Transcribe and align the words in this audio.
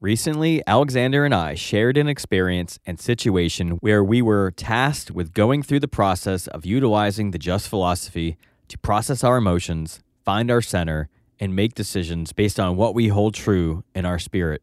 Recently, 0.00 0.62
Alexander 0.66 1.24
and 1.24 1.34
I 1.34 1.54
shared 1.54 1.96
an 1.96 2.06
experience 2.06 2.78
and 2.84 3.00
situation 3.00 3.78
where 3.80 4.04
we 4.04 4.20
were 4.20 4.50
tasked 4.50 5.10
with 5.10 5.32
going 5.32 5.62
through 5.62 5.80
the 5.80 5.88
process 5.88 6.46
of 6.48 6.66
utilizing 6.66 7.30
the 7.30 7.38
just 7.38 7.66
philosophy 7.66 8.36
to 8.68 8.76
process 8.76 9.24
our 9.24 9.38
emotions, 9.38 10.00
find 10.22 10.50
our 10.50 10.60
center, 10.60 11.08
and 11.40 11.56
make 11.56 11.74
decisions 11.74 12.34
based 12.34 12.60
on 12.60 12.76
what 12.76 12.94
we 12.94 13.08
hold 13.08 13.32
true 13.32 13.84
in 13.94 14.04
our 14.04 14.18
spirit. 14.18 14.62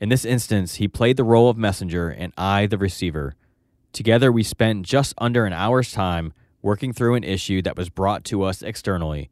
In 0.00 0.08
this 0.08 0.24
instance, 0.24 0.76
he 0.76 0.88
played 0.88 1.18
the 1.18 1.24
role 1.24 1.50
of 1.50 1.58
messenger 1.58 2.08
and 2.08 2.32
I 2.38 2.66
the 2.66 2.78
receiver. 2.78 3.34
Together, 3.92 4.32
we 4.32 4.42
spent 4.42 4.86
just 4.86 5.12
under 5.18 5.44
an 5.44 5.52
hour's 5.52 5.92
time 5.92 6.32
working 6.62 6.94
through 6.94 7.14
an 7.14 7.24
issue 7.24 7.60
that 7.60 7.76
was 7.76 7.90
brought 7.90 8.24
to 8.24 8.42
us 8.42 8.62
externally, 8.62 9.28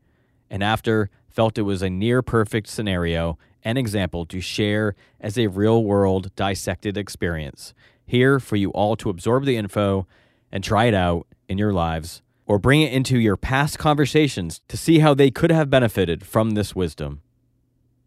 and 0.50 0.62
after 0.62 1.08
felt 1.30 1.56
it 1.56 1.62
was 1.62 1.80
a 1.80 1.88
near 1.88 2.20
perfect 2.20 2.66
scenario 2.66 3.38
and 3.64 3.78
example 3.78 4.26
to 4.26 4.40
share 4.40 4.94
as 5.20 5.38
a 5.38 5.48
real 5.48 5.84
world 5.84 6.34
dissected 6.36 6.96
experience. 6.96 7.74
Here 8.06 8.40
for 8.40 8.56
you 8.56 8.70
all 8.70 8.96
to 8.96 9.10
absorb 9.10 9.44
the 9.44 9.56
info 9.56 10.06
and 10.50 10.64
try 10.64 10.86
it 10.86 10.94
out 10.94 11.26
in 11.48 11.58
your 11.58 11.72
lives 11.72 12.22
or 12.46 12.58
bring 12.58 12.82
it 12.82 12.92
into 12.92 13.18
your 13.18 13.36
past 13.36 13.78
conversations 13.78 14.60
to 14.68 14.76
see 14.76 14.98
how 14.98 15.14
they 15.14 15.30
could 15.30 15.52
have 15.52 15.70
benefited 15.70 16.26
from 16.26 16.50
this 16.50 16.74
wisdom. 16.74 17.22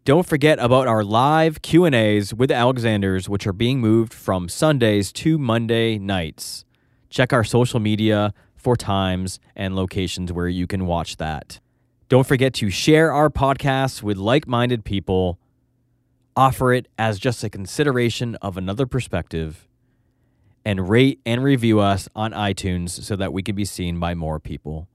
Don't 0.04 0.26
forget 0.26 0.58
about 0.58 0.86
our 0.86 1.02
live 1.02 1.62
Q&As 1.62 2.34
with 2.34 2.50
Alexanders 2.50 3.26
which 3.26 3.46
are 3.46 3.54
being 3.54 3.80
moved 3.80 4.12
from 4.12 4.50
Sundays 4.50 5.10
to 5.12 5.38
Monday 5.38 5.98
nights. 5.98 6.66
Check 7.08 7.32
our 7.32 7.44
social 7.44 7.80
media 7.80 8.34
for 8.54 8.76
times 8.76 9.40
and 9.56 9.74
locations 9.74 10.30
where 10.30 10.48
you 10.48 10.66
can 10.66 10.84
watch 10.84 11.16
that. 11.16 11.60
Don't 12.10 12.26
forget 12.26 12.52
to 12.54 12.68
share 12.68 13.12
our 13.12 13.30
podcast 13.30 14.02
with 14.02 14.18
like 14.18 14.46
minded 14.46 14.84
people, 14.84 15.38
offer 16.36 16.72
it 16.72 16.88
as 16.98 17.18
just 17.18 17.44
a 17.44 17.50
consideration 17.50 18.34
of 18.36 18.56
another 18.56 18.86
perspective, 18.86 19.68
and 20.64 20.88
rate 20.88 21.20
and 21.26 21.44
review 21.44 21.80
us 21.80 22.08
on 22.16 22.32
iTunes 22.32 22.90
so 22.90 23.16
that 23.16 23.32
we 23.32 23.42
can 23.42 23.54
be 23.54 23.64
seen 23.64 24.00
by 24.00 24.14
more 24.14 24.40
people. 24.40 24.88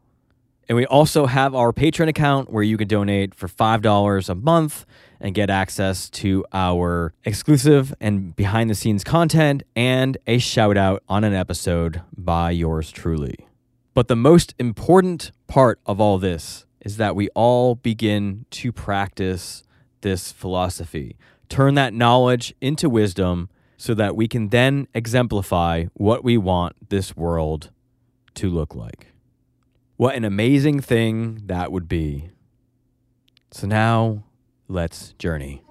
And 0.68 0.76
we 0.76 0.86
also 0.86 1.26
have 1.26 1.56
our 1.56 1.74
Patreon 1.74 2.08
account 2.08 2.52
where 2.52 2.62
you 2.62 2.78
can 2.78 2.88
donate 2.88 3.34
for 3.34 3.48
$5 3.48 4.30
a 4.30 4.36
month 4.36 4.86
and 5.20 5.34
get 5.34 5.50
access 5.50 6.10
to 6.12 6.46
our 6.54 7.14
exclusive 7.26 7.94
and 8.00 8.36
behind 8.36 8.70
the 8.70 8.76
scenes 8.76 9.04
content 9.04 9.64
and 9.76 10.18
a 10.28 10.38
shout 10.38 10.78
out 10.78 11.04
on 11.10 11.24
an 11.24 11.34
episode 11.34 12.02
by 12.16 12.52
yours 12.52 12.92
truly. 12.92 13.48
But 13.96 14.08
the 14.08 14.16
most 14.16 14.54
important 14.60 15.32
part 15.48 15.80
of 15.86 16.00
all 16.00 16.20
this 16.20 16.66
is 16.82 16.98
that 16.98 17.16
we 17.16 17.30
all 17.30 17.76
begin 17.76 18.46
to 18.52 18.72
practice 18.72 19.64
this 20.02 20.32
philosophy, 20.32 21.18
turn 21.48 21.76
that 21.76 21.94
knowledge 21.94 22.54
into 22.62 22.90
wisdom 22.90 23.50
so 23.78 23.94
that 23.94 24.16
we 24.16 24.28
can 24.28 24.50
then 24.50 24.88
exemplify 24.94 25.86
what 25.94 26.24
we 26.24 26.38
want 26.38 26.90
this 26.90 27.16
world 27.16 27.72
to 28.36 28.50
look 28.50 28.76
like. 28.76 29.08
What 29.96 30.16
an 30.16 30.26
amazing 30.26 30.82
thing 30.82 31.44
that 31.46 31.72
would 31.72 31.88
be. 31.88 32.30
So 33.52 33.68
now 33.68 34.24
let's 34.68 35.14
journey. 35.14 35.64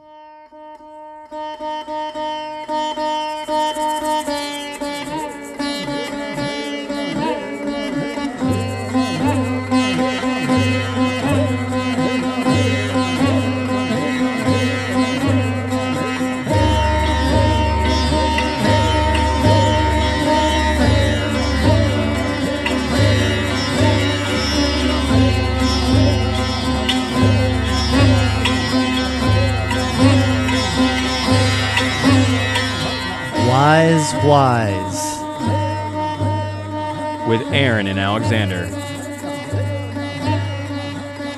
Wise, 34.25 35.21
wise. 35.39 37.29
With 37.29 37.41
Aaron 37.53 37.87
and 37.87 38.01
Alexander. 38.01 38.65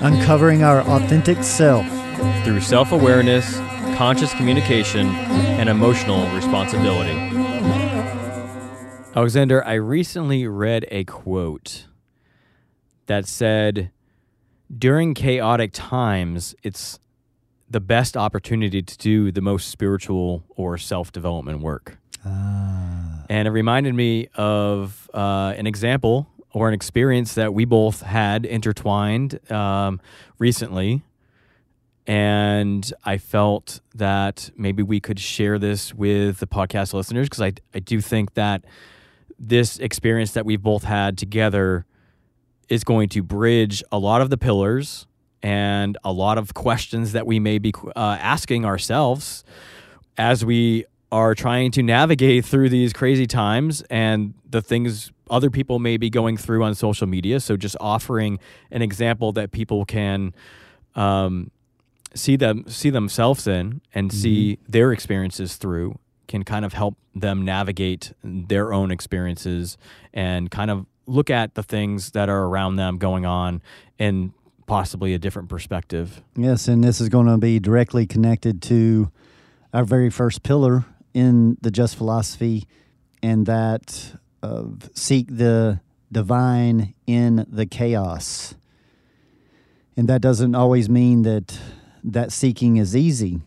Uncovering 0.01 0.63
our 0.63 0.81
authentic 0.81 1.43
self. 1.45 1.87
through 2.43 2.61
self 2.61 2.93
awareness, 2.93 3.59
conscious 3.97 4.33
communication, 4.35 5.09
and 5.09 5.69
emotional 5.69 6.27
responsibility. 6.35 7.19
Alexander, 9.15 9.63
I 9.65 9.75
recently 9.75 10.47
read 10.47 10.87
a 10.91 11.05
quote 11.05 11.87
that 13.07 13.27
said, 13.27 13.91
During 14.77 15.15
chaotic 15.15 15.73
times, 15.75 16.55
it's 16.63 16.99
the 17.69 17.81
best 17.81 18.17
opportunity 18.17 18.83
to 18.83 18.99
do 18.99 19.31
the 19.31 19.41
most 19.41 19.69
spiritual 19.69 20.45
or 20.49 20.79
self 20.79 21.13
development 21.13 21.61
work. 21.61 22.00
Ah. 22.25 23.25
And 23.29 23.47
it 23.47 23.51
reminded 23.51 23.95
me 23.95 24.29
of 24.35 25.09
uh, 25.15 25.55
an 25.57 25.67
example 25.67 26.29
or 26.53 26.69
an 26.69 26.75
experience 26.75 27.35
that 27.35 27.55
we 27.55 27.65
both 27.65 28.03
had 28.03 28.45
intertwined 28.45 29.39
um, 29.51 30.01
recently. 30.39 31.03
And 32.07 32.93
I 33.05 33.19
felt 33.19 33.81
that 33.95 34.51
maybe 34.57 34.83
we 34.83 34.99
could 34.99 35.21
share 35.21 35.59
this 35.59 35.95
with 35.95 36.39
the 36.39 36.47
podcast 36.47 36.93
listeners 36.93 37.29
because 37.29 37.43
I, 37.43 37.53
I 37.73 37.79
do 37.79 38.01
think 38.01 38.35
that 38.35 38.65
this 39.39 39.79
experience 39.79 40.33
that 40.33 40.45
we've 40.45 40.63
both 40.63 40.85
had 40.85 41.17
together 41.17 41.87
is 42.69 42.85
going 42.85 43.09
to 43.11 43.23
bridge 43.23 43.83
a 43.93 43.99
lot 43.99 44.21
of 44.21 44.31
the 44.31 44.37
pillars 44.37 45.07
and 45.43 45.97
a 46.05 46.13
lot 46.13 46.37
of 46.37 46.53
questions 46.55 47.13
that 47.13 47.27
we 47.27 47.39
may 47.39 47.59
be 47.59 47.73
uh, 47.97 48.19
asking 48.21 48.65
ourselves 48.65 49.45
as 50.19 50.45
we 50.45 50.85
are 51.13 51.35
trying 51.35 51.71
to 51.73 51.83
navigate 51.83 52.45
through 52.45 52.69
these 52.69 52.93
crazy 52.93 53.27
times 53.27 53.83
and 53.91 54.35
the 54.49 54.63
things 54.63 55.11
other 55.29 55.51
people 55.51 55.79
may 55.79 55.97
be 55.97 56.11
going 56.11 56.37
through 56.37 56.63
on 56.65 56.75
social 56.75 57.07
media. 57.07 57.41
So, 57.41 57.57
just 57.57 57.77
offering 57.81 58.39
an 58.71 58.83
example 58.83 59.33
that 59.33 59.53
people 59.53 59.85
can 59.85 60.35
um, 60.95 61.51
see 62.15 62.37
them 62.37 62.65
see 62.67 62.91
themselves 62.91 63.47
in 63.47 63.81
and 63.95 64.13
see 64.13 64.59
their 64.69 64.93
experiences 64.93 65.57
through 65.57 65.99
can 66.27 66.45
kind 66.45 66.65
of 66.65 66.73
help 66.73 66.97
them 67.15 67.45
navigate 67.45 68.13
their 68.23 68.73
own 68.73 68.91
experiences 68.91 69.77
and 70.13 70.51
kind 70.51 70.71
of 70.71 70.87
look 71.07 71.29
at 71.29 71.55
the 71.55 71.63
things 71.63 72.13
that 72.13 72.29
are 72.29 72.45
around 72.45 72.77
them 72.77 72.99
going 72.99 73.27
on 73.27 73.61
in 73.99 74.33
possibly 74.67 75.13
a 75.13 75.19
different 75.19 75.49
perspective. 75.49 76.23
Yes, 76.37 76.69
and 76.69 76.85
this 76.85 77.01
is 77.01 77.09
going 77.09 77.27
to 77.27 77.37
be 77.37 77.59
directly 77.59 78.07
connected 78.07 78.63
to 78.63 79.11
our 79.75 79.85
very 79.85 80.11
first 80.11 80.45
pillar 80.45 80.85
in 81.15 81.57
the 81.61 81.71
just 81.71 81.97
philosophy, 81.97 82.67
and 83.23 83.47
that 83.47 84.15
of 84.43 84.91
seek 84.95 85.27
the 85.29 85.81
divine 86.11 86.95
in 87.07 87.47
the 87.49 87.67
chaos. 87.67 88.55
And 89.97 90.09
that 90.09 90.21
doesn't 90.23 90.55
always 90.55 90.89
mean 90.89 91.23
that 91.23 91.59
that 92.03 92.33
seeking 92.33 92.77
is 92.77 92.97
easy. 92.97 93.41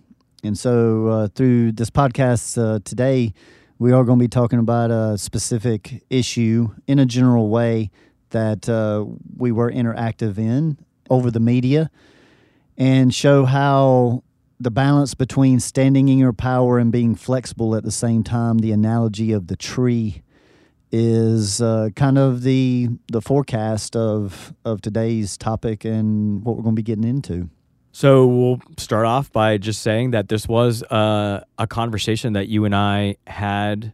And 0.43 0.57
so, 0.57 1.07
uh, 1.07 1.27
through 1.29 1.71
this 1.71 1.89
podcast 1.89 2.61
uh, 2.61 2.79
today, 2.83 3.33
we 3.79 3.91
are 3.91 4.03
going 4.03 4.19
to 4.19 4.23
be 4.23 4.29
talking 4.29 4.59
about 4.59 4.91
a 4.91 5.17
specific 5.17 6.03
issue 6.09 6.69
in 6.87 6.99
a 6.99 7.05
general 7.05 7.49
way 7.49 7.89
that 8.29 8.67
uh, 8.67 9.05
we 9.37 9.51
were 9.51 9.71
interactive 9.71 10.37
in 10.37 10.77
over 11.09 11.31
the 11.31 11.39
media 11.39 11.89
and 12.77 13.13
show 13.13 13.45
how 13.45 14.23
the 14.63 14.71
balance 14.71 15.13
between 15.13 15.59
standing 15.59 16.07
in 16.09 16.17
your 16.17 16.33
power 16.33 16.79
and 16.79 16.91
being 16.91 17.15
flexible 17.15 17.75
at 17.75 17.83
the 17.83 17.91
same 17.91 18.23
time, 18.23 18.59
the 18.59 18.71
analogy 18.71 19.31
of 19.31 19.47
the 19.47 19.55
tree 19.55 20.23
is 20.91 21.61
uh, 21.61 21.89
kind 21.95 22.17
of 22.17 22.43
the 22.43 22.87
the 23.11 23.21
forecast 23.21 23.95
of 23.95 24.53
of 24.63 24.81
today's 24.81 25.37
topic 25.37 25.83
and 25.83 26.45
what 26.45 26.55
we're 26.55 26.63
going 26.63 26.75
to 26.75 26.79
be 26.79 26.83
getting 26.83 27.03
into. 27.03 27.49
So 27.91 28.25
we'll 28.25 28.61
start 28.77 29.05
off 29.05 29.31
by 29.31 29.57
just 29.57 29.81
saying 29.81 30.11
that 30.11 30.29
this 30.29 30.47
was 30.47 30.81
uh, 30.83 31.43
a 31.59 31.67
conversation 31.67 32.33
that 32.33 32.47
you 32.47 32.65
and 32.65 32.75
I 32.75 33.17
had 33.27 33.93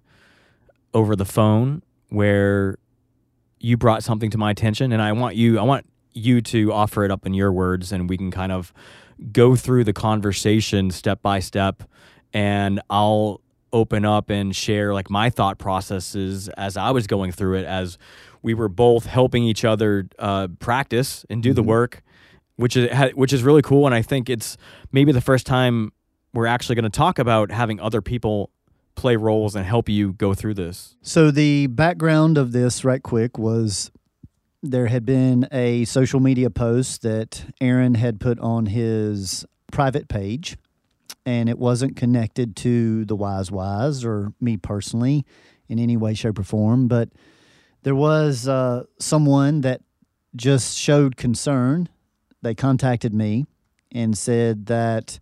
over 0.94 1.16
the 1.16 1.26
phone 1.26 1.84
where 2.10 2.78
you 3.60 3.76
brought 3.76 4.04
something 4.04 4.30
to 4.32 4.38
my 4.38 4.52
attention 4.52 4.92
and 4.92 5.02
I 5.02 5.12
want 5.14 5.36
you 5.36 5.58
I 5.60 5.64
want 5.64 5.86
you 6.14 6.42
to 6.42 6.74
offer 6.74 7.06
it 7.06 7.12
up 7.12 7.26
in 7.26 7.34
your 7.34 7.52
words 7.52 7.92
and 7.92 8.10
we 8.10 8.18
can 8.18 8.32
kind 8.32 8.52
of 8.52 8.74
go 9.32 9.56
through 9.56 9.84
the 9.84 9.94
conversation 9.94 10.92
step 10.92 11.22
by 11.22 11.40
step 11.40 11.84
and 12.34 12.82
I'll 12.90 13.42
open 13.72 14.06
up 14.06 14.30
and 14.30 14.56
share 14.56 14.94
like 14.94 15.10
my 15.10 15.30
thought 15.30 15.58
processes 15.58 16.50
as 16.50 16.78
I 16.78 16.92
was 16.92 17.06
going 17.08 17.32
through 17.32 17.60
it 17.60 17.66
as 17.66 17.98
we 18.42 18.54
were 18.54 18.70
both 18.70 19.06
helping 19.06 19.44
each 19.44 19.64
other 19.64 20.08
uh, 20.18 20.48
practice 20.60 21.26
and 21.30 21.44
do 21.44 21.54
the 21.54 21.64
work 21.64 22.02
which 22.56 22.76
is 22.76 22.90
which 23.14 23.32
is 23.32 23.44
really 23.44 23.62
cool 23.62 23.86
and 23.86 23.94
I 23.94 24.02
think 24.02 24.30
it's 24.30 24.58
maybe 24.92 25.12
the 25.12 25.22
first 25.22 25.46
time 25.46 25.92
we're 26.34 26.48
actually 26.48 26.76
going 26.76 26.84
to 26.84 26.90
talk 26.90 27.20
about 27.20 27.52
having 27.52 27.80
other 27.80 28.02
people 28.02 28.52
play 29.00 29.16
roles 29.16 29.56
and 29.56 29.66
help 29.66 29.88
you 29.88 30.14
go 30.14 30.34
through 30.34 30.54
this. 30.54 30.96
So, 31.02 31.32
the 31.32 31.68
background 31.68 32.38
of 32.38 32.52
this, 32.52 32.84
right 32.84 33.02
quick, 33.02 33.38
was 33.38 33.92
there 34.62 34.88
had 34.88 35.06
been 35.06 35.48
a 35.52 35.86
social 35.86 36.20
media 36.20 36.50
post 36.50 37.02
that 37.02 37.46
Aaron 37.62 37.96
had 37.96 38.20
put 38.20 38.40
on 38.40 38.68
his 38.68 39.46
private 39.72 40.08
page, 40.08 40.58
and 41.26 41.48
it 41.48 41.58
wasn't 41.58 41.96
connected 41.96 42.56
to 42.58 43.06
the 43.06 43.16
Wise 43.16 43.52
Wise 43.52 44.04
or 44.04 44.34
me 44.42 44.58
personally 44.58 45.26
in 45.68 45.80
any 45.80 45.96
way, 45.96 46.14
shape, 46.14 46.40
or 46.40 46.44
form. 46.44 46.88
But 46.88 47.10
there 47.84 47.96
was 47.96 48.48
uh, 48.48 48.84
someone 49.00 49.62
that 49.62 49.82
just 50.36 50.78
showed 50.78 51.16
concern. 51.16 51.90
They 52.42 52.56
contacted 52.56 53.14
me 53.14 53.46
and 53.92 54.18
said 54.18 54.66
that 54.68 55.20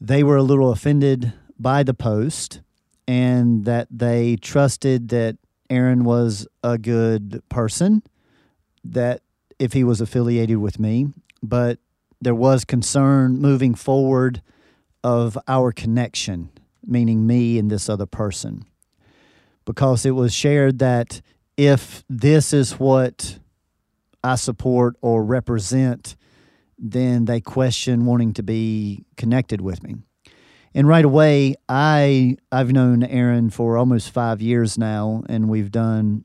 they 0.00 0.22
were 0.22 0.36
a 0.36 0.42
little 0.42 0.70
offended 0.70 1.32
by 1.58 1.82
the 1.82 1.94
post 1.94 2.60
and 3.06 3.64
that 3.64 3.88
they 3.90 4.36
trusted 4.36 5.08
that 5.08 5.36
Aaron 5.68 6.04
was 6.04 6.46
a 6.64 6.78
good 6.78 7.42
person, 7.48 8.02
that 8.84 9.22
if 9.58 9.72
he 9.72 9.84
was 9.84 10.00
affiliated 10.00 10.58
with 10.58 10.78
me, 10.78 11.08
but 11.42 11.78
there 12.20 12.34
was 12.34 12.64
concern 12.64 13.38
moving 13.38 13.74
forward 13.74 14.42
of 15.02 15.38
our 15.48 15.72
connection, 15.72 16.50
meaning 16.86 17.26
me 17.26 17.58
and 17.58 17.70
this 17.70 17.88
other 17.88 18.06
person. 18.06 18.64
Because 19.64 20.04
it 20.04 20.12
was 20.12 20.34
shared 20.34 20.78
that 20.78 21.20
if 21.56 22.04
this 22.08 22.52
is 22.52 22.78
what 22.78 23.38
I 24.22 24.34
support 24.34 24.96
or 25.00 25.24
represent, 25.24 26.16
then 26.78 27.26
they 27.26 27.40
question 27.40 28.06
wanting 28.06 28.32
to 28.34 28.42
be 28.42 29.04
connected 29.16 29.60
with 29.60 29.82
me. 29.82 29.96
And 30.74 30.86
right 30.86 31.04
away, 31.04 31.56
I 31.68 32.36
I've 32.52 32.72
known 32.72 33.02
Aaron 33.02 33.50
for 33.50 33.76
almost 33.76 34.10
five 34.10 34.40
years 34.40 34.78
now, 34.78 35.22
and 35.28 35.48
we've 35.48 35.70
done 35.70 36.24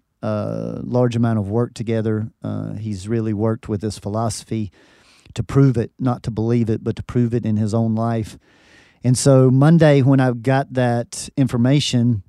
large 0.84 1.16
amount 1.16 1.40
of 1.40 1.50
work 1.50 1.74
together. 1.74 2.32
Uh, 2.44 2.74
he's 2.74 3.08
really 3.08 3.34
worked 3.34 3.70
with 3.70 3.82
this 3.82 4.00
philosophy 4.00 4.72
to 5.34 5.44
prove 5.44 5.78
it, 5.78 5.92
not 6.00 6.24
to 6.24 6.32
believe 6.32 6.70
it, 6.70 6.84
but 6.84 6.96
to 6.96 7.04
prove 7.04 7.34
it 7.34 7.46
in 7.46 7.58
his 7.58 7.74
own 7.74 7.96
life. 7.96 8.38
And 9.04 9.18
so 9.18 9.52
Monday, 9.52 10.02
when 10.02 10.20
I 10.20 10.32
got 10.32 10.74
that 10.74 11.30
information, 11.38 12.24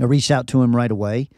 I 0.00 0.04
reached 0.04 0.30
out 0.30 0.46
to 0.48 0.62
him 0.62 0.74
right 0.74 0.90
away, 0.90 1.28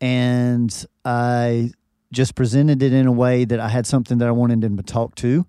and 0.00 0.86
I 1.04 1.70
just 2.12 2.34
presented 2.34 2.82
it 2.82 2.92
in 2.92 3.06
a 3.06 3.12
way 3.12 3.44
that 3.44 3.60
I 3.60 3.68
had 3.68 3.86
something 3.86 4.18
that 4.18 4.28
I 4.28 4.32
wanted 4.32 4.64
him 4.64 4.76
to 4.76 4.82
talk 4.82 5.14
to, 5.16 5.46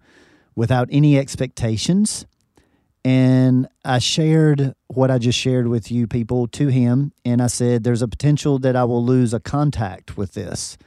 without 0.56 0.88
any 0.92 1.18
expectations 1.18 2.26
and 3.06 3.68
I 3.86 4.00
shared 4.00 4.74
what 4.96 5.12
I 5.12 5.18
just 5.18 5.38
shared 5.38 5.68
with 5.68 5.92
you 5.92 6.08
people 6.08 6.48
to 6.50 6.68
him. 6.68 7.12
And 7.24 7.42
I 7.42 7.48
said, 7.48 7.84
There's 7.84 8.02
a 8.02 8.08
potential 8.08 8.60
that 8.60 8.76
I 8.76 8.84
will 8.84 9.04
lose 9.04 9.34
a 9.34 9.40
contact 9.40 10.18
with 10.18 10.34
this. 10.34 10.78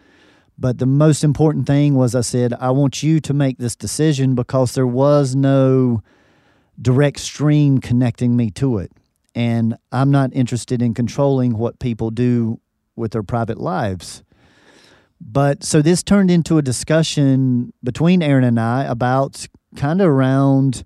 But 0.59 0.79
the 0.79 0.87
most 0.87 1.23
important 1.23 1.67
thing 1.67 1.95
was, 1.95 2.15
I 2.15 2.23
said, 2.23 2.53
I 2.55 2.71
want 2.71 3.03
you 3.03 3.21
to 3.21 3.33
make 3.33 3.59
this 3.59 3.77
decision 3.77 4.35
because 4.35 4.75
there 4.75 4.87
was 4.87 5.37
no 5.37 6.03
direct 6.81 7.21
stream 7.21 7.79
connecting 7.79 8.37
me 8.37 8.51
to 8.53 8.79
it. 8.79 8.91
And 9.35 9.77
I'm 9.93 10.11
not 10.11 10.31
interested 10.33 10.83
in 10.83 10.95
controlling 10.95 11.57
what 11.57 11.79
people 11.79 12.11
do 12.11 12.61
with 12.97 13.13
their 13.13 13.23
private 13.23 13.59
lives. 13.59 14.25
But 15.21 15.63
so 15.63 15.81
this 15.83 16.03
turned 16.03 16.31
into 16.31 16.59
a 16.59 16.63
discussion 16.63 17.73
between 17.83 18.23
Aaron 18.23 18.45
and 18.45 18.59
I 18.59 18.85
about 18.85 19.47
kind 19.77 20.01
of 20.01 20.09
around 20.09 20.85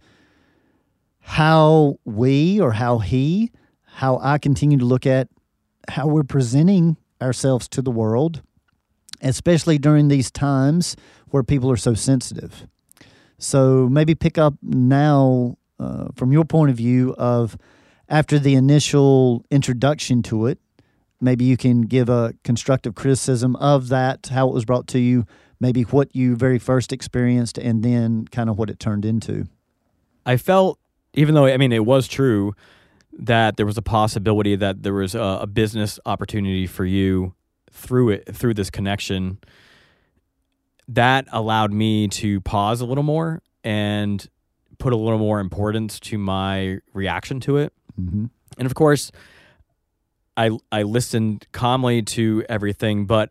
how 1.32 1.99
we 2.05 2.61
or 2.61 2.73
how 2.73 2.99
he, 2.99 3.50
how 3.84 4.19
I 4.19 4.37
continue 4.37 4.76
to 4.76 4.84
look 4.84 5.06
at 5.06 5.29
how 5.88 6.06
we're 6.06 6.25
presenting 6.25 6.99
ourselves 7.23 7.69
to 7.69 7.81
the 7.81 7.90
world, 7.90 8.43
especially 9.23 9.79
during 9.79 10.08
these 10.08 10.31
times 10.31 10.94
where 11.31 11.43
people 11.43 11.70
are 11.70 11.79
so 11.79 11.94
sensitive. 11.94 12.67
So 13.38 13.88
maybe 13.88 14.14
pick 14.14 14.37
up 14.37 14.52
now 14.61 15.56
uh, 15.81 16.08
from 16.17 16.32
your 16.32 16.44
point 16.44 16.70
of 16.70 16.76
view 16.76 17.14
of 17.17 17.56
after 18.11 18.38
the 18.38 18.55
initial 18.55 19.43
introduction 19.50 20.23
to 20.25 20.44
it, 20.44 20.58
maybe 21.19 21.46
you 21.46 21.56
can 21.56 21.81
give 21.81 22.11
a 22.11 22.34
constructive 22.44 22.94
criticism 22.94 23.56
of 23.56 23.88
that, 23.88 24.26
how 24.26 24.50
it 24.50 24.52
was 24.52 24.67
brought 24.67 24.87
to 24.88 24.99
you, 24.99 25.25
maybe 25.58 25.81
what 25.84 26.14
you 26.14 26.37
very 26.37 26.58
first 26.58 26.93
experienced, 26.93 27.56
and 27.56 27.82
then 27.82 28.26
kind 28.26 28.50
of 28.50 28.58
what 28.58 28.69
it 28.69 28.79
turned 28.79 29.06
into. 29.06 29.46
I 30.26 30.37
felt 30.37 30.79
even 31.14 31.34
though 31.34 31.46
I 31.46 31.56
mean 31.56 31.72
it 31.72 31.84
was 31.84 32.08
true 32.08 32.54
that 33.18 33.56
there 33.56 33.66
was 33.66 33.76
a 33.76 33.82
possibility 33.82 34.56
that 34.56 34.82
there 34.82 34.94
was 34.94 35.14
a, 35.14 35.40
a 35.42 35.46
business 35.46 36.00
opportunity 36.06 36.66
for 36.66 36.84
you 36.84 37.34
through 37.70 38.10
it 38.10 38.34
through 38.34 38.54
this 38.54 38.70
connection 38.70 39.38
that 40.88 41.26
allowed 41.32 41.72
me 41.72 42.08
to 42.08 42.40
pause 42.40 42.80
a 42.80 42.86
little 42.86 43.04
more 43.04 43.40
and 43.64 44.28
put 44.78 44.92
a 44.92 44.96
little 44.96 45.18
more 45.18 45.40
importance 45.40 46.00
to 46.00 46.18
my 46.18 46.78
reaction 46.92 47.40
to 47.40 47.56
it 47.56 47.72
mm-hmm. 47.98 48.26
and 48.58 48.66
of 48.66 48.74
course 48.74 49.12
i 50.36 50.50
i 50.70 50.82
listened 50.82 51.46
calmly 51.52 52.02
to 52.02 52.44
everything 52.48 53.06
but 53.06 53.30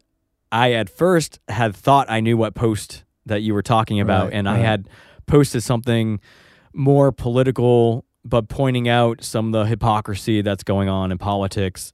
i 0.51 0.73
at 0.73 0.89
first 0.89 1.39
had 1.49 1.75
thought 1.75 2.09
i 2.09 2.19
knew 2.19 2.37
what 2.37 2.55
post 2.55 3.03
that 3.25 3.41
you 3.41 3.53
were 3.53 3.61
talking 3.63 3.99
about 3.99 4.25
Right, 4.25 4.33
and 4.33 4.49
i 4.49 4.57
had 4.57 4.87
posted 5.27 5.61
something 5.61 6.19
more 6.73 7.11
political, 7.11 8.05
but 8.23 8.47
pointing 8.49 8.87
out 8.87 9.23
some 9.23 9.47
of 9.47 9.51
the 9.51 9.65
hypocrisy 9.65 10.41
that's 10.41 10.63
going 10.63 10.89
on 10.89 11.11
in 11.11 11.17
politics. 11.17 11.91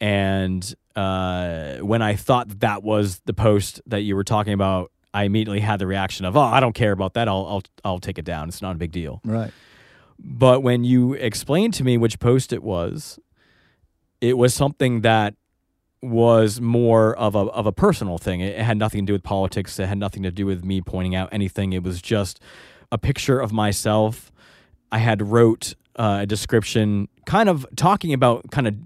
And 0.00 0.74
uh, 0.94 1.76
when 1.76 2.02
I 2.02 2.16
thought 2.16 2.48
that, 2.48 2.60
that 2.60 2.82
was 2.82 3.20
the 3.24 3.34
post 3.34 3.80
that 3.86 4.00
you 4.00 4.16
were 4.16 4.24
talking 4.24 4.52
about, 4.52 4.90
I 5.14 5.24
immediately 5.24 5.60
had 5.60 5.78
the 5.78 5.86
reaction 5.86 6.26
of, 6.26 6.36
"Oh, 6.36 6.40
I 6.40 6.60
don't 6.60 6.74
care 6.74 6.92
about 6.92 7.14
that. 7.14 7.26
I'll 7.26 7.46
I'll 7.46 7.62
I'll 7.84 7.98
take 7.98 8.18
it 8.18 8.24
down. 8.26 8.48
It's 8.48 8.60
not 8.60 8.72
a 8.76 8.78
big 8.78 8.92
deal." 8.92 9.22
Right. 9.24 9.50
But 10.18 10.62
when 10.62 10.84
you 10.84 11.14
explained 11.14 11.74
to 11.74 11.84
me 11.84 11.96
which 11.96 12.18
post 12.18 12.52
it 12.52 12.62
was, 12.62 13.18
it 14.20 14.36
was 14.36 14.52
something 14.52 15.02
that 15.02 15.34
was 16.02 16.60
more 16.60 17.16
of 17.16 17.34
a 17.34 17.38
of 17.38 17.66
a 17.66 17.72
personal 17.72 18.18
thing. 18.18 18.40
It 18.40 18.58
had 18.58 18.76
nothing 18.76 19.02
to 19.02 19.06
do 19.06 19.12
with 19.14 19.22
politics. 19.22 19.78
It 19.78 19.86
had 19.86 19.98
nothing 19.98 20.22
to 20.22 20.30
do 20.30 20.46
with 20.46 20.64
me 20.64 20.80
pointing 20.80 21.14
out 21.14 21.30
anything. 21.32 21.72
It 21.72 21.82
was 21.82 22.02
just 22.02 22.40
a 22.92 22.98
picture 22.98 23.40
of 23.40 23.52
myself. 23.52 24.32
I 24.92 24.98
had 24.98 25.22
wrote 25.22 25.74
uh, 25.96 26.18
a 26.22 26.26
description, 26.26 27.08
kind 27.24 27.48
of 27.48 27.66
talking 27.76 28.12
about 28.12 28.50
kind 28.50 28.66
of 28.66 28.76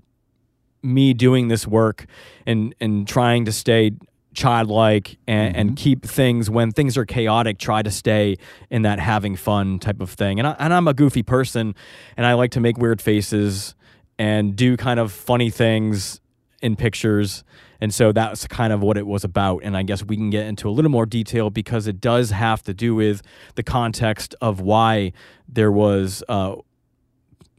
me 0.82 1.12
doing 1.12 1.48
this 1.48 1.66
work 1.66 2.06
and 2.46 2.74
and 2.80 3.06
trying 3.06 3.44
to 3.44 3.52
stay 3.52 3.92
childlike 4.32 5.18
and, 5.26 5.56
and 5.56 5.76
keep 5.76 6.04
things 6.04 6.48
when 6.48 6.70
things 6.70 6.96
are 6.96 7.04
chaotic 7.04 7.58
try 7.58 7.82
to 7.82 7.90
stay 7.90 8.36
in 8.70 8.82
that 8.82 9.00
having 9.00 9.34
fun 9.36 9.78
type 9.78 10.00
of 10.00 10.10
thing. 10.10 10.38
And, 10.38 10.46
I, 10.46 10.56
and 10.58 10.72
i'm 10.72 10.86
a 10.86 10.94
goofy 10.94 11.22
person 11.22 11.74
and 12.16 12.24
i 12.24 12.34
like 12.34 12.52
to 12.52 12.60
make 12.60 12.78
weird 12.78 13.02
faces 13.02 13.74
and 14.18 14.54
do 14.54 14.76
kind 14.76 15.00
of 15.00 15.12
funny 15.12 15.50
things 15.50 16.20
in 16.62 16.76
pictures 16.76 17.42
and 17.80 17.94
so 17.94 18.12
that's 18.12 18.46
kind 18.46 18.72
of 18.72 18.80
what 18.80 18.96
it 18.96 19.06
was 19.06 19.24
about 19.24 19.60
and 19.64 19.76
i 19.76 19.82
guess 19.82 20.04
we 20.04 20.16
can 20.16 20.30
get 20.30 20.46
into 20.46 20.68
a 20.68 20.72
little 20.72 20.90
more 20.90 21.06
detail 21.06 21.50
because 21.50 21.86
it 21.86 22.00
does 22.00 22.30
have 22.30 22.62
to 22.62 22.74
do 22.74 22.94
with 22.94 23.22
the 23.54 23.62
context 23.62 24.34
of 24.40 24.60
why 24.60 25.12
there 25.48 25.72
was 25.72 26.22
uh, 26.28 26.56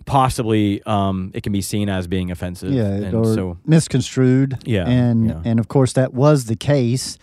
possibly 0.05 0.81
um, 0.83 1.31
it 1.33 1.43
can 1.43 1.53
be 1.53 1.61
seen 1.61 1.89
as 1.89 2.07
being 2.07 2.31
offensive 2.31 2.71
Yeah, 2.71 2.87
and 2.87 3.13
or 3.13 3.33
so 3.33 3.57
misconstrued. 3.65 4.57
Yeah, 4.65 4.87
and 4.87 5.27
yeah. 5.27 5.41
and 5.45 5.59
of 5.59 5.67
course 5.67 5.93
that 5.93 6.13
was 6.13 6.45
the 6.45 6.55
case. 6.55 7.17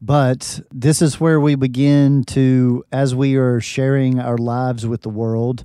But 0.00 0.60
this 0.70 1.02
is 1.02 1.18
where 1.18 1.40
we 1.40 1.56
begin 1.56 2.22
to, 2.24 2.84
as 2.92 3.14
we 3.16 3.34
are 3.34 3.60
sharing 3.60 4.20
our 4.20 4.38
lives 4.38 4.86
with 4.86 5.02
the 5.02 5.08
world, 5.08 5.64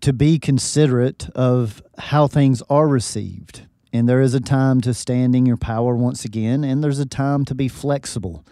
to 0.00 0.12
be 0.12 0.38
considerate 0.38 1.28
of 1.34 1.82
how 1.98 2.28
things 2.28 2.62
are 2.70 2.86
received. 2.86 3.62
And 3.92 4.08
there 4.08 4.20
is 4.20 4.34
a 4.34 4.40
time 4.40 4.80
to 4.82 4.92
stand 4.92 5.34
in 5.34 5.46
your 5.46 5.56
power 5.56 5.94
once 5.94 6.24
again, 6.24 6.62
and 6.62 6.84
there's 6.84 6.98
a 6.98 7.06
time 7.06 7.44
to 7.46 7.54
be 7.54 7.68
flexible. 7.68 8.44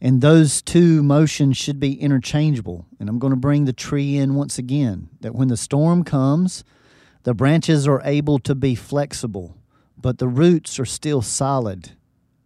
And 0.00 0.22
those 0.22 0.62
two 0.62 1.02
motions 1.02 1.58
should 1.58 1.78
be 1.78 2.00
interchangeable. 2.00 2.86
And 2.98 3.08
I'm 3.08 3.18
going 3.18 3.32
to 3.32 3.36
bring 3.36 3.66
the 3.66 3.72
tree 3.72 4.16
in 4.16 4.34
once 4.34 4.56
again 4.58 5.10
that 5.20 5.34
when 5.34 5.48
the 5.48 5.58
storm 5.58 6.04
comes, 6.04 6.64
the 7.24 7.34
branches 7.34 7.86
are 7.86 8.00
able 8.04 8.38
to 8.40 8.54
be 8.54 8.74
flexible, 8.74 9.54
but 10.00 10.18
the 10.18 10.28
roots 10.28 10.78
are 10.78 10.86
still 10.86 11.20
solid 11.20 11.90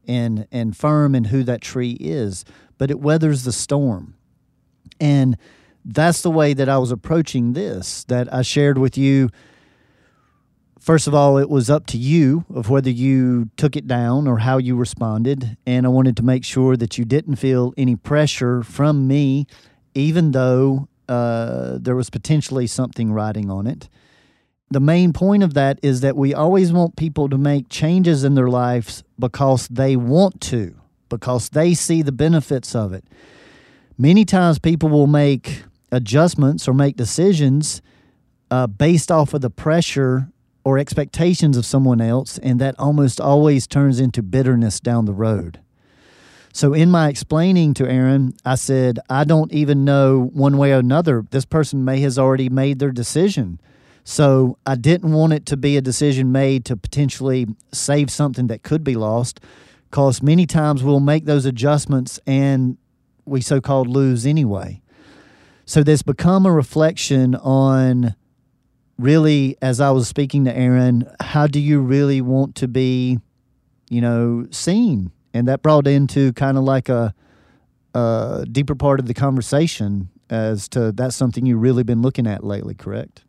and, 0.07 0.49
and 0.51 0.77
firm 0.77 1.15
in 1.15 1.25
who 1.25 1.45
that 1.45 1.61
tree 1.61 1.97
is. 2.01 2.45
But 2.77 2.91
it 2.91 2.99
weathers 2.99 3.45
the 3.45 3.53
storm. 3.53 4.15
And 5.01 5.37
that's 5.85 6.23
the 6.23 6.31
way 6.31 6.55
that 6.55 6.69
I 6.69 6.79
was 6.79 6.91
approaching 6.91 7.53
this, 7.53 8.03
that 8.05 8.33
I 8.33 8.43
shared 8.43 8.79
with 8.79 8.99
you. 8.99 9.31
First 10.85 11.07
of 11.07 11.15
all, 11.15 11.39
it 11.39 11.49
was 11.49 11.71
up 11.71 11.87
to 11.87 11.97
you 11.97 12.45
of 12.55 12.69
whether 12.69 12.91
you 12.91 13.49
took 13.57 13.75
it 13.75 13.87
down 13.87 14.29
or 14.29 14.41
how 14.41 14.59
you 14.59 14.77
responded. 14.77 15.57
And 15.65 15.87
I 15.87 15.89
wanted 15.89 16.15
to 16.19 16.23
make 16.23 16.45
sure 16.45 16.77
that 16.77 16.99
you 16.99 17.07
didn't 17.07 17.37
feel 17.37 17.73
any 17.79 17.97
pressure 17.97 18.63
from 18.63 19.09
me, 19.09 19.47
even 19.95 20.33
though 20.33 20.91
uh, 21.09 21.79
there 21.81 21.97
was 21.97 22.11
potentially 22.11 22.67
something 22.67 23.13
riding 23.13 23.51
on 23.51 23.67
it. 23.67 23.89
The 24.71 24.79
main 24.79 25.15
point 25.15 25.43
of 25.43 25.55
that 25.55 25.79
is 25.83 26.03
that 26.03 26.19
we 26.19 26.35
always 26.35 26.71
want 26.71 26.97
people 26.97 27.31
to 27.31 27.39
make 27.39 27.71
changes 27.71 28.23
in 28.23 28.35
their 28.35 28.49
lives 28.49 29.05
because 29.19 29.67
they 29.69 29.97
want 29.97 30.43
to, 30.53 30.75
because 31.09 31.49
they 31.49 31.73
see 31.73 32.03
the 32.03 32.13
benefits 32.13 32.75
of 32.75 32.93
it. 32.93 33.07
Many 33.97 34.27
times 34.27 34.59
people 34.59 34.91
will 34.91 35.07
make 35.07 35.63
adjustments 35.91 36.69
or 36.69 36.75
make 36.75 36.97
decisions 36.97 37.81
uh, 38.51 38.67
based 38.67 39.11
off 39.11 39.33
of 39.33 39.41
the 39.41 39.49
pressure 39.49 40.29
or 40.65 40.79
expectations 40.79 41.57
of 41.57 41.67
someone 41.67 42.01
else, 42.01 42.39
and 42.39 42.59
that 42.61 42.75
almost 42.79 43.21
always 43.21 43.67
turns 43.67 44.01
into 44.01 44.23
bitterness 44.23 44.81
down 44.81 45.05
the 45.05 45.13
road. 45.13 45.61
So, 46.53 46.73
in 46.73 46.91
my 46.91 47.09
explaining 47.09 47.75
to 47.75 47.89
Aaron, 47.89 48.35
I 48.45 48.55
said, 48.55 49.01
I 49.11 49.25
don't 49.25 49.53
even 49.53 49.85
know 49.85 50.31
one 50.33 50.57
way 50.57 50.73
or 50.73 50.79
another. 50.79 51.27
This 51.31 51.45
person 51.45 51.85
may 51.85 52.01
has 52.01 52.19
already 52.19 52.49
made 52.49 52.79
their 52.79 52.93
decision. 52.93 53.61
So, 54.05 54.57
I 54.65 54.77
didn't 54.77 55.13
want 55.13 55.33
it 55.33 55.47
to 55.47 55.57
be 55.57 55.77
a 55.77 55.83
decision 55.83 56.31
made 56.31 56.65
to 56.67 56.77
potentially 56.77 57.49
save 57.73 58.11
something 58.11 58.47
that 58.47 58.63
could 58.63 58.85
be 58.85 58.95
lost, 58.95 59.41
because 59.91 60.23
many 60.23 60.47
times 60.47 60.83
we'll 60.83 61.01
make 61.01 61.25
those 61.25 61.45
adjustments 61.45 62.21
and 62.27 62.79
we 63.25 63.41
so 63.41 63.61
called 63.61 63.89
lose 63.89 64.25
anyway. 64.25 64.81
So, 65.67 65.83
this 65.83 66.03
become 66.03 66.47
a 66.47 66.53
reflection 66.53 67.35
on 67.35 68.15
really, 68.99 69.57
as 69.63 69.81
I 69.81 69.91
was 69.91 70.09
speaking 70.09 70.45
to 70.45 70.57
Aaron, 70.57 71.09
how 71.21 71.47
do 71.47 71.61
you 71.61 71.81
really 71.81 72.21
want 72.21 72.55
to 72.57 72.69
be, 72.69 73.19
you 73.91 74.01
know, 74.01 74.47
seen? 74.51 75.11
And 75.33 75.49
that 75.49 75.63
brought 75.63 75.87
into 75.87 76.33
kind 76.35 76.57
of 76.57 76.65
like 76.65 76.89
a, 76.89 77.15
a 77.95 78.47
deeper 78.51 78.75
part 78.75 79.01
of 79.01 79.07
the 79.07 79.15
conversation 79.15 80.11
as 80.31 80.69
to 80.69 80.93
that's 80.93 81.17
something 81.17 81.45
you've 81.45 81.61
really 81.61 81.83
been 81.83 82.03
looking 82.03 82.27
at 82.27 82.45
lately, 82.45 82.75
correct? 82.75 83.25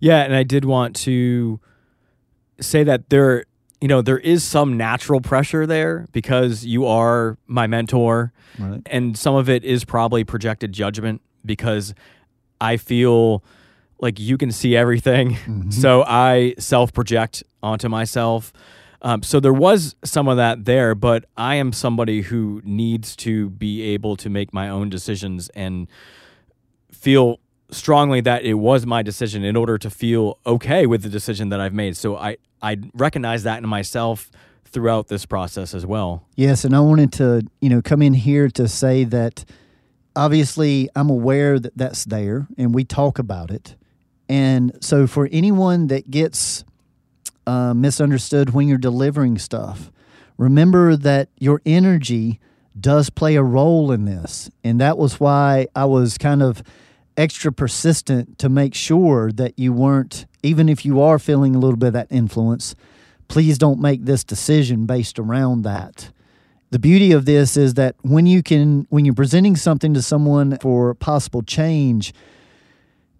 Yeah, 0.00 0.22
and 0.22 0.34
I 0.34 0.42
did 0.44 0.64
want 0.64 0.96
to 0.96 1.60
say 2.60 2.84
that 2.84 3.10
there, 3.10 3.44
you 3.80 3.88
know, 3.88 4.02
there 4.02 4.18
is 4.18 4.44
some 4.44 4.76
natural 4.76 5.20
pressure 5.20 5.66
there 5.66 6.06
because 6.12 6.64
you 6.64 6.86
are 6.86 7.38
my 7.46 7.66
mentor, 7.66 8.32
Right. 8.58 8.80
and 8.86 9.16
some 9.16 9.34
of 9.34 9.48
it 9.48 9.64
is 9.64 9.84
probably 9.84 10.24
projected 10.24 10.72
judgment 10.72 11.20
because 11.44 11.94
I 12.60 12.76
feel 12.76 13.42
like 14.02 14.20
you 14.20 14.36
can 14.36 14.52
see 14.52 14.76
everything. 14.76 15.38
So 15.70 16.04
I 16.06 16.54
self 16.58 16.92
project 16.92 17.42
onto 17.62 17.88
myself. 17.88 18.52
Um, 19.00 19.22
so 19.22 19.40
there 19.40 19.52
was 19.52 19.96
some 20.04 20.28
of 20.28 20.36
that 20.36 20.64
there, 20.64 20.94
but 20.94 21.24
I 21.36 21.54
am 21.54 21.72
somebody 21.72 22.22
who 22.22 22.60
needs 22.64 23.16
to 23.16 23.50
be 23.50 23.82
able 23.94 24.16
to 24.16 24.28
make 24.28 24.52
my 24.52 24.68
own 24.68 24.90
decisions 24.90 25.48
and 25.50 25.88
feel 26.90 27.40
strongly 27.70 28.20
that 28.20 28.44
it 28.44 28.54
was 28.54 28.86
my 28.86 29.02
decision 29.02 29.44
in 29.44 29.56
order 29.56 29.78
to 29.78 29.88
feel 29.90 30.38
okay 30.46 30.86
with 30.86 31.02
the 31.02 31.08
decision 31.08 31.48
that 31.48 31.60
I've 31.60 31.72
made. 31.72 31.96
So 31.96 32.16
I, 32.16 32.36
I 32.60 32.78
recognize 32.94 33.44
that 33.44 33.62
in 33.62 33.68
myself 33.68 34.30
throughout 34.64 35.08
this 35.08 35.26
process 35.26 35.74
as 35.74 35.86
well. 35.86 36.26
Yes, 36.36 36.64
and 36.64 36.76
I 36.76 36.80
wanted 36.80 37.12
to, 37.14 37.42
you 37.60 37.70
know, 37.70 37.82
come 37.82 38.02
in 38.02 38.14
here 38.14 38.48
to 38.50 38.68
say 38.68 39.04
that 39.04 39.44
obviously 40.14 40.88
I'm 40.94 41.10
aware 41.10 41.58
that 41.58 41.76
that's 41.76 42.04
there 42.04 42.46
and 42.58 42.74
we 42.74 42.84
talk 42.84 43.18
about 43.18 43.50
it. 43.50 43.76
And 44.32 44.78
so 44.80 45.06
for 45.06 45.28
anyone 45.30 45.88
that 45.88 46.10
gets 46.10 46.64
uh, 47.46 47.74
misunderstood 47.74 48.54
when 48.54 48.66
you're 48.66 48.78
delivering 48.78 49.36
stuff, 49.36 49.92
remember 50.38 50.96
that 50.96 51.28
your 51.38 51.60
energy 51.66 52.40
does 52.80 53.10
play 53.10 53.36
a 53.36 53.42
role 53.42 53.92
in 53.92 54.06
this. 54.06 54.48
And 54.64 54.80
that 54.80 54.96
was 54.96 55.20
why 55.20 55.66
I 55.76 55.84
was 55.84 56.16
kind 56.16 56.42
of 56.42 56.62
extra 57.14 57.52
persistent 57.52 58.38
to 58.38 58.48
make 58.48 58.74
sure 58.74 59.30
that 59.32 59.58
you 59.58 59.70
weren't, 59.70 60.24
even 60.42 60.66
if 60.70 60.86
you 60.86 60.98
are 61.02 61.18
feeling 61.18 61.54
a 61.54 61.58
little 61.58 61.76
bit 61.76 61.88
of 61.88 61.92
that 61.92 62.06
influence, 62.08 62.74
please 63.28 63.58
don't 63.58 63.82
make 63.82 64.06
this 64.06 64.24
decision 64.24 64.86
based 64.86 65.18
around 65.18 65.60
that. 65.60 66.10
The 66.70 66.78
beauty 66.78 67.12
of 67.12 67.26
this 67.26 67.54
is 67.54 67.74
that 67.74 67.96
when 68.00 68.24
you 68.24 68.42
can, 68.42 68.86
when 68.88 69.04
you're 69.04 69.14
presenting 69.14 69.56
something 69.56 69.92
to 69.92 70.00
someone 70.00 70.56
for 70.56 70.94
possible 70.94 71.42
change, 71.42 72.14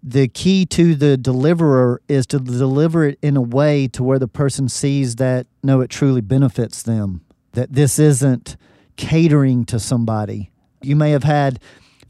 the 0.03 0.27
key 0.27 0.65
to 0.65 0.95
the 0.95 1.15
deliverer 1.15 2.01
is 2.09 2.27
to 2.27 2.39
deliver 2.39 3.05
it 3.05 3.19
in 3.21 3.37
a 3.37 3.41
way 3.41 3.87
to 3.87 4.03
where 4.03 4.19
the 4.19 4.27
person 4.27 4.67
sees 4.67 5.15
that 5.15 5.47
no, 5.63 5.79
it 5.79 5.89
truly 5.89 6.19
benefits 6.19 6.83
them. 6.83 7.21
That 7.53 7.71
this 7.71 7.97
isn't 7.99 8.57
catering 8.97 9.63
to 9.65 9.79
somebody. 9.79 10.51
You 10.81 10.97
may 10.97 11.11
have 11.11 11.23
had 11.23 11.59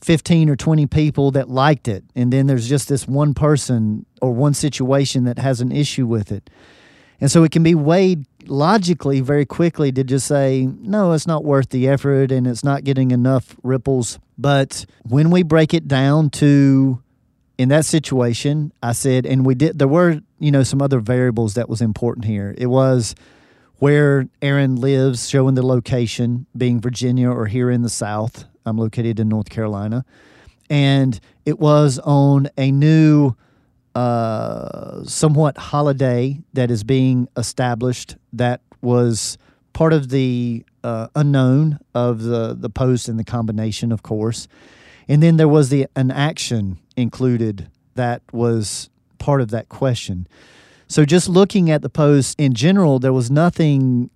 15 0.02 0.50
or 0.50 0.56
20 0.56 0.88
people 0.88 1.32
that 1.32 1.50
liked 1.50 1.88
it, 1.88 2.04
and 2.16 2.34
then 2.34 2.48
there's 2.48 2.68
just 2.68 2.90
this 2.90 3.08
one 3.08 3.34
person 3.36 4.06
or 4.22 4.32
one 4.32 4.56
situation 4.56 5.26
that 5.26 5.38
has 5.38 5.62
an 5.62 5.72
issue 5.72 6.08
with 6.08 6.32
it. 6.32 6.50
And 7.22 7.30
so 7.30 7.44
it 7.44 7.52
can 7.52 7.64
be 7.64 7.76
weighed 7.76 8.26
logically 8.48 9.22
very 9.22 9.46
quickly 9.46 9.92
to 9.92 10.04
just 10.04 10.28
say, 10.28 10.68
no, 10.80 11.12
it's 11.14 11.28
not 11.28 11.46
worth 11.46 11.70
the 11.70 11.88
effort 11.88 12.32
and 12.32 12.48
it's 12.48 12.64
not 12.64 12.84
getting 12.84 13.12
enough 13.12 13.56
ripples. 13.64 14.20
But 14.38 14.86
when 15.04 15.30
we 15.30 15.44
break 15.44 15.74
it 15.74 15.88
down 15.88 16.32
to 16.32 17.03
in 17.64 17.70
that 17.70 17.86
situation, 17.86 18.74
I 18.84 18.92
said, 18.92 19.26
and 19.26 19.46
we 19.46 19.56
did, 19.56 19.80
there 19.80 19.88
were, 19.88 20.20
you 20.38 20.52
know, 20.52 20.64
some 20.64 20.82
other 20.82 21.00
variables 21.00 21.54
that 21.54 21.70
was 21.70 21.82
important 21.82 22.26
here. 22.26 22.54
It 22.58 22.68
was 22.68 23.16
where 23.78 24.28
Aaron 24.42 24.76
lives, 24.76 25.30
showing 25.30 25.56
the 25.56 25.66
location, 25.66 26.46
being 26.58 26.82
Virginia 26.82 27.30
or 27.30 27.46
here 27.46 27.72
in 27.72 27.82
the 27.82 27.90
South. 27.90 28.44
I'm 28.66 28.78
located 28.78 29.18
in 29.18 29.30
North 29.30 29.50
Carolina. 29.50 30.04
And 30.70 31.18
it 31.46 31.58
was 31.58 32.00
on 32.00 32.50
a 32.58 32.70
new, 32.70 33.34
uh, 33.96 35.06
somewhat 35.06 35.58
holiday 35.58 36.42
that 36.52 36.70
is 36.70 36.84
being 36.84 37.30
established 37.38 38.18
that 38.34 38.60
was 38.82 39.38
part 39.72 39.94
of 39.94 40.10
the 40.10 40.66
uh, 40.84 41.08
unknown 41.16 41.80
of 41.96 42.24
the, 42.24 42.54
the 42.60 42.70
post 42.70 43.08
and 43.08 43.18
the 43.18 43.24
combination, 43.24 43.94
of 43.94 44.04
course. 44.04 44.50
And 45.08 45.24
then 45.24 45.38
there 45.38 45.48
was 45.48 45.70
the 45.70 45.88
an 45.96 46.12
action 46.12 46.78
included 46.96 47.70
that 47.96 48.22
was 48.32 48.90
part 49.20 49.42
of 49.42 49.50
that 49.52 49.70
question. 49.70 50.28
So 50.88 51.06
just 51.06 51.30
looking 51.30 51.70
at 51.72 51.82
the 51.82 51.90
post 51.90 52.40
in 52.40 52.54
general, 52.54 53.00
there 53.00 53.14
was 53.14 53.32
nothing 53.32 54.10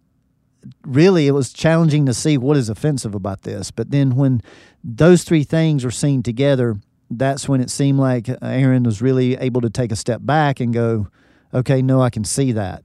really 0.86 1.28
it 1.28 1.32
was 1.32 1.54
challenging 1.54 2.06
to 2.06 2.14
see 2.14 2.38
what 2.38 2.58
is 2.58 2.70
offensive 2.70 3.16
about 3.16 3.44
this. 3.44 3.72
But 3.72 3.92
then 3.92 4.16
when 4.16 4.42
those 4.84 5.24
three 5.24 5.44
things 5.44 5.84
were 5.86 5.92
seen 5.92 6.24
together, 6.24 6.76
that's 7.10 7.48
when 7.48 7.62
it 7.62 7.70
seemed 7.70 8.00
like 8.00 8.30
Aaron 8.42 8.84
was 8.84 9.02
really 9.02 9.36
able 9.36 9.62
to 9.62 9.70
take 9.70 9.92
a 9.92 9.96
step 9.96 10.22
back 10.24 10.60
and 10.60 10.74
go, 10.74 11.08
okay, 11.54 11.82
no, 11.82 12.02
I 12.02 12.10
can 12.10 12.24
see 12.24 12.52
that. 12.52 12.84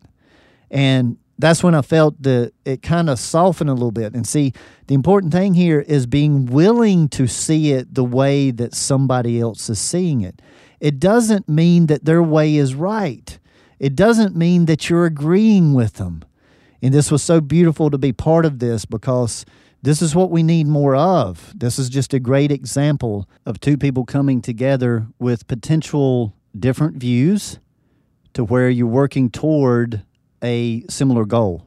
And 0.70 1.16
that's 1.39 1.62
when 1.62 1.75
I 1.75 1.83
felt 1.83 2.23
that 2.23 2.53
it 2.65 2.83
kind 2.83 3.11
of 3.11 3.19
softened 3.19 3.71
a 3.71 3.75
little 3.75 3.91
bit. 3.91 4.15
And 4.15 4.27
see, 4.27 4.53
the 4.87 4.95
important 4.95 5.33
thing 5.33 5.55
here 5.55 5.81
is 5.81 6.07
being 6.07 6.47
willing 6.47 7.09
to 7.11 7.27
see 7.27 7.73
it 7.73 7.95
the 7.95 8.05
way 8.05 8.51
that 8.51 8.75
somebody 8.75 9.41
else 9.41 9.69
is 9.69 9.79
seeing 9.79 10.21
it. 10.21 10.41
It 10.81 10.99
doesn't 11.01 11.49
mean 11.49 11.87
that 11.87 12.05
their 12.05 12.23
way 12.23 12.57
is 12.57 12.75
right, 12.75 13.39
it 13.79 13.97
doesn't 13.97 14.37
mean 14.37 14.67
that 14.67 14.89
you're 14.89 15.07
agreeing 15.07 15.75
with 15.75 15.95
them. 15.95 16.25
And 16.83 16.93
this 16.93 17.12
was 17.12 17.23
so 17.23 17.41
beautiful 17.41 17.91
to 17.91 17.99
be 17.99 18.12
part 18.12 18.45
of 18.45 18.59
this 18.59 18.85
because 18.85 19.45
this 19.83 20.03
is 20.03 20.15
what 20.15 20.31
we 20.31 20.43
need 20.43 20.67
more 20.67 20.95
of. 20.95 21.53
This 21.57 21.79
is 21.79 21.89
just 21.89 22.15
a 22.15 22.21
great 22.21 22.53
example 22.53 23.29
of 23.47 23.61
two 23.61 23.77
people 23.77 24.05
coming 24.05 24.41
together 24.41 25.07
with 25.19 25.47
potential 25.49 26.35
different 26.57 26.97
views 26.97 27.59
to 28.35 28.45
where 28.45 28.69
you're 28.69 28.87
working 28.87 29.31
toward 29.31 30.03
a 30.42 30.84
similar 30.88 31.25
goal. 31.25 31.66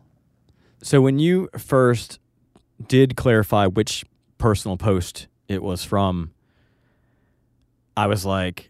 So 0.81 1.01
when 1.01 1.19
you 1.19 1.49
first 1.57 2.19
did 2.87 3.15
clarify 3.15 3.67
which 3.67 4.05
personal 4.37 4.77
post 4.77 5.27
it 5.47 5.63
was 5.63 5.83
from, 5.83 6.31
I 7.97 8.07
was 8.07 8.25
like, 8.25 8.69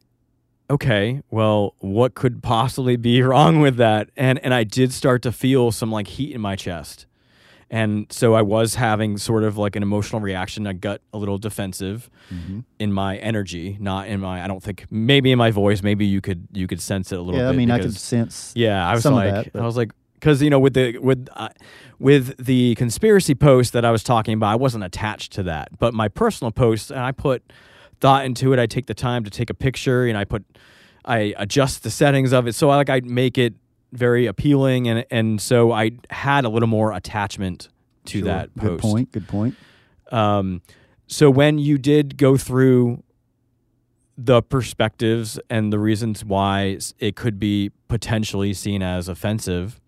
okay, 0.69 1.21
well, 1.29 1.75
what 1.79 2.15
could 2.15 2.43
possibly 2.43 2.95
be 2.95 3.21
wrong 3.23 3.59
with 3.59 3.77
that? 3.77 4.09
And 4.15 4.39
and 4.39 4.53
I 4.53 4.63
did 4.63 4.93
start 4.93 5.21
to 5.23 5.31
feel 5.31 5.71
some 5.71 5.91
like 5.91 6.07
heat 6.07 6.33
in 6.33 6.41
my 6.41 6.55
chest. 6.55 7.05
And 7.71 8.05
so 8.11 8.35
I 8.35 8.41
was 8.43 8.75
having 8.75 9.17
sort 9.17 9.43
of 9.43 9.57
like 9.57 9.75
an 9.75 9.81
emotional 9.83 10.21
reaction. 10.21 10.67
I 10.67 10.73
got 10.73 11.01
a 11.13 11.17
little 11.17 11.37
defensive 11.39 12.09
in 12.79 12.93
my 12.93 13.17
energy, 13.17 13.77
not 13.79 14.07
in 14.07 14.19
my 14.19 14.43
I 14.43 14.47
don't 14.47 14.61
think 14.61 14.85
maybe 14.91 15.31
in 15.31 15.37
my 15.37 15.51
voice, 15.51 15.81
maybe 15.81 16.05
you 16.05 16.21
could 16.21 16.47
you 16.53 16.67
could 16.67 16.79
sense 16.81 17.11
it 17.11 17.17
a 17.17 17.21
little 17.21 17.39
Yeah, 17.39 17.47
bit. 17.47 17.53
I 17.53 17.57
mean, 17.57 17.71
I 17.71 17.79
could 17.79 17.95
sense. 17.95 18.53
yeah, 18.55 18.87
I 18.87 18.93
was 18.93 19.03
some 19.03 19.13
of 19.13 19.17
like, 19.17 19.33
that, 19.33 19.53
but- 19.53 19.61
I 19.63 19.65
was 19.65 19.77
like, 19.77 19.91
because 20.13 20.41
you 20.41 20.49
know, 20.49 20.59
with 20.59 20.73
the 20.75 20.97
with 20.99 21.27
uh, 21.33 21.49
with 21.99 22.35
the 22.43 22.75
conspiracy 22.75 23.35
post 23.35 23.73
that 23.73 23.83
I 23.83 23.91
was 23.91 24.03
talking 24.03 24.33
about, 24.35 24.51
I 24.51 24.55
wasn't 24.55 24.83
attached 24.83 25.33
to 25.33 25.43
that. 25.43 25.69
But 25.79 25.93
my 25.93 26.07
personal 26.07 26.51
post, 26.51 26.91
and 26.91 26.99
I 26.99 27.11
put 27.11 27.41
thought 27.99 28.25
into 28.25 28.53
it. 28.53 28.59
I 28.59 28.65
take 28.67 28.85
the 28.87 28.93
time 28.93 29.23
to 29.23 29.29
take 29.29 29.49
a 29.49 29.53
picture, 29.53 30.05
and 30.05 30.17
I 30.17 30.23
put, 30.23 30.43
I 31.03 31.33
adjust 31.37 31.83
the 31.83 31.89
settings 31.91 32.31
of 32.31 32.47
it, 32.47 32.53
so 32.53 32.69
I 32.69 32.75
like 32.75 32.89
I 32.89 33.01
make 33.03 33.37
it 33.37 33.53
very 33.95 34.25
appealing, 34.25 34.87
and 34.87 35.05
and 35.11 35.41
so 35.41 35.71
I 35.71 35.91
had 36.09 36.45
a 36.45 36.49
little 36.49 36.67
more 36.67 36.91
attachment 36.93 37.69
to 38.05 38.19
Sure. 38.19 38.25
that 38.25 38.55
post. 38.55 38.81
Good 38.83 38.89
point. 38.91 39.11
Good 39.11 39.27
point. 39.27 39.55
Um, 40.11 40.61
so 41.07 41.29
when 41.29 41.57
you 41.57 41.77
did 41.77 42.17
go 42.17 42.37
through 42.37 43.03
the 44.17 44.41
perspectives 44.41 45.39
and 45.49 45.73
the 45.73 45.79
reasons 45.79 46.23
why 46.23 46.77
it 46.99 47.15
could 47.15 47.37
be 47.39 47.71
potentially 47.89 48.53
seen 48.53 48.81
as 48.81 49.09
offensive. 49.09 49.79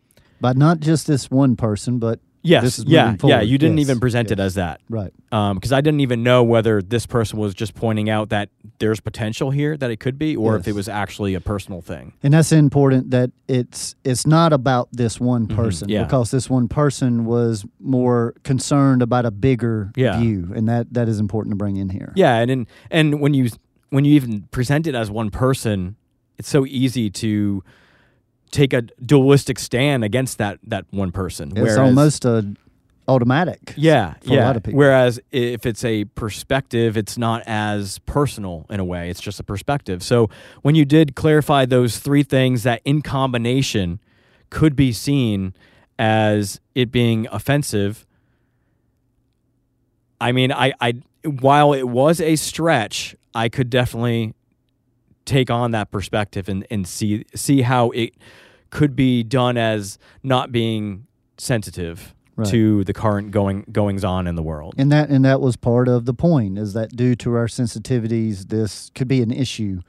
But 0.42 0.58
not 0.58 0.80
just 0.82 1.08
this 1.08 1.32
one 1.32 1.56
person, 1.56 1.98
but 1.98 2.20
Yes, 2.48 2.80
yeah, 2.86 3.16
yeah. 3.24 3.42
You 3.42 3.58
didn't 3.58 3.78
yes, 3.78 3.88
even 3.88 4.00
present 4.00 4.30
yes. 4.30 4.34
it 4.34 4.40
as 4.40 4.56
that, 4.56 4.82
right. 4.90 5.14
Because 5.30 5.72
I 5.72 5.82
didn't 5.82 6.00
even 6.00 6.24
know 6.24 6.44
whether 6.44 6.82
this 6.82 7.06
person 7.06 7.38
was 7.40 7.54
just 7.54 7.76
pointing 7.76 8.10
out 8.10 8.30
that 8.30 8.50
there's 8.80 9.00
potential 9.00 9.52
here 9.52 9.76
that 9.78 9.92
it 9.92 10.00
could 10.00 10.18
be, 10.18 10.36
or 10.36 10.56
if 10.56 10.68
it 10.68 10.74
was 10.74 10.88
actually 10.88 11.34
a 11.34 11.42
personal 11.42 11.82
thing. 11.82 12.14
And 12.24 12.34
that's 12.34 12.52
important 12.52 13.12
that 13.12 13.32
it's 13.48 13.96
it's 14.04 14.26
not 14.26 14.54
about 14.54 14.90
this 14.92 15.20
one 15.20 15.48
person 15.48 15.88
Mm-hmm. 15.88 15.94
yeah. 15.94 16.04
because 16.04 16.32
this 16.32 16.50
one 16.50 16.68
person 16.68 17.26
was 17.26 17.66
more 17.80 18.34
concerned 18.44 19.02
about 19.02 19.26
a 19.26 19.32
bigger 19.32 19.92
Yeah. 19.96 20.20
view, 20.20 20.52
and 20.56 20.68
that 20.70 20.94
that 20.94 21.08
is 21.10 21.20
important 21.20 21.52
to 21.52 21.58
bring 21.58 21.76
in 21.78 21.90
here. 21.90 22.14
Yeah, 22.16 22.36
and 22.36 22.50
and, 22.52 22.68
and 22.90 23.20
when 23.20 23.34
you 23.34 23.50
when 23.90 24.06
you 24.06 24.14
even 24.14 24.44
present 24.52 24.88
it 24.88 24.96
as 24.96 25.10
one 25.12 25.30
person, 25.30 25.96
it's 26.38 26.50
so 26.50 26.66
easy 26.66 27.10
to 27.10 27.64
take 28.52 28.74
a 28.74 28.82
dualistic 28.82 29.60
stand 29.60 30.04
against 30.04 30.38
that 30.38 30.60
that 30.64 30.86
one 30.92 31.12
person. 31.12 31.50
It's 31.52 31.60
whereas- 31.60 31.78
almost 31.78 32.26
a 32.26 32.54
automatic. 33.08 33.74
yeah, 33.78 34.16
for 34.22 34.32
a 34.32 34.36
yeah. 34.36 34.46
lot 34.46 34.58
of 34.58 34.64
people. 34.64 34.78
Whereas 34.78 35.20
if 35.32 35.66
it's 35.66 35.84
a 35.86 36.06
perspective, 36.06 36.98
it's 36.98 37.18
not 37.18 37.42
as 37.48 38.00
personal 38.00 38.66
in 38.70 38.80
a 38.80 38.86
way. 38.86 39.10
It's 39.10 39.22
just 39.22 39.40
a 39.40 39.44
perspective. 39.44 40.04
So 40.04 40.30
when 40.62 40.76
you 40.76 40.86
did 40.86 41.16
clarify 41.16 41.66
those 41.66 42.00
three 42.00 42.24
things 42.24 42.64
that 42.64 42.82
in 42.84 43.02
combination 43.02 44.00
could 44.50 44.76
be 44.76 44.92
seen 44.92 45.54
as 45.98 46.60
it 46.76 46.92
being 46.92 47.28
offensive, 47.32 48.06
I 50.20 50.32
mean, 50.32 50.52
I, 50.52 50.74
I 50.82 50.94
while 51.24 51.74
it 51.74 51.88
was 51.88 52.20
a 52.20 52.36
stretch, 52.36 53.16
I 53.34 53.50
could 53.50 53.70
definitely 53.70 54.34
take 55.28 55.52
on 55.52 55.72
that 55.72 55.92
perspective 55.92 56.50
and, 56.50 56.66
and 56.72 56.88
see 56.88 57.26
see 57.36 57.62
how 57.62 57.92
it 57.92 58.16
could 58.72 58.96
be 58.96 59.22
done 59.24 59.58
as 59.58 60.00
not 60.24 60.52
being 60.52 61.06
sensitive 61.38 62.14
Right. 62.36 62.50
to 62.50 62.84
the 62.84 62.94
current 62.94 63.32
going 63.32 63.66
goings 63.72 64.04
on 64.04 64.28
in 64.28 64.36
the 64.36 64.44
world. 64.44 64.76
And 64.78 64.92
that 64.92 65.10
and 65.10 65.26
that 65.26 65.42
was 65.42 65.56
part 65.56 65.88
of 65.88 66.06
the 66.06 66.14
point 66.14 66.60
is 66.60 66.74
that 66.74 66.96
due 66.96 67.16
to 67.16 67.34
our 67.34 67.48
sensitivities, 67.48 68.50
this 68.50 68.92
could 68.94 69.08
be 69.08 69.24
an 69.24 69.32
issue. 69.32 69.82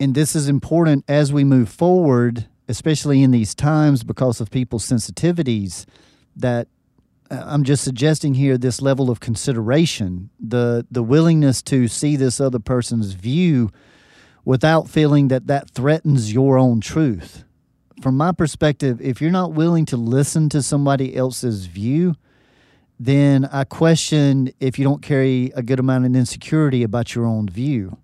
And 0.00 0.14
this 0.14 0.34
is 0.34 0.48
important 0.48 1.04
as 1.08 1.30
we 1.30 1.44
move 1.44 1.68
forward, 1.68 2.46
especially 2.68 3.22
in 3.22 3.32
these 3.32 3.54
times 3.54 4.02
because 4.02 4.40
of 4.40 4.50
people's 4.50 4.86
sensitivities 4.88 5.84
that 6.34 6.68
uh, 7.30 7.42
I'm 7.44 7.64
just 7.64 7.84
suggesting 7.84 8.32
here 8.32 8.56
this 8.56 8.80
level 8.80 9.10
of 9.10 9.20
consideration, 9.20 10.30
the 10.40 10.86
the 10.90 11.02
willingness 11.02 11.60
to 11.64 11.86
see 11.86 12.16
this 12.16 12.40
other 12.40 12.60
person's 12.60 13.12
view 13.12 13.70
without 14.44 14.88
feeling 14.88 15.28
that 15.28 15.46
that 15.46 15.70
threatens 15.70 16.32
your 16.32 16.58
own 16.58 16.80
truth. 16.80 17.44
From 18.02 18.16
my 18.16 18.32
perspective, 18.32 19.00
if 19.00 19.20
you're 19.20 19.30
not 19.30 19.52
willing 19.52 19.86
to 19.86 19.96
listen 19.96 20.48
to 20.50 20.62
somebody 20.62 21.16
else's 21.16 21.66
view, 21.66 22.16
then 22.98 23.44
I 23.46 23.64
question 23.64 24.52
if 24.60 24.78
you 24.78 24.84
don't 24.84 25.02
carry 25.02 25.52
a 25.54 25.62
good 25.62 25.80
amount 25.80 26.06
of 26.06 26.14
insecurity 26.14 26.82
about 26.82 27.14
your 27.14 27.26
own 27.26 27.48
view. 27.48 27.96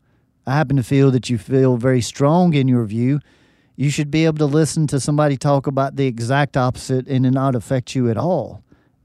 I 0.46 0.54
happen 0.54 0.76
to 0.76 0.82
feel 0.82 1.10
that 1.10 1.28
you 1.30 1.38
feel 1.38 1.76
very 1.76 2.00
strong 2.00 2.54
in 2.54 2.66
your 2.66 2.84
view. 2.84 3.20
You 3.76 3.90
should 3.90 4.10
be 4.10 4.24
able 4.24 4.38
to 4.38 4.46
listen 4.46 4.86
to 4.88 5.00
somebody 5.00 5.36
talk 5.36 5.66
about 5.66 5.96
the 5.96 6.06
exact 6.06 6.56
opposite 6.56 7.06
and 7.06 7.24
it 7.26 7.30
not 7.30 7.54
affect 7.54 7.94
you 7.94 8.10
at 8.10 8.16
all. 8.16 8.62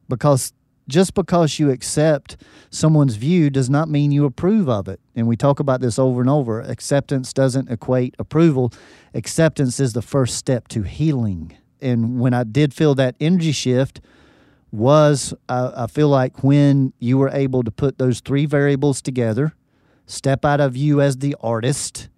Because 0.09 0.53
just 0.87 1.13
because 1.13 1.59
you 1.59 1.69
accept 1.71 2.37
someone's 2.69 3.15
view 3.15 3.49
does 3.49 3.69
not 3.69 3.89
mean 3.89 4.11
you 4.11 4.25
approve 4.25 4.69
of 4.69 4.87
it. 4.87 4.99
And 5.15 5.27
we 5.27 5.35
talk 5.35 5.59
about 5.59 5.81
this 5.81 5.97
over 5.97 6.21
and 6.21 6.29
over. 6.29 6.61
Acceptance 6.61 7.33
doesn't 7.33 7.69
equate 7.69 8.15
approval. 8.19 8.71
Acceptance 9.13 9.79
is 9.79 9.93
the 9.93 10.01
first 10.01 10.35
step 10.35 10.67
to 10.69 10.83
healing. 10.83 11.55
And 11.81 12.19
when 12.19 12.33
I 12.33 12.43
did 12.43 12.73
feel 12.73 12.95
that 12.95 13.15
energy 13.19 13.51
shift, 13.51 14.01
was 14.71 15.33
I, 15.47 15.83
I 15.83 15.87
feel 15.87 16.09
like 16.09 16.43
when 16.43 16.93
you 16.99 17.17
were 17.17 17.29
able 17.29 17.63
to 17.63 17.71
put 17.71 17.97
those 17.97 18.19
three 18.19 18.45
variables 18.45 19.01
together, 19.01 19.53
step 20.05 20.43
out 20.43 20.59
of 20.59 20.75
you 20.75 21.01
as 21.01 21.17
the 21.17 21.35
artist, 21.41 22.09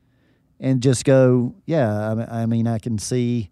and 0.60 0.82
just 0.82 1.06
go, 1.06 1.54
yeah, 1.66 2.26
I, 2.30 2.42
I 2.42 2.46
mean, 2.48 2.68
I 2.68 2.80
can 2.80 2.98
see 2.98 3.52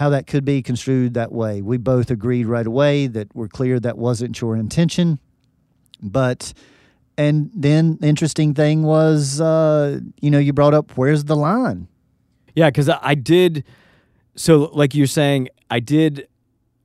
how 0.00 0.08
that 0.08 0.26
could 0.26 0.46
be 0.46 0.62
construed 0.62 1.12
that 1.12 1.30
way. 1.30 1.60
We 1.60 1.76
both 1.76 2.10
agreed 2.10 2.46
right 2.46 2.66
away 2.66 3.06
that 3.06 3.28
we're 3.36 3.48
clear 3.48 3.78
that 3.80 3.98
wasn't 3.98 4.40
your 4.40 4.56
intention. 4.56 5.20
But, 6.00 6.54
and 7.18 7.50
then 7.54 7.98
the 8.00 8.06
interesting 8.06 8.54
thing 8.54 8.82
was, 8.82 9.42
uh, 9.42 10.00
you 10.22 10.30
know, 10.30 10.38
you 10.38 10.54
brought 10.54 10.72
up 10.72 10.96
where's 10.96 11.24
the 11.24 11.36
line? 11.36 11.86
Yeah, 12.54 12.70
because 12.70 12.88
I, 12.88 13.14
did. 13.14 13.62
So, 14.36 14.70
like 14.72 14.94
you're 14.94 15.06
saying, 15.06 15.50
I 15.70 15.80
did, 15.80 16.28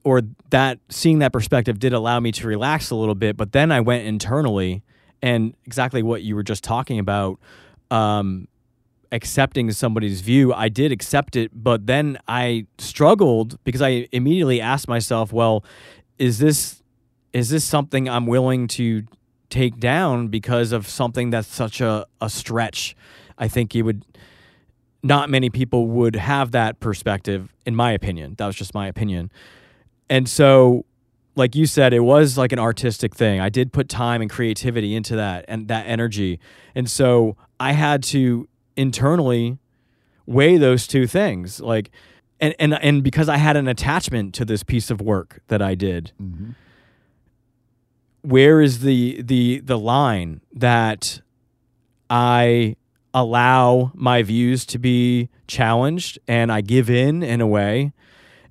or 0.04 0.22
that 0.50 0.80
seeing 0.90 1.20
that 1.20 1.32
perspective 1.32 1.80
did 1.80 1.94
allow 1.94 2.20
me 2.20 2.34
to 2.34 2.46
relax 2.46 2.92
a 2.92 2.96
little 2.96 3.16
bit. 3.16 3.38
But 3.38 3.54
then 3.54 3.72
I 3.72 3.80
went 3.80 4.06
internally, 4.06 4.84
and 5.22 5.56
exactly 5.64 6.04
what 6.04 6.24
you 6.24 6.36
were 6.36 6.44
just 6.44 6.66
talking 6.66 7.00
about, 7.00 7.40
um, 7.92 8.50
accepting 9.16 9.72
somebody's 9.72 10.22
view. 10.22 10.54
I 10.54 10.70
did 10.70 10.92
accept 10.92 11.36
it, 11.36 11.52
but 11.54 11.88
then 11.88 12.18
I 12.28 12.68
struggled 12.78 13.58
because 13.64 13.82
I 13.82 14.08
immediately 14.12 14.62
asked 14.62 14.88
myself, 14.88 15.34
"Well, 15.34 15.64
is 16.20 16.40
this 16.40 16.84
is 17.34 17.50
this 17.50 17.64
something 17.64 18.08
I'm 18.08 18.28
willing 18.28 18.68
to 18.80 19.04
take 19.50 19.80
down 19.80 20.28
because 20.28 20.72
of 20.72 20.88
something 20.88 21.30
that's 21.30 21.48
such 21.48 21.82
a, 21.82 22.06
a 22.22 22.30
stretch?" 22.30 22.96
I 23.38 23.48
think 23.48 23.74
you 23.74 23.84
would 23.86 24.06
not 25.06 25.30
many 25.30 25.52
people 25.52 25.88
would 25.88 26.16
have 26.16 26.52
that 26.52 26.80
perspective 26.80 27.54
in 27.66 27.76
my 27.76 27.92
opinion 27.92 28.34
that 28.38 28.48
was 28.48 28.56
just 28.56 28.74
my 28.74 28.88
opinion 28.88 29.32
and 30.10 30.28
so 30.28 30.84
like 31.36 31.54
you 31.54 31.68
said 31.68 31.94
it 31.94 32.00
was 32.00 32.40
like 32.40 32.52
an 32.52 32.58
artistic 32.58 33.14
thing 33.14 33.40
i 33.40 33.48
did 33.48 33.72
put 33.72 33.88
time 33.88 34.20
and 34.20 34.32
creativity 34.32 34.96
into 34.96 35.16
that 35.16 35.46
and 35.48 35.68
that 35.68 35.86
energy 35.86 36.40
and 36.74 36.90
so 36.90 37.38
i 37.60 37.72
had 37.72 38.02
to 38.02 38.48
internally 38.76 39.58
weigh 40.26 40.58
those 40.58 40.88
two 40.88 41.08
things. 41.08 41.60
Like 41.60 41.92
and 42.40 42.54
and 42.60 42.74
and 42.84 43.02
because 43.04 43.30
i 43.30 43.38
had 43.38 43.56
an 43.56 43.68
attachment 43.68 44.34
to 44.36 44.44
this 44.44 44.62
piece 44.62 44.92
of 44.92 45.00
work 45.00 45.40
that 45.48 45.62
i 45.62 45.74
did 45.74 46.12
where 48.22 48.60
is 48.62 48.80
the 48.82 49.22
the 49.22 49.60
the 49.62 49.78
line 49.80 50.42
that 50.54 51.22
i 52.10 52.76
allow 53.14 53.92
my 53.94 54.22
views 54.24 54.66
to 54.66 54.78
be 54.78 55.30
challenged 55.48 56.20
and 56.28 56.52
I 56.52 56.60
give 56.60 56.90
in 56.90 57.24
in 57.24 57.40
a 57.40 57.48
way? 57.48 57.94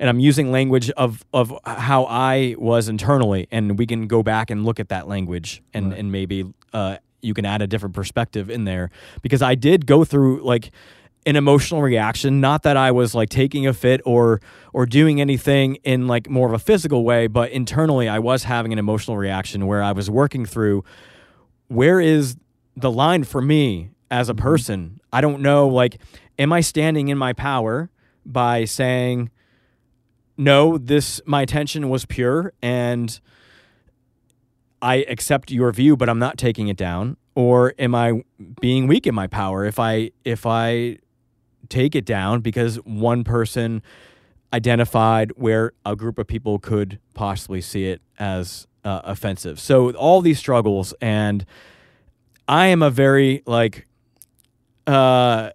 And 0.01 0.09
I'm 0.09 0.19
using 0.19 0.51
language 0.51 0.91
of 0.93 1.23
of 1.35 1.53
how 1.67 2.05
I 2.07 2.55
was 2.59 2.89
internally 2.89 3.47
and 3.51 3.79
we 3.79 3.87
can 3.87 4.07
go 4.07 4.23
back 4.23 4.51
and 4.51 4.65
look 4.65 4.81
at 4.81 4.89
that 4.89 5.07
language 5.07 5.63
and 5.75 5.91
Right. 5.91 5.99
and 5.99 6.11
maybe 6.11 6.53
uh, 6.73 6.97
you 7.25 7.35
can 7.35 7.45
add 7.45 7.63
a 7.63 7.67
different 7.67 7.95
perspective 7.95 8.51
in 8.51 8.65
there 8.65 8.91
because 9.23 9.43
I 9.43 9.55
did 9.55 9.87
go 9.87 10.05
through 10.05 10.43
like 10.43 10.71
an 11.27 11.37
emotional 11.37 11.81
reaction 11.81 12.41
not 12.41 12.65
that 12.65 12.77
I 12.77 12.91
was 12.91 13.15
like 13.15 13.31
taking 13.31 13.67
a 13.67 13.73
fit 13.73 14.03
or 14.05 14.41
or 14.73 14.85
doing 14.85 15.21
anything 15.21 15.77
in 15.77 16.07
like 16.07 16.29
more 16.29 16.47
of 16.47 16.53
a 16.53 16.59
physical 16.59 17.03
way 17.03 17.27
but 17.29 17.51
internally 17.51 18.09
I 18.09 18.19
was 18.19 18.45
having 18.45 18.73
an 18.73 18.79
emotional 18.79 19.17
reaction 19.17 19.67
where 19.67 19.83
I 19.83 19.93
was 19.93 20.11
working 20.11 20.45
through 20.45 20.85
where 21.69 22.01
is 22.01 22.37
the 22.77 22.91
line 22.91 23.25
for 23.25 23.41
me 23.41 23.91
as 24.11 24.29
a 24.29 24.35
mm-hmm. 24.35 24.43
person? 24.43 25.01
I 25.13 25.21
don't 25.21 25.41
know. 25.41 25.69
Like, 25.69 26.01
am 26.39 26.53
I 26.53 26.61
standing 26.61 27.09
in 27.09 27.19
my 27.19 27.33
power 27.33 27.91
by 28.25 28.65
saying, 28.65 29.31
no, 30.37 30.79
this, 30.79 31.21
my 31.27 31.43
attention 31.43 31.89
was 31.89 32.05
pure 32.05 32.53
and 32.61 33.21
I 34.85 34.97
accept 35.09 35.51
your 35.51 35.73
view, 35.73 35.97
but 35.97 36.09
I'm 36.09 36.19
not 36.19 36.39
taking 36.39 36.69
it 36.69 36.77
down? 36.77 37.17
Or 37.35 37.75
am 37.79 37.95
I 37.95 38.23
being 38.61 38.87
weak 38.87 39.07
in 39.07 39.15
my 39.15 39.27
power 39.27 39.65
if 39.65 39.79
I, 39.79 40.13
if 40.25 40.47
I 40.47 40.99
take 41.69 41.97
it 41.97 42.05
down 42.05 42.41
because 42.41 42.77
one 42.85 43.25
person 43.25 43.83
identified 44.53 45.33
where 45.37 45.73
a 45.85 45.97
group 45.97 46.19
of 46.19 46.29
people 46.29 46.59
could 46.59 47.01
possibly 47.15 47.61
see 47.61 47.87
it 47.87 48.03
as 48.19 48.69
uh, 48.85 49.01
offensive? 49.05 49.59
So, 49.59 49.91
all 49.93 50.21
these 50.21 50.39
struggles 50.39 50.95
and, 51.01 51.45
I 52.47 52.67
am 52.67 52.83
a 52.83 52.91
very 52.91 53.43
like 53.47 53.87
uh 54.87 55.51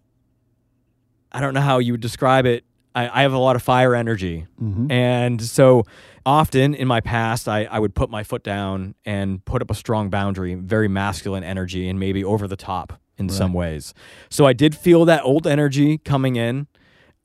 I 1.32 1.42
don't 1.42 1.54
know 1.54 1.62
how 1.62 1.78
you 1.78 1.94
would 1.94 2.02
describe 2.02 2.46
it. 2.46 2.64
I, 2.96 3.20
I 3.20 3.22
have 3.22 3.34
a 3.34 3.38
lot 3.38 3.56
of 3.56 3.62
fire 3.64 3.96
energy. 3.96 4.48
Mhm. 4.62 4.92
And 4.92 5.42
so 5.42 5.84
often 6.26 6.74
in 6.76 6.88
my 6.88 7.02
past 7.02 7.48
I, 7.48 7.66
I 7.66 7.80
would 7.80 7.94
put 7.96 8.10
my 8.10 8.24
foot 8.24 8.44
down 8.44 8.96
and 9.06 9.44
put 9.46 9.62
up 9.62 9.70
a 9.72 9.76
strong 9.76 10.10
boundary, 10.10 10.56
very 10.56 10.88
masculine 10.88 11.44
energy 11.44 11.88
and 11.90 12.00
maybe 12.00 12.24
over 12.24 12.48
the 12.48 12.56
top 12.58 13.00
in 13.18 13.30
some 13.30 13.52
ways. 13.54 13.94
So 14.30 14.46
I 14.46 14.54
did 14.54 14.76
feel 14.76 15.06
that 15.06 15.24
old 15.24 15.46
energy 15.46 15.98
coming 15.98 16.36
in 16.36 16.68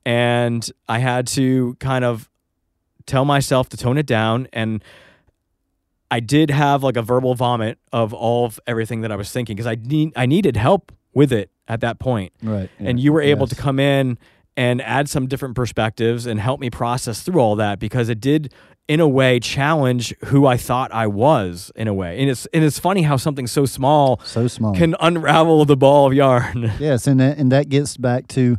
and 0.05 0.69
I 0.87 0.99
had 0.99 1.25
to 1.27 1.75
kind 1.79 2.03
of 2.05 2.29
tell 3.05 3.25
myself 3.25 3.69
to 3.69 3.77
tone 3.77 3.97
it 3.97 4.05
down 4.05 4.47
and 4.53 4.83
I 6.11 6.19
did 6.19 6.49
have 6.51 6.83
like 6.83 6.97
a 6.97 7.01
verbal 7.01 7.33
vomit 7.35 7.79
of 7.91 8.13
all 8.13 8.45
of 8.45 8.59
everything 8.67 9.01
that 9.01 9.11
I 9.11 9.15
was 9.15 9.31
thinking 9.31 9.55
because 9.55 9.67
I 9.67 9.75
need 9.75 10.13
I 10.15 10.25
needed 10.25 10.55
help 10.57 10.91
with 11.13 11.31
it. 11.33 11.49
at 11.67 11.81
that 11.81 11.97
point. 11.97 12.31
Right. 12.43 12.69
And 12.77 12.99
you 12.99 13.11
were 13.11 13.21
able 13.23 13.47
to 13.47 13.55
come 13.55 13.79
in 13.79 14.19
and 14.57 14.81
add 14.81 15.09
some 15.09 15.27
different 15.27 15.55
perspectives 15.55 16.25
and 16.25 16.39
help 16.39 16.59
me 16.59 16.69
process 16.69 17.21
through 17.21 17.39
all 17.39 17.55
that 17.55 17.79
because 17.79 18.09
it 18.09 18.19
did 18.19 18.53
in 18.87 18.99
a 18.99 19.07
way 19.07 19.39
challenge 19.39 20.13
who 20.25 20.45
I 20.45 20.57
thought 20.57 20.91
I 20.91 21.07
was 21.07 21.71
in 21.75 21.87
a 21.87 21.93
way. 21.93 22.19
And 22.19 22.29
it's 22.29 22.45
and 22.47 22.63
it's 22.63 22.79
funny 22.79 23.01
how 23.01 23.17
something 23.17 23.47
so 23.47 23.65
small 23.65 24.19
so 24.23 24.47
small 24.47 24.75
can 24.75 24.95
unravel 24.99 25.65
the 25.65 25.77
ball 25.77 26.07
of 26.07 26.13
yarn. 26.13 26.71
yes, 26.79 27.07
and 27.07 27.19
that, 27.19 27.37
and 27.37 27.51
that 27.51 27.69
gets 27.69 27.97
back 27.97 28.27
to 28.29 28.57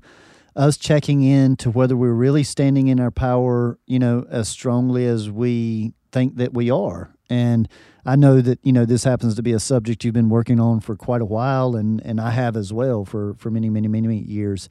us 0.56 0.76
checking 0.76 1.22
in 1.22 1.56
to 1.56 1.70
whether 1.70 1.96
we're 1.96 2.12
really 2.12 2.42
standing 2.42 2.88
in 2.88 2.98
our 2.98 3.10
power, 3.10 3.78
you 3.86 3.98
know, 3.98 4.26
as 4.30 4.48
strongly 4.48 5.06
as 5.06 5.30
we 5.30 5.92
think 6.12 6.36
that 6.36 6.54
we 6.54 6.70
are. 6.70 7.10
And 7.28 7.68
I 8.04 8.16
know 8.16 8.40
that 8.40 8.58
you 8.62 8.72
know 8.72 8.84
this 8.84 9.04
happens 9.04 9.34
to 9.36 9.42
be 9.42 9.52
a 9.52 9.60
subject 9.60 10.04
you've 10.04 10.14
been 10.14 10.28
working 10.28 10.58
on 10.58 10.80
for 10.80 10.96
quite 10.96 11.20
a 11.20 11.26
while, 11.26 11.76
and 11.76 12.00
and 12.04 12.20
I 12.20 12.30
have 12.30 12.56
as 12.56 12.72
well 12.72 13.04
for 13.04 13.34
for 13.34 13.50
many 13.50 13.68
many 13.68 13.88
many, 13.88 14.08
many 14.08 14.20
years, 14.20 14.68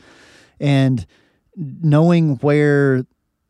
and 0.60 1.06
knowing 1.56 2.36
where 2.38 3.06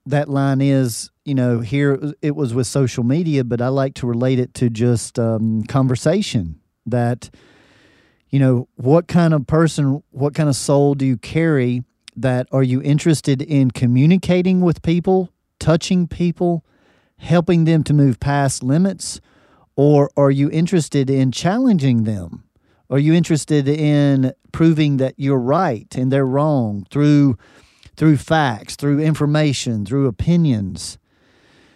that 0.06 0.30
line 0.30 0.62
is 0.62 1.10
you 1.24 1.34
know 1.34 1.60
here 1.60 2.13
it 2.22 2.36
was 2.36 2.54
with 2.54 2.68
social 2.68 3.04
media 3.04 3.44
but 3.44 3.62
i 3.62 3.68
like 3.68 3.96
to 3.96 4.06
relate 4.06 4.39
it 4.39 4.54
to 4.54 4.70
just 4.70 5.18
um, 5.18 5.63
conversation 5.63 6.60
that 6.86 7.30
you 8.30 8.39
know 8.39 8.68
what 8.76 9.08
kind 9.08 9.34
of 9.34 9.48
person 9.48 10.04
what 10.12 10.36
kind 10.36 10.50
of 10.50 10.56
soul 10.56 10.94
do 10.94 11.06
you 11.06 11.18
carry 11.18 11.84
that 12.15 12.48
are 12.52 12.63
you 12.63 12.82
interested 12.82 13.41
in 13.41 13.72
communicating 13.72 14.62
with 14.62 14.82
people 14.82 15.30
touching 15.60 16.08
people 16.08 16.63
helping 17.18 17.63
them 17.65 17.84
to 17.84 17.94
move 17.94 18.20
past 18.20 18.62
limits 18.62 19.20
or 19.76 20.10
are 20.15 20.32
you 20.32 20.50
interested 20.52 21.10
in 21.10 21.32
challenging 21.32 22.04
them 22.04 22.44
are 22.89 23.00
you 23.00 23.13
interested 23.13 23.67
in 23.67 24.34
proving 24.52 24.98
that 24.98 25.15
you're 25.17 25.39
right 25.39 25.93
and 25.95 26.12
they're 26.12 26.26
wrong 26.26 26.86
through 26.89 27.38
through 27.95 28.17
facts, 28.17 28.76
through 28.76 29.00
information, 29.00 29.86
through 29.86 30.08
opinions. 30.08 30.98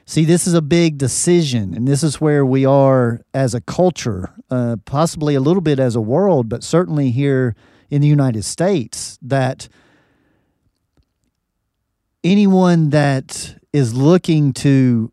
See, 0.06 0.26
this 0.26 0.48
is 0.48 0.54
a 0.54 0.62
big 0.62 0.98
decision, 0.98 1.74
and 1.74 1.88
this 1.88 2.04
is 2.04 2.20
where 2.20 2.46
we 2.46 2.66
are 2.66 3.22
as 3.34 3.54
a 3.54 3.62
culture, 3.62 4.34
uh, 4.50 4.78
possibly 4.86 5.36
a 5.36 5.40
little 5.40 5.62
bit 5.62 5.80
as 5.80 5.96
a 5.96 6.02
world, 6.02 6.50
but 6.50 6.64
certainly 6.64 7.12
here 7.12 7.56
in 7.90 8.02
the 8.02 8.08
United 8.08 8.44
States, 8.44 9.20
that 9.22 9.70
anyone 12.24 12.90
that 12.90 13.56
is 13.72 13.94
looking 13.94 14.52
to 14.52 15.12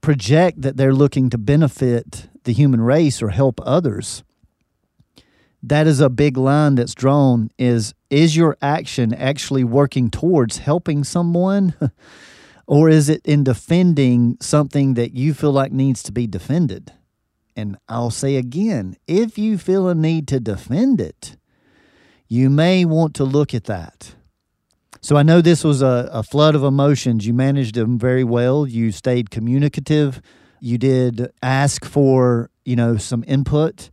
project 0.00 0.62
that 0.62 0.76
they're 0.76 0.94
looking 0.94 1.28
to 1.30 1.38
benefit 1.38 2.28
the 2.44 2.52
human 2.52 2.80
race 2.80 3.20
or 3.20 3.30
help 3.30 3.60
others 3.64 4.22
that 5.68 5.86
is 5.86 6.00
a 6.00 6.10
big 6.10 6.36
line 6.36 6.74
that's 6.74 6.94
drawn 6.94 7.50
is 7.58 7.94
is 8.10 8.36
your 8.36 8.56
action 8.60 9.14
actually 9.14 9.64
working 9.64 10.10
towards 10.10 10.58
helping 10.58 11.04
someone? 11.04 11.74
Or 12.66 12.88
is 12.88 13.10
it 13.10 13.20
in 13.26 13.44
defending 13.44 14.38
something 14.40 14.94
that 14.94 15.14
you 15.14 15.34
feel 15.34 15.52
like 15.52 15.70
needs 15.70 16.02
to 16.04 16.12
be 16.12 16.26
defended? 16.26 16.92
And 17.54 17.76
i'll 17.88 18.10
say 18.10 18.36
again 18.36 18.96
if 19.06 19.38
you 19.38 19.58
feel 19.58 19.86
a 19.86 19.94
need 19.94 20.26
to 20.28 20.40
defend 20.40 21.00
it 21.00 21.36
you 22.26 22.50
may 22.50 22.84
want 22.84 23.14
to 23.14 23.24
look 23.24 23.54
at 23.54 23.64
that. 23.64 24.14
So 25.00 25.16
i 25.16 25.22
know 25.22 25.40
this 25.40 25.62
was 25.62 25.82
a, 25.82 26.08
a 26.12 26.22
flood 26.22 26.54
of 26.54 26.64
emotions. 26.64 27.26
You 27.26 27.34
managed 27.34 27.74
them 27.74 27.98
very 27.98 28.24
well. 28.24 28.66
You 28.66 28.90
stayed 28.92 29.30
communicative. 29.30 30.20
You 30.60 30.78
did 30.78 31.30
ask 31.42 31.84
for 31.84 32.50
you 32.64 32.76
know 32.76 32.96
some 32.96 33.24
input 33.26 33.90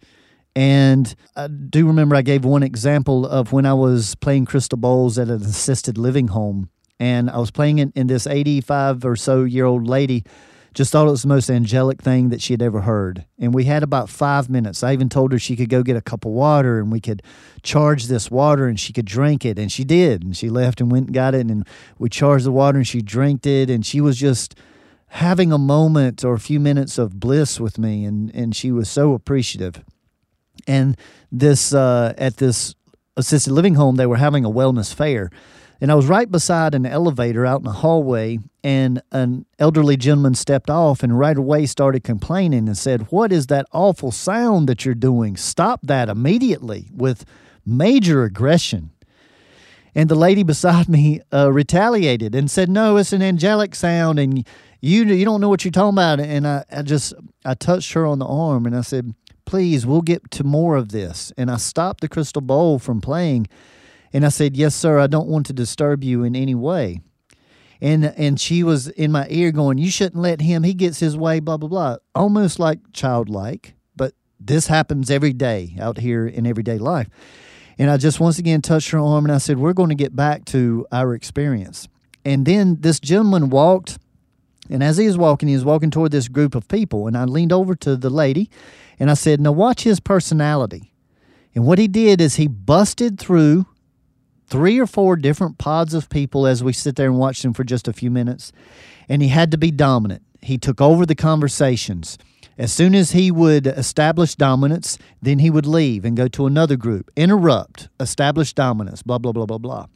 and 0.56 1.14
I 1.36 1.48
do 1.48 1.88
remember 1.88 2.16
I 2.16 2.22
gave 2.22 2.44
one 2.44 2.64
example 2.64 3.26
of 3.26 3.52
when 3.54 3.66
I 3.66 3.74
was 3.74 4.16
playing 4.16 4.46
crystal 4.46 4.78
bowls 4.78 5.18
at 5.18 5.30
an 5.30 5.42
assisted 5.42 5.98
living 5.98 6.30
home. 6.30 6.70
And 7.00 7.30
I 7.30 7.40
was 7.40 7.52
playing 7.52 7.80
it 7.80 7.92
in 7.96 8.08
this 8.08 8.28
85 8.28 9.06
or 9.06 9.16
so 9.16 9.44
year 9.44 9.66
old 9.66 9.88
lady 9.88 10.24
just 10.74 10.92
thought 10.92 11.08
it 11.08 11.12
was 11.12 11.24
the 11.24 11.28
most 11.28 11.50
angelic 11.50 12.02
thing 12.02 12.30
that 12.30 12.42
she 12.42 12.54
had 12.54 12.62
ever 12.62 12.82
heard. 12.82 13.26
And 13.38 13.54
we 13.54 13.66
had 13.66 13.84
about 13.84 14.10
five 14.10 14.50
minutes. 14.50 14.84
I 14.84 14.94
even 14.94 15.10
told 15.10 15.34
her 15.34 15.40
she 15.40 15.56
could 15.56 15.70
go 15.70 15.84
get 15.84 15.98
a 15.98 16.02
cup 16.02 16.24
of 16.24 16.32
water 16.32 16.80
and 16.80 16.92
we 16.92 17.02
could 17.02 17.22
charge 17.62 18.06
this 18.06 18.32
water 18.32 18.68
and 18.68 18.80
she 18.80 18.94
could 18.94 19.06
drink 19.06 19.44
it. 19.44 19.60
And 19.60 19.72
she 19.72 19.84
did. 19.84 20.24
And 20.24 20.36
she 20.36 20.50
left 20.50 20.80
and 20.80 20.90
went 20.90 21.08
and 21.08 21.14
got 21.14 21.36
it. 21.36 21.48
And 21.48 21.68
we 22.00 22.08
charged 22.08 22.46
the 22.46 22.54
water 22.54 22.78
and 22.78 22.88
she 22.88 23.02
drank 23.02 23.46
it. 23.46 23.70
And 23.70 23.86
she 23.86 24.00
was 24.00 24.18
just 24.18 24.56
having 25.08 25.52
a 25.52 25.58
moment 25.58 26.24
or 26.24 26.36
a 26.36 26.40
few 26.40 26.60
minutes 26.60 26.98
of 26.98 27.20
bliss 27.20 27.60
with 27.60 27.78
me. 27.78 28.06
And, 28.06 28.34
and 28.34 28.56
she 28.56 28.72
was 28.72 28.90
so 28.90 29.14
appreciative 29.14 29.84
and 30.67 30.97
this 31.32 31.74
uh, 31.74 32.13
at 32.17 32.38
this 32.38 32.76
assisted 33.17 33.52
living 33.52 33.76
home 33.76 33.95
they 33.95 34.06
were 34.06 34.17
having 34.17 34.45
a 34.45 34.50
wellness 34.50 34.93
fair. 34.93 35.30
And 35.80 35.91
i 35.91 35.95
was 35.95 36.06
right 36.06 36.30
beside 36.30 36.76
an 36.76 36.86
elevator 36.86 37.45
out 37.45 37.62
in 37.62 37.65
the 37.65 37.71
hallway 37.71 38.38
and 38.63 39.02
an 39.12 39.45
elderly 39.58 39.97
gentleman 39.97 40.36
stepped 40.36 40.69
off 40.69 41.02
and 41.02 41.17
right 41.17 41.38
away 41.38 41.65
started 41.65 42.04
complaining 42.04 42.67
and 42.67 42.78
said 42.78 43.12
what 43.12 43.32
is 43.32 43.47
that 43.47 43.65
awful 43.71 44.12
sound 44.12 44.69
that 44.69 44.86
you're 44.86 44.95
doing? 44.95 45.36
Stop 45.36 45.80
that 45.84 46.10
immediately 46.10 46.89
with 46.93 47.26
major 47.65 48.24
aggression. 48.24 48.91
And 49.93 50.08
the 50.08 50.15
lady 50.15 50.43
beside 50.43 50.88
me 50.88 51.19
uh, 51.34 51.52
retaliated 51.52 52.36
and 52.36 52.50
said 52.50 52.69
no 52.69 52.97
it's 52.97 53.13
an 53.13 53.21
angelic 53.21 53.76
sound 53.76 54.19
and 54.19 54.45
you 54.82 55.06
you 55.06 55.26
don't 55.26 55.41
know 55.41 55.50
what 55.50 55.65
you're 55.65 55.71
talking 55.71 55.95
about. 55.95 56.19
And 56.19 56.47
I, 56.47 56.63
I 56.71 56.82
just 56.84 57.13
i 57.43 57.54
touched 57.56 57.93
her 57.93 58.06
on 58.06 58.19
the 58.19 58.26
arm 58.28 58.65
and 58.65 58.76
i 58.76 58.82
said 58.82 59.13
please, 59.52 59.86
we'll 59.86 60.02
get 60.02 60.32
to 60.32 60.46
more 60.46 60.78
of 60.78 60.90
this. 60.90 61.34
And 61.38 61.52
I 61.52 61.58
stopped 61.58 62.00
the 62.00 62.08
crystal 62.08 62.42
bowl 62.42 62.80
from 62.80 63.02
playing 63.02 63.48
and 64.14 64.26
I 64.26 64.30
said, 64.30 64.56
Yes, 64.56 64.74
sir, 64.74 64.98
I 64.98 65.08
don't 65.08 65.28
want 65.28 65.46
to 65.48 65.54
disturb 65.54 66.06
you 66.06 66.24
in 66.24 66.38
any 66.38 66.56
way. 66.56 67.02
And 67.82 68.06
and 68.06 68.40
she 68.40 68.64
was 68.64 68.88
in 68.88 69.12
my 69.12 69.28
ear 69.30 69.52
going, 69.52 69.78
You 69.78 69.92
shouldn't 69.92 70.22
let 70.22 70.40
him, 70.40 70.64
he 70.64 70.74
gets 70.74 71.02
his 71.02 71.18
way, 71.18 71.42
blah, 71.42 71.58
blah, 71.58 71.68
blah. 71.68 71.98
Almost 72.16 72.60
like 72.60 72.80
childlike, 72.94 73.74
but 73.98 74.14
this 74.40 74.68
happens 74.68 75.12
every 75.12 75.34
day 75.34 75.76
out 75.82 75.98
here 75.98 76.26
in 76.26 76.48
everyday 76.48 76.78
life. 76.78 77.10
And 77.78 77.92
I 77.92 77.98
just 77.98 78.22
once 78.22 78.40
again 78.40 78.62
touched 78.62 78.92
her 78.92 79.00
arm 79.00 79.26
and 79.26 79.34
I 79.34 79.38
said, 79.38 79.58
We're 79.58 79.74
going 79.74 79.90
to 79.90 79.96
get 79.96 80.16
back 80.16 80.46
to 80.46 80.88
our 80.94 81.14
experience. 81.14 81.90
And 82.24 82.46
then 82.46 82.78
this 82.80 83.02
gentleman 83.02 83.50
walked, 83.50 83.98
and 84.70 84.82
as 84.82 84.96
he 84.96 85.08
was 85.08 85.18
walking, 85.18 85.50
he 85.50 85.56
was 85.56 85.66
walking 85.66 85.92
toward 85.92 86.14
this 86.14 86.30
group 86.30 86.56
of 86.56 86.70
people. 86.70 87.08
And 87.08 87.18
I 87.18 87.26
leaned 87.26 87.52
over 87.52 87.76
to 87.76 87.98
the 87.98 88.10
lady 88.10 88.50
and 89.02 89.10
I 89.10 89.16
said, 89.16 89.42
Now 89.42 89.52
watch 89.52 89.82
his 89.82 90.00
personality. 90.00 90.94
And 91.56 91.66
what 91.66 91.80
he 91.80 91.88
did 91.88 92.22
is 92.22 92.36
he 92.36 92.46
busted 92.46 93.20
through 93.20 93.66
three 94.46 94.80
or 94.80 94.86
four 94.86 95.16
different 95.16 95.58
pods 95.58 95.96
of 95.96 96.08
people 96.08 96.46
as 96.46 96.64
we 96.64 96.72
sit 96.72 96.98
there 96.98 97.08
and 97.08 97.18
watch 97.18 97.42
them 97.42 97.52
for 97.52 97.64
just 97.64 97.88
a 97.88 97.94
few 97.94 98.12
minutes. 98.12 98.52
And 99.10 99.24
he 99.24 99.30
had 99.30 99.50
to 99.52 99.58
be 99.58 99.72
dominant. 99.72 100.22
He 100.44 100.60
took 100.60 100.80
over 100.80 101.04
the 101.04 101.16
conversations. 101.16 102.20
As 102.60 102.72
soon 102.72 102.94
as 102.94 103.14
he 103.14 103.32
would 103.32 103.66
establish 103.66 104.36
dominance, 104.36 105.00
then 105.20 105.40
he 105.40 105.50
would 105.50 105.66
leave 105.66 106.06
and 106.06 106.16
go 106.16 106.28
to 106.28 106.46
another 106.46 106.78
group, 106.78 107.10
interrupt, 107.16 107.90
establish 108.00 108.54
dominance, 108.54 109.02
blah, 109.02 109.18
blah, 109.18 109.32
blah, 109.32 109.48
blah, 109.48 109.58
blah. 109.58 109.88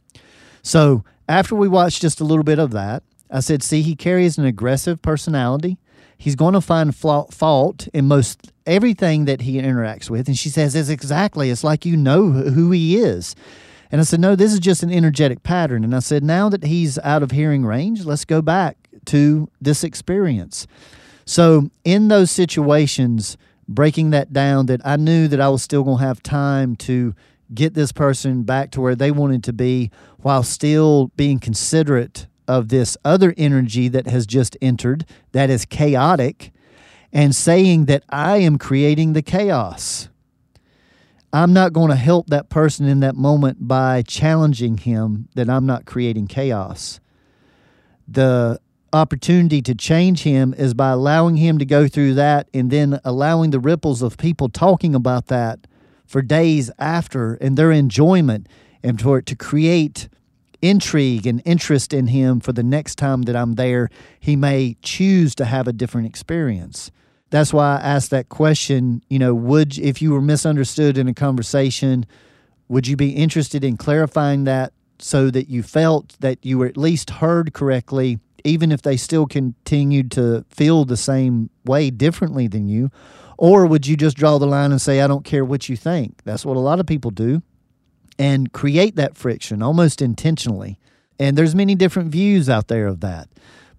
So 0.62 1.04
after 1.28 1.54
we 1.54 1.68
watched 1.68 2.02
just 2.02 2.20
a 2.20 2.24
little 2.24 2.42
bit 2.42 2.58
of 2.58 2.72
that, 2.72 3.04
I 3.30 3.38
said, 3.38 3.62
see, 3.62 3.82
he 3.82 3.94
carries 3.94 4.36
an 4.36 4.46
aggressive 4.46 5.00
personality. 5.00 5.78
He's 6.18 6.34
going 6.34 6.54
to 6.54 6.60
find 6.60 6.92
fault 6.92 7.86
in 7.94 8.08
most 8.08 8.50
everything 8.66 9.24
that 9.26 9.42
he 9.42 9.60
interacts 9.60 10.10
with. 10.10 10.28
And 10.28 10.36
she 10.36 10.48
says, 10.48 10.74
It's 10.74 10.88
exactly, 10.88 11.50
it's 11.50 11.64
like 11.64 11.86
you 11.86 11.96
know 11.96 12.30
who 12.30 12.70
he 12.70 12.96
is. 12.98 13.34
And 13.90 14.00
I 14.00 14.04
said, 14.04 14.20
No, 14.20 14.36
this 14.36 14.52
is 14.52 14.60
just 14.60 14.82
an 14.82 14.92
energetic 14.92 15.42
pattern. 15.42 15.84
And 15.84 15.94
I 15.94 16.00
said, 16.00 16.22
Now 16.22 16.48
that 16.48 16.64
he's 16.64 16.98
out 16.98 17.22
of 17.22 17.30
hearing 17.30 17.64
range, 17.64 18.04
let's 18.04 18.24
go 18.24 18.42
back 18.42 18.76
to 19.06 19.48
this 19.60 19.84
experience. 19.84 20.66
So, 21.24 21.70
in 21.84 22.08
those 22.08 22.30
situations, 22.30 23.36
breaking 23.68 24.10
that 24.10 24.32
down, 24.32 24.66
that 24.66 24.80
I 24.84 24.96
knew 24.96 25.28
that 25.28 25.40
I 25.40 25.48
was 25.48 25.62
still 25.62 25.82
going 25.82 25.98
to 25.98 26.04
have 26.04 26.22
time 26.22 26.76
to 26.76 27.14
get 27.52 27.74
this 27.74 27.92
person 27.92 28.42
back 28.42 28.70
to 28.72 28.80
where 28.80 28.94
they 28.94 29.10
wanted 29.10 29.42
to 29.44 29.52
be 29.52 29.90
while 30.18 30.42
still 30.42 31.08
being 31.16 31.38
considerate 31.38 32.26
of 32.48 32.68
this 32.68 32.96
other 33.04 33.34
energy 33.36 33.88
that 33.88 34.06
has 34.06 34.26
just 34.26 34.56
entered 34.60 35.04
that 35.32 35.50
is 35.50 35.64
chaotic 35.64 36.52
and 37.12 37.34
saying 37.34 37.86
that 37.86 38.04
I 38.08 38.38
am 38.38 38.58
creating 38.58 39.12
the 39.12 39.22
chaos. 39.22 40.08
I'm 41.32 41.52
not 41.52 41.72
going 41.72 41.90
to 41.90 41.96
help 41.96 42.28
that 42.28 42.48
person 42.48 42.86
in 42.86 43.00
that 43.00 43.14
moment 43.14 43.68
by 43.68 44.02
challenging 44.02 44.78
him 44.78 45.28
that 45.34 45.50
I'm 45.50 45.66
not 45.66 45.84
creating 45.84 46.28
chaos. 46.28 47.00
The 48.08 48.60
opportunity 48.92 49.60
to 49.62 49.74
change 49.74 50.22
him 50.22 50.54
is 50.56 50.72
by 50.72 50.90
allowing 50.90 51.36
him 51.36 51.58
to 51.58 51.64
go 51.64 51.88
through 51.88 52.14
that 52.14 52.48
and 52.54 52.70
then 52.70 53.00
allowing 53.04 53.50
the 53.50 53.60
ripples 53.60 54.02
of 54.02 54.16
people 54.16 54.48
talking 54.48 54.94
about 54.94 55.26
that 55.26 55.66
for 56.06 56.22
days 56.22 56.70
after 56.78 57.34
and 57.34 57.56
their 57.56 57.72
enjoyment 57.72 58.48
and 58.82 59.00
for 59.00 59.18
it 59.18 59.26
to 59.26 59.36
create 59.36 60.08
intrigue 60.62 61.26
and 61.26 61.42
interest 61.44 61.92
in 61.92 62.08
him 62.08 62.40
for 62.40 62.52
the 62.52 62.62
next 62.62 62.96
time 62.96 63.22
that 63.22 63.36
I'm 63.36 63.54
there, 63.54 63.88
he 64.18 64.36
may 64.36 64.76
choose 64.82 65.34
to 65.36 65.44
have 65.44 65.68
a 65.68 65.72
different 65.72 66.06
experience. 66.06 66.90
That's 67.30 67.52
why 67.52 67.76
I 67.76 67.80
asked 67.80 68.10
that 68.10 68.28
question, 68.28 69.02
you 69.08 69.18
know, 69.18 69.34
would 69.34 69.78
if 69.78 70.00
you 70.00 70.12
were 70.12 70.20
misunderstood 70.20 70.96
in 70.96 71.08
a 71.08 71.14
conversation, 71.14 72.06
would 72.68 72.86
you 72.86 72.96
be 72.96 73.10
interested 73.10 73.64
in 73.64 73.76
clarifying 73.76 74.44
that 74.44 74.72
so 74.98 75.30
that 75.30 75.48
you 75.48 75.62
felt 75.62 76.16
that 76.20 76.44
you 76.44 76.58
were 76.58 76.66
at 76.66 76.76
least 76.76 77.10
heard 77.10 77.52
correctly, 77.52 78.18
even 78.44 78.70
if 78.70 78.82
they 78.82 78.96
still 78.96 79.26
continued 79.26 80.10
to 80.12 80.44
feel 80.48 80.84
the 80.84 80.96
same 80.96 81.50
way 81.64 81.90
differently 81.90 82.46
than 82.46 82.68
you? 82.68 82.90
Or 83.38 83.66
would 83.66 83.86
you 83.86 83.96
just 83.96 84.16
draw 84.16 84.38
the 84.38 84.46
line 84.46 84.70
and 84.70 84.80
say, 84.80 85.00
I 85.00 85.06
don't 85.06 85.24
care 85.24 85.44
what 85.44 85.68
you 85.68 85.76
think? 85.76 86.22
That's 86.24 86.46
what 86.46 86.56
a 86.56 86.60
lot 86.60 86.80
of 86.80 86.86
people 86.86 87.10
do 87.10 87.42
and 88.18 88.52
create 88.52 88.96
that 88.96 89.16
friction 89.16 89.62
almost 89.62 90.00
intentionally. 90.00 90.78
And 91.18 91.36
there's 91.36 91.54
many 91.54 91.74
different 91.74 92.10
views 92.10 92.48
out 92.48 92.68
there 92.68 92.86
of 92.86 93.00
that. 93.00 93.28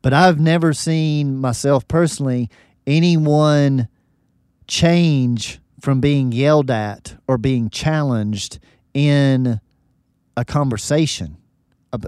But 0.02 0.14
I've 0.14 0.40
never 0.40 0.74
seen 0.74 1.38
myself 1.38 1.88
personally 1.88 2.50
anyone 2.86 3.88
change 4.68 5.60
from 5.82 6.02
being 6.02 6.32
yelled 6.32 6.72
at 6.72 7.16
or 7.28 7.38
being 7.38 7.70
challenged 7.70 8.60
in 8.94 9.60
a 10.36 10.46
conversation, 10.46 11.38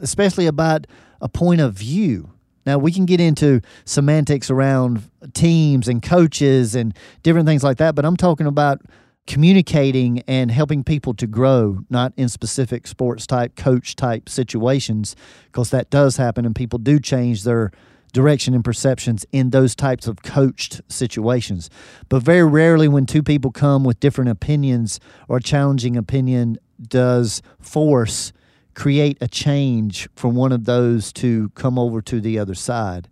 especially 0.02 0.48
about 0.48 0.88
a 1.22 1.30
point 1.30 1.62
of 1.62 1.74
view. 1.74 2.32
Now, 2.66 2.78
we 2.78 2.92
can 2.92 3.06
get 3.06 3.20
into 3.20 3.62
semantics 3.86 4.50
around 4.50 5.04
teams 5.34 5.88
and 5.88 6.02
coaches 6.02 6.76
and 6.76 6.94
different 7.24 7.48
things 7.48 7.64
like 7.64 7.78
that, 7.78 7.96
but 7.96 8.06
I'm 8.06 8.18
talking 8.18 8.48
about 8.48 8.82
communicating 9.30 10.24
and 10.28 10.50
helping 10.50 10.84
people 10.84 11.14
to 11.14 11.28
grow, 11.28 11.80
not 11.88 12.12
in 12.18 12.28
specific 12.28 12.88
sports 12.88 13.28
type, 13.28 13.56
coach 13.56 13.96
type 13.96 14.28
situations, 14.28 15.16
because 15.46 15.70
that 15.70 15.92
does 15.92 16.18
happen 16.18 16.48
and 16.48 16.56
people 16.56 16.80
do 16.80 17.00
change 17.00 17.44
their 17.44 17.72
direction 18.12 18.56
and 18.56 18.66
perceptions 18.66 19.28
in 19.32 19.52
those 19.52 19.76
types 19.76 20.08
of 20.08 20.24
coached 20.24 20.82
situations. 20.88 21.70
But 22.10 22.24
very 22.24 22.44
rarely, 22.44 22.88
when 22.88 23.06
two 23.06 23.22
people 23.22 23.52
come 23.52 23.84
with 23.84 24.00
different 24.00 24.32
opinions 24.32 25.00
or 25.28 25.40
challenging 25.40 25.96
opinion, 25.96 26.58
does 26.82 27.44
force 27.60 28.34
create 28.74 29.20
a 29.22 29.28
change 29.28 30.10
for 30.16 30.30
one 30.30 30.52
of 30.52 30.66
those 30.66 31.14
to 31.14 31.50
come 31.50 31.78
over 31.78 32.02
to 32.02 32.20
the 32.20 32.40
other 32.40 32.56
side. 32.56 33.08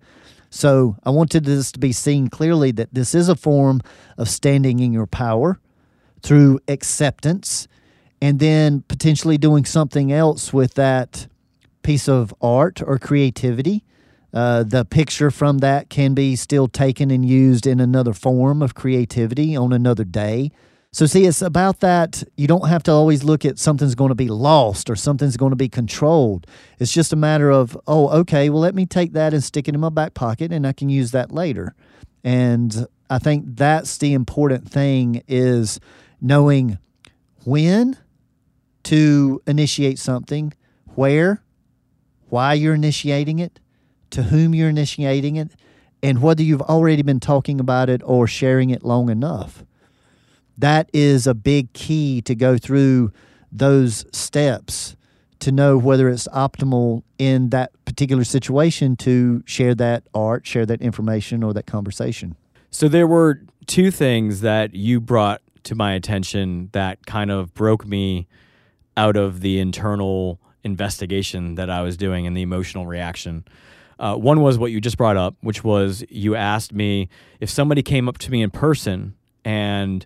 So 0.49 0.97
I 1.03 1.11
wanted 1.11 1.45
this 1.45 1.71
to 1.73 1.79
be 1.79 1.91
seen 1.91 2.29
clearly 2.29 2.71
that 2.71 2.91
this 2.91 3.13
is 3.13 3.29
a 3.29 3.35
form 3.35 3.81
of 4.17 4.29
standing 4.29 4.79
in 4.79 4.93
your 4.93 5.05
power 5.05 5.59
through 6.21 6.59
acceptance 6.67 7.67
and 8.21 8.39
then 8.39 8.81
potentially 8.87 9.37
doing 9.37 9.65
something 9.65 10.11
else 10.11 10.51
with 10.51 10.73
that 10.75 11.27
piece 11.83 12.07
of 12.09 12.33
art 12.41 12.81
or 12.81 12.97
creativity 12.97 13.83
uh, 14.33 14.63
the 14.63 14.85
picture 14.85 15.31
from 15.31 15.59
that 15.59 15.89
can 15.89 16.13
be 16.13 16.35
still 16.35 16.67
taken 16.67 17.11
and 17.11 17.25
used 17.25 17.65
in 17.65 17.79
another 17.79 18.13
form 18.13 18.61
of 18.61 18.75
creativity 18.75 19.55
on 19.55 19.71
another 19.71 20.03
day. 20.03 20.51
So, 20.91 21.05
see, 21.05 21.25
it's 21.25 21.41
about 21.41 21.79
that. 21.79 22.23
You 22.35 22.47
don't 22.47 22.67
have 22.67 22.83
to 22.83 22.91
always 22.91 23.23
look 23.23 23.45
at 23.45 23.59
something's 23.59 23.95
going 23.95 24.09
to 24.09 24.15
be 24.15 24.27
lost 24.27 24.89
or 24.89 24.95
something's 24.95 25.37
going 25.37 25.51
to 25.51 25.57
be 25.57 25.69
controlled. 25.69 26.47
It's 26.79 26.91
just 26.91 27.13
a 27.13 27.15
matter 27.15 27.49
of, 27.49 27.77
oh, 27.87 28.09
okay, 28.19 28.49
well, 28.49 28.61
let 28.61 28.75
me 28.75 28.85
take 28.85 29.13
that 29.13 29.33
and 29.33 29.43
stick 29.43 29.67
it 29.67 29.75
in 29.75 29.81
my 29.81 29.89
back 29.89 30.13
pocket 30.13 30.51
and 30.51 30.67
I 30.67 30.73
can 30.73 30.89
use 30.89 31.11
that 31.11 31.31
later. 31.31 31.73
And 32.23 32.87
I 33.09 33.19
think 33.19 33.43
that's 33.47 33.97
the 33.97 34.13
important 34.13 34.69
thing 34.69 35.23
is 35.27 35.79
knowing 36.21 36.77
when 37.43 37.97
to 38.83 39.41
initiate 39.45 39.99
something, 39.99 40.53
where, 40.95 41.43
why 42.29 42.53
you're 42.53 42.73
initiating 42.73 43.39
it, 43.39 43.59
to 44.11 44.23
whom 44.23 44.55
you're 44.55 44.69
initiating 44.69 45.35
it, 45.35 45.51
and 46.01 46.21
whether 46.21 46.43
you've 46.43 46.61
already 46.61 47.01
been 47.01 47.19
talking 47.19 47.59
about 47.59 47.89
it 47.89 48.01
or 48.05 48.27
sharing 48.27 48.69
it 48.69 48.83
long 48.83 49.09
enough. 49.09 49.63
That 50.57 50.89
is 50.93 51.27
a 51.27 51.33
big 51.33 51.73
key 51.73 52.21
to 52.23 52.35
go 52.35 52.57
through 52.57 53.11
those 53.51 54.05
steps 54.11 54.95
to 55.39 55.51
know 55.51 55.77
whether 55.77 56.09
it's 56.09 56.27
optimal 56.29 57.03
in 57.17 57.49
that 57.49 57.71
particular 57.85 58.23
situation 58.23 58.95
to 58.97 59.43
share 59.45 59.75
that 59.75 60.03
art, 60.13 60.47
share 60.47 60.65
that 60.65 60.81
information, 60.81 61.43
or 61.43 61.53
that 61.53 61.65
conversation. 61.65 62.35
So 62.71 62.87
there 62.87 63.07
were 63.07 63.41
two 63.65 63.91
things 63.91 64.41
that 64.41 64.75
you 64.75 64.99
brought 64.99 65.41
to 65.67 65.75
my 65.75 65.93
attention 65.93 66.69
that 66.71 67.05
kind 67.05 67.31
of 67.31 67.53
broke 67.53 67.85
me 67.85 68.27
out 68.95 69.15
of 69.15 69.41
the 69.41 69.59
internal 69.59 70.39
investigation 70.63 71.55
that 71.55 71.69
I 71.69 71.81
was 71.81 71.97
doing 71.97 72.25
and 72.25 72.35
the 72.35 72.41
emotional 72.41 72.87
reaction. 72.87 73.45
Uh, 73.99 74.15
one 74.15 74.41
was 74.41 74.57
what 74.57 74.71
you 74.71 74.79
just 74.79 74.97
brought 74.97 75.17
up, 75.17 75.35
which 75.41 75.63
was 75.63 76.03
you 76.09 76.35
asked 76.35 76.73
me 76.73 77.09
if 77.39 77.49
somebody 77.49 77.81
came 77.81 78.07
up 78.07 78.17
to 78.19 78.31
me 78.31 78.41
in 78.41 78.49
person 78.49 79.15
and 79.43 80.05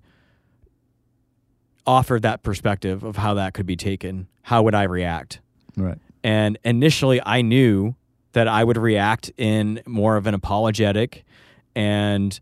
offered 1.86 2.22
that 2.22 2.44
perspective 2.44 3.04
of 3.04 3.18
how 3.18 3.34
that 3.34 3.54
could 3.54 3.66
be 3.66 3.76
taken, 3.76 4.28
how 4.44 4.64
would 4.64 4.76
I 4.76 4.84
react? 4.84 5.42
Right. 5.76 5.98
And 6.24 6.58
initially, 6.64 7.20
I 7.26 7.42
knew 7.42 7.96
that 8.34 8.48
I 8.48 8.64
would 8.64 8.78
react 8.78 9.32
in 9.38 9.82
more 9.86 10.16
of 10.16 10.28
an 10.28 10.34
apologetic 10.34 11.24
and 11.76 12.40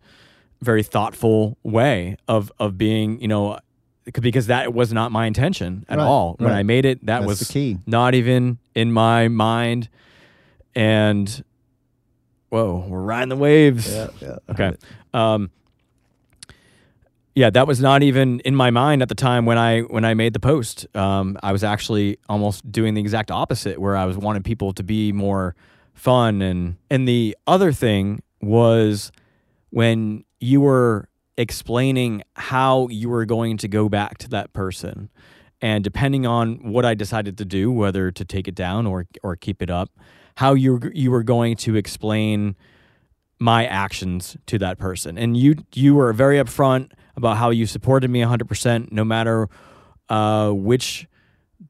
very 0.61 0.83
thoughtful 0.83 1.57
way 1.63 2.17
of 2.27 2.51
of 2.59 2.77
being, 2.77 3.21
you 3.21 3.27
know, 3.27 3.59
because 4.05 4.47
that 4.47 4.73
was 4.73 4.91
not 4.91 5.11
my 5.11 5.25
intention 5.25 5.85
at 5.87 5.97
right, 5.97 6.03
all. 6.03 6.35
When 6.39 6.51
right. 6.51 6.59
I 6.59 6.63
made 6.63 6.85
it, 6.85 7.05
that 7.05 7.19
That's 7.19 7.27
was 7.27 7.39
the 7.39 7.53
key. 7.53 7.77
not 7.85 8.13
even 8.15 8.57
in 8.75 8.91
my 8.91 9.27
mind 9.27 9.89
and 10.75 11.43
whoa, 12.49 12.85
we're 12.87 13.01
riding 13.01 13.29
the 13.29 13.35
waves. 13.35 13.91
Yeah, 13.93 14.07
yeah. 14.21 14.37
Okay. 14.49 14.73
Um, 15.13 15.51
yeah, 17.35 17.49
that 17.51 17.67
was 17.67 17.79
not 17.79 18.03
even 18.03 18.41
in 18.41 18.55
my 18.55 18.69
mind 18.69 19.01
at 19.01 19.07
the 19.07 19.15
time 19.15 19.45
when 19.45 19.57
I 19.57 19.81
when 19.81 20.03
I 20.03 20.13
made 20.13 20.33
the 20.33 20.39
post. 20.39 20.87
Um, 20.95 21.37
I 21.41 21.51
was 21.51 21.63
actually 21.63 22.17
almost 22.27 22.69
doing 22.69 22.95
the 22.95 23.01
exact 23.01 23.31
opposite, 23.31 23.79
where 23.79 23.95
I 23.95 24.05
was 24.05 24.17
wanting 24.17 24.43
people 24.43 24.73
to 24.73 24.83
be 24.83 25.11
more 25.11 25.55
fun 25.93 26.41
and 26.41 26.77
and 26.89 27.07
the 27.07 27.35
other 27.45 27.71
thing 27.73 28.21
was 28.41 29.11
when 29.69 30.23
you 30.39 30.61
were 30.61 31.09
explaining 31.37 32.21
how 32.35 32.87
you 32.89 33.09
were 33.09 33.25
going 33.25 33.57
to 33.57 33.67
go 33.67 33.87
back 33.87 34.17
to 34.17 34.29
that 34.29 34.51
person 34.53 35.09
and 35.61 35.83
depending 35.83 36.25
on 36.25 36.71
what 36.71 36.85
I 36.85 36.93
decided 36.93 37.37
to 37.37 37.45
do 37.45 37.71
whether 37.71 38.11
to 38.11 38.25
take 38.25 38.47
it 38.47 38.55
down 38.55 38.85
or 38.85 39.05
or 39.23 39.35
keep 39.35 39.61
it 39.61 39.69
up 39.69 39.89
how 40.39 40.53
you 40.53 40.79
you 40.93 41.11
were 41.11 41.23
going 41.23 41.57
to 41.57 41.75
explain 41.75 42.55
my 43.39 43.65
actions 43.65 44.37
to 44.45 44.57
that 44.59 44.77
person. 44.77 45.17
And 45.17 45.35
you 45.35 45.55
you 45.73 45.95
were 45.95 46.13
very 46.13 46.37
upfront 46.37 46.91
about 47.17 47.35
how 47.35 47.49
you 47.49 47.65
supported 47.65 48.09
me 48.09 48.21
100% 48.21 48.91
no 48.91 49.03
matter 49.03 49.49
uh, 50.07 50.51
which 50.51 51.07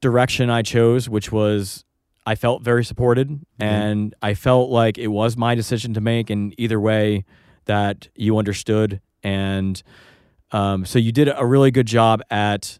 direction 0.00 0.50
I 0.50 0.62
chose, 0.62 1.08
which 1.08 1.32
was 1.32 1.84
I 2.26 2.36
felt 2.36 2.62
very 2.62 2.84
supported 2.84 3.28
mm-hmm. 3.28 3.62
and 3.62 4.14
I 4.22 4.34
felt 4.34 4.70
like 4.70 4.98
it 4.98 5.08
was 5.08 5.36
my 5.36 5.56
decision 5.56 5.94
to 5.94 6.00
make 6.00 6.30
and 6.30 6.54
either 6.56 6.80
way 6.80 7.24
that 7.66 8.08
you 8.14 8.38
understood 8.38 9.00
and 9.22 9.82
um, 10.52 10.84
so 10.84 10.98
you 10.98 11.12
did 11.12 11.30
a 11.34 11.46
really 11.46 11.70
good 11.70 11.86
job 11.86 12.22
at 12.30 12.78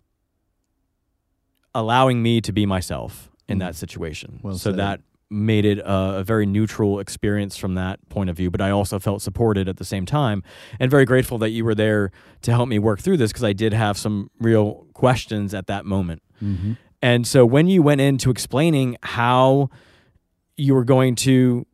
allowing 1.75 2.23
me 2.23 2.40
to 2.40 2.53
be 2.53 2.66
myself 2.66 3.31
in 3.49 3.59
mm-hmm. 3.59 3.66
that 3.66 3.77
situation. 3.77 4.40
Well 4.43 4.55
so 4.55 4.71
said. 4.71 4.79
that 4.79 5.01
made 5.33 5.64
it 5.64 5.79
a, 5.79 6.19
a, 6.19 6.25
very 6.25 6.45
neutral 6.45 6.99
experience 6.99 7.57
from 7.57 7.77
that 7.77 8.01
point 8.09 8.29
of 8.29 8.37
view. 8.37 8.51
But 8.51 8.61
I 8.61 8.71
also 8.71 8.99
felt 8.99 9.23
supported 9.23 9.69
at 9.69 9.77
the 9.77 9.85
same 9.85 10.05
time 10.05 10.43
and 10.81 10.90
very 10.90 11.05
grateful 11.05 11.38
that 11.38 11.51
you 11.51 11.64
were 11.64 11.75
there 11.75 12.11
to 12.43 12.51
help 12.51 12.69
me 12.69 12.81
work 12.81 12.99
through 12.99 13.19
this 13.19 13.31
because 13.31 13.45
I 13.45 13.53
did 13.53 13.73
have 13.73 13.97
some 13.97 14.31
real 14.40 14.87
questions 14.93 15.55
at 15.55 15.69
that 15.69 15.85
moment. 15.85 16.23
Mm-hmm. 16.43 16.73
And 17.01 17.27
so 17.27 17.47
when 17.47 17.69
you 17.69 17.81
went 17.81 18.01
into 18.01 18.31
explaining 18.31 18.97
how 19.03 19.71
you 20.57 20.75
were 20.75 20.85
going 20.85 21.14
to 21.14 21.64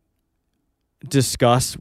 discuss 1.09 1.79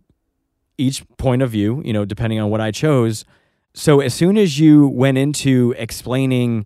each 0.78 1.04
point 1.18 1.42
of 1.42 1.52
view, 1.52 1.82
you 1.86 1.94
know, 1.94 2.06
depending 2.06 2.40
on 2.40 2.50
what 2.50 2.62
I 2.62 2.72
chose. 2.72 3.26
So 3.74 4.00
as 4.00 4.14
soon 4.14 4.38
as 4.38 4.60
you 4.60 4.88
went 4.88 5.18
into 5.18 5.74
explaining 5.78 6.66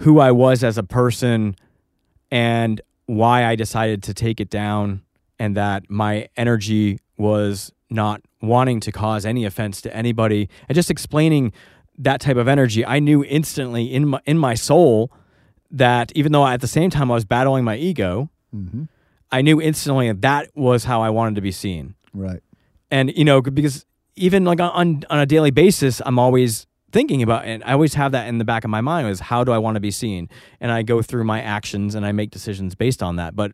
who 0.00 0.20
I 0.20 0.32
was 0.32 0.62
as 0.62 0.78
a 0.78 0.82
person 0.82 1.56
and 2.30 2.80
why 3.06 3.44
I 3.44 3.54
decided 3.56 4.02
to 4.04 4.14
take 4.14 4.40
it 4.40 4.50
down 4.50 5.02
and 5.38 5.56
that 5.56 5.88
my 5.88 6.28
energy 6.36 6.98
was 7.16 7.72
not 7.88 8.20
wanting 8.42 8.80
to 8.80 8.92
cause 8.92 9.24
any 9.24 9.44
offense 9.44 9.80
to 9.82 9.96
anybody 9.96 10.48
and 10.68 10.74
just 10.74 10.90
explaining 10.90 11.52
that 11.98 12.20
type 12.20 12.36
of 12.36 12.48
energy 12.48 12.84
I 12.84 12.98
knew 12.98 13.24
instantly 13.24 13.92
in 13.92 14.08
my 14.08 14.20
in 14.26 14.38
my 14.38 14.54
soul 14.54 15.10
that 15.70 16.12
even 16.14 16.32
though 16.32 16.46
at 16.46 16.60
the 16.60 16.66
same 16.66 16.90
time 16.90 17.10
I 17.10 17.14
was 17.14 17.24
battling 17.24 17.64
my 17.64 17.76
ego 17.76 18.28
mm-hmm. 18.54 18.84
I 19.30 19.42
knew 19.42 19.60
instantly 19.60 20.08
that 20.08 20.22
that 20.22 20.50
was 20.54 20.84
how 20.84 21.00
I 21.00 21.10
wanted 21.10 21.36
to 21.36 21.40
be 21.40 21.52
seen 21.52 21.94
right 22.12 22.42
and 22.90 23.16
you 23.16 23.24
know 23.24 23.40
because 23.40 23.84
even 24.14 24.44
like 24.44 24.60
on 24.60 25.04
on 25.10 25.18
a 25.18 25.26
daily 25.26 25.50
basis 25.50 26.00
I'm 26.04 26.18
always 26.18 26.66
thinking 26.92 27.22
about 27.22 27.44
and 27.44 27.62
I 27.64 27.72
always 27.72 27.94
have 27.94 28.12
that 28.12 28.28
in 28.28 28.38
the 28.38 28.44
back 28.44 28.64
of 28.64 28.70
my 28.70 28.80
mind 28.80 29.08
is 29.08 29.20
how 29.20 29.44
do 29.44 29.52
I 29.52 29.58
want 29.58 29.74
to 29.74 29.80
be 29.80 29.90
seen 29.90 30.28
and 30.60 30.72
I 30.72 30.82
go 30.82 31.02
through 31.02 31.24
my 31.24 31.42
actions 31.42 31.94
and 31.94 32.06
I 32.06 32.12
make 32.12 32.30
decisions 32.30 32.74
based 32.74 33.02
on 33.02 33.16
that 33.16 33.36
but 33.36 33.52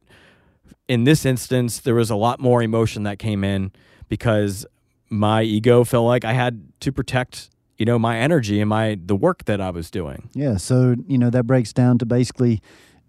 in 0.89 1.05
this 1.05 1.25
instance 1.25 1.81
there 1.81 1.95
was 1.95 2.11
a 2.11 2.17
lot 2.17 2.41
more 2.41 2.63
emotion 2.63 3.03
that 3.05 3.19
came 3.19 3.43
in 3.43 3.73
because 4.09 4.67
my 5.09 5.43
ego 5.43 5.85
felt 5.85 6.07
like 6.07 6.25
I 6.25 6.33
had 6.33 6.69
to 6.81 6.93
protect 6.93 7.51
you 7.83 7.87
know, 7.87 7.99
my 7.99 8.17
energy 8.19 8.61
and 8.61 8.69
my 8.69 8.97
the 9.05 9.17
work 9.17 9.45
that 9.47 9.61
I 9.61 9.71
was 9.71 9.91
doing. 9.91 10.31
Yeah. 10.35 10.57
So, 10.57 10.95
you 11.09 11.19
know, 11.19 11.31
that 11.31 11.49
breaks 11.49 11.73
down 11.73 11.99
to 11.99 12.07
basically 12.07 12.61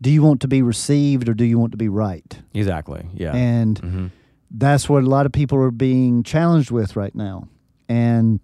do 0.02 0.10
you 0.10 0.24
want 0.24 0.42
to 0.42 0.48
be 0.48 0.64
received 0.64 1.30
or 1.30 1.36
do 1.36 1.46
you 1.46 1.60
want 1.60 1.74
to 1.74 1.78
be 1.78 1.90
right? 1.90 2.42
Exactly. 2.56 3.06
Yeah. 3.14 3.36
And 3.36 3.78
hmm 3.78 4.08
that's 4.54 4.88
what 4.88 5.04
a 5.04 5.08
lot 5.08 5.26
of 5.26 5.32
people 5.32 5.58
are 5.58 5.72
being 5.72 6.22
challenged 6.24 6.70
with 6.70 6.96
right 6.96 7.13
now. 7.16 7.48
And 7.89 8.39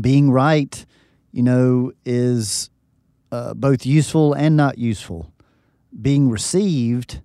being 0.00 0.30
right, 0.30 0.86
you 1.32 1.42
know, 1.42 1.92
is 2.06 2.70
uh, 3.32 3.52
both 3.54 3.84
useful 3.84 4.32
and 4.34 4.56
not 4.56 4.78
useful. 4.78 5.32
Being 6.00 6.30
received 6.30 7.20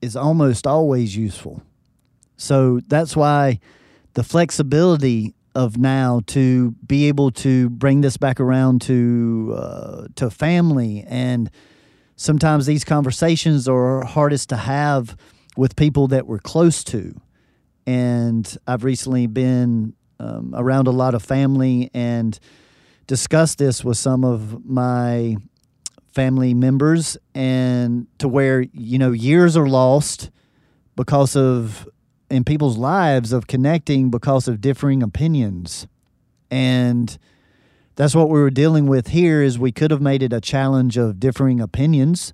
is 0.00 0.16
almost 0.16 0.66
always 0.66 1.16
useful. 1.16 1.62
So 2.36 2.80
that's 2.88 3.14
why 3.14 3.60
the 4.14 4.24
flexibility 4.24 5.34
of 5.54 5.76
now 5.76 6.20
to 6.26 6.72
be 6.86 7.06
able 7.06 7.30
to 7.30 7.70
bring 7.70 8.00
this 8.00 8.16
back 8.16 8.40
around 8.40 8.80
to 8.82 9.54
uh, 9.56 10.06
to 10.16 10.28
family 10.28 11.04
and 11.06 11.48
sometimes 12.16 12.66
these 12.66 12.84
conversations 12.84 13.68
are 13.68 14.04
hardest 14.04 14.48
to 14.48 14.56
have 14.56 15.16
with 15.56 15.76
people 15.76 16.08
that 16.08 16.26
we're 16.26 16.40
close 16.40 16.82
to 16.82 17.20
and 17.86 18.56
I've 18.66 18.84
recently 18.84 19.26
been 19.26 19.94
um, 20.18 20.54
around 20.56 20.86
a 20.86 20.90
lot 20.90 21.14
of 21.14 21.22
family 21.22 21.90
and 21.92 22.38
discussed 23.06 23.58
this 23.58 23.84
with 23.84 23.96
some 23.96 24.24
of 24.24 24.64
my 24.64 25.36
family 26.12 26.54
members, 26.54 27.16
and 27.34 28.06
to 28.18 28.28
where 28.28 28.62
you 28.72 28.98
know 28.98 29.12
years 29.12 29.56
are 29.56 29.68
lost 29.68 30.30
because 30.96 31.36
of 31.36 31.88
in 32.30 32.44
people's 32.44 32.78
lives 32.78 33.32
of 33.32 33.46
connecting 33.46 34.10
because 34.10 34.48
of 34.48 34.60
differing 34.60 35.02
opinions, 35.02 35.86
and 36.50 37.18
that's 37.96 38.14
what 38.14 38.30
we 38.30 38.40
were 38.40 38.50
dealing 38.50 38.86
with 38.86 39.08
here. 39.08 39.42
Is 39.42 39.58
we 39.58 39.72
could 39.72 39.90
have 39.90 40.00
made 40.00 40.22
it 40.22 40.32
a 40.32 40.40
challenge 40.40 40.96
of 40.96 41.20
differing 41.20 41.60
opinions. 41.60 42.32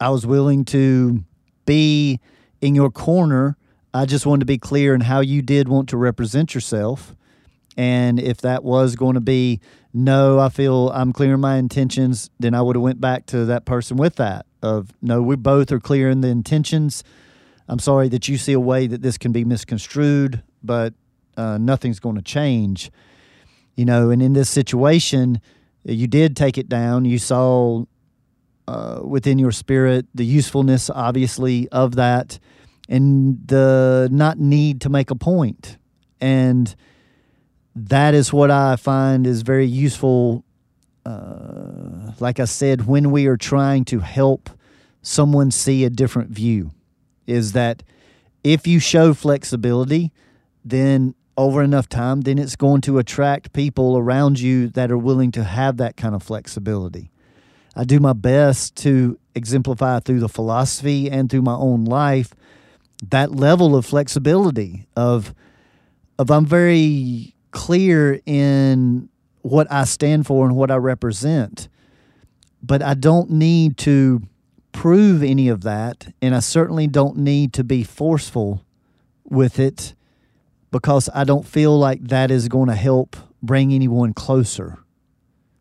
I 0.00 0.10
was 0.10 0.26
willing 0.26 0.64
to 0.66 1.24
be 1.64 2.20
in 2.60 2.74
your 2.74 2.90
corner 2.90 3.56
I 3.96 4.04
just 4.04 4.26
wanted 4.26 4.40
to 4.40 4.46
be 4.46 4.58
clear 4.58 4.94
in 4.94 5.00
how 5.00 5.20
you 5.20 5.40
did 5.40 5.68
want 5.68 5.88
to 5.88 5.96
represent 5.96 6.54
yourself. 6.54 7.16
And 7.78 8.20
if 8.20 8.42
that 8.42 8.62
was 8.62 8.94
going 8.94 9.14
to 9.14 9.20
be 9.20 9.60
no, 9.94 10.38
I 10.38 10.50
feel 10.50 10.90
I'm 10.90 11.14
clear 11.14 11.32
in 11.32 11.40
my 11.40 11.56
intentions, 11.56 12.28
then 12.38 12.52
I 12.52 12.60
would 12.60 12.76
have 12.76 12.82
went 12.82 13.00
back 13.00 13.24
to 13.26 13.46
that 13.46 13.64
person 13.64 13.96
with 13.96 14.16
that 14.16 14.44
of 14.62 14.92
no, 15.00 15.22
we 15.22 15.36
both 15.36 15.72
are 15.72 15.80
clear 15.80 16.10
in 16.10 16.20
the 16.20 16.28
intentions. 16.28 17.04
I'm 17.68 17.78
sorry 17.78 18.08
that 18.10 18.28
you 18.28 18.36
see 18.36 18.52
a 18.52 18.60
way 18.60 18.86
that 18.86 19.00
this 19.00 19.16
can 19.16 19.32
be 19.32 19.46
misconstrued, 19.46 20.42
but 20.62 20.92
uh, 21.38 21.56
nothing's 21.56 21.98
going 21.98 22.16
to 22.16 22.22
change. 22.22 22.90
You 23.76 23.86
know, 23.86 24.10
and 24.10 24.20
in 24.20 24.34
this 24.34 24.50
situation, 24.50 25.40
you 25.84 26.06
did 26.06 26.36
take 26.36 26.58
it 26.58 26.68
down. 26.68 27.06
You 27.06 27.18
saw 27.18 27.84
uh, 28.68 29.00
within 29.02 29.38
your 29.38 29.52
spirit 29.52 30.06
the 30.14 30.26
usefulness, 30.26 30.90
obviously, 30.90 31.66
of 31.70 31.96
that 31.96 32.38
and 32.88 33.38
the 33.46 34.08
not 34.10 34.38
need 34.38 34.80
to 34.82 34.88
make 34.88 35.10
a 35.10 35.14
point. 35.14 35.78
And 36.20 36.74
that 37.74 38.14
is 38.14 38.32
what 38.32 38.50
I 38.50 38.76
find 38.76 39.26
is 39.26 39.42
very 39.42 39.66
useful. 39.66 40.44
Uh, 41.04 42.12
like 42.18 42.40
I 42.40 42.46
said, 42.46 42.86
when 42.86 43.10
we 43.10 43.26
are 43.26 43.36
trying 43.36 43.84
to 43.86 44.00
help 44.00 44.50
someone 45.02 45.50
see 45.50 45.84
a 45.84 45.90
different 45.90 46.30
view, 46.30 46.72
is 47.26 47.52
that 47.52 47.82
if 48.42 48.66
you 48.66 48.80
show 48.80 49.14
flexibility, 49.14 50.12
then 50.64 51.14
over 51.36 51.62
enough 51.62 51.88
time, 51.88 52.22
then 52.22 52.38
it's 52.38 52.56
going 52.56 52.80
to 52.82 52.98
attract 52.98 53.52
people 53.52 53.98
around 53.98 54.40
you 54.40 54.68
that 54.68 54.90
are 54.90 54.98
willing 54.98 55.30
to 55.32 55.44
have 55.44 55.76
that 55.76 55.96
kind 55.96 56.14
of 56.14 56.22
flexibility. 56.22 57.10
I 57.74 57.84
do 57.84 58.00
my 58.00 58.14
best 58.14 58.74
to 58.76 59.18
exemplify 59.34 60.00
through 60.00 60.20
the 60.20 60.30
philosophy 60.30 61.10
and 61.10 61.28
through 61.28 61.42
my 61.42 61.54
own 61.54 61.84
life 61.84 62.32
that 63.02 63.32
level 63.32 63.76
of 63.76 63.86
flexibility 63.86 64.86
of 64.96 65.34
of 66.18 66.30
I'm 66.30 66.46
very 66.46 67.34
clear 67.50 68.20
in 68.24 69.08
what 69.42 69.70
I 69.70 69.84
stand 69.84 70.26
for 70.26 70.46
and 70.46 70.56
what 70.56 70.70
I 70.70 70.76
represent. 70.76 71.68
But 72.62 72.82
I 72.82 72.94
don't 72.94 73.30
need 73.30 73.76
to 73.78 74.22
prove 74.72 75.22
any 75.22 75.48
of 75.48 75.62
that, 75.62 76.12
and 76.20 76.34
I 76.34 76.40
certainly 76.40 76.86
don't 76.86 77.18
need 77.18 77.52
to 77.54 77.64
be 77.64 77.84
forceful 77.84 78.64
with 79.24 79.58
it 79.58 79.94
because 80.70 81.08
I 81.14 81.24
don't 81.24 81.46
feel 81.46 81.78
like 81.78 82.02
that 82.08 82.30
is 82.30 82.48
going 82.48 82.68
to 82.68 82.74
help 82.74 83.16
bring 83.42 83.72
anyone 83.72 84.12
closer. 84.12 84.78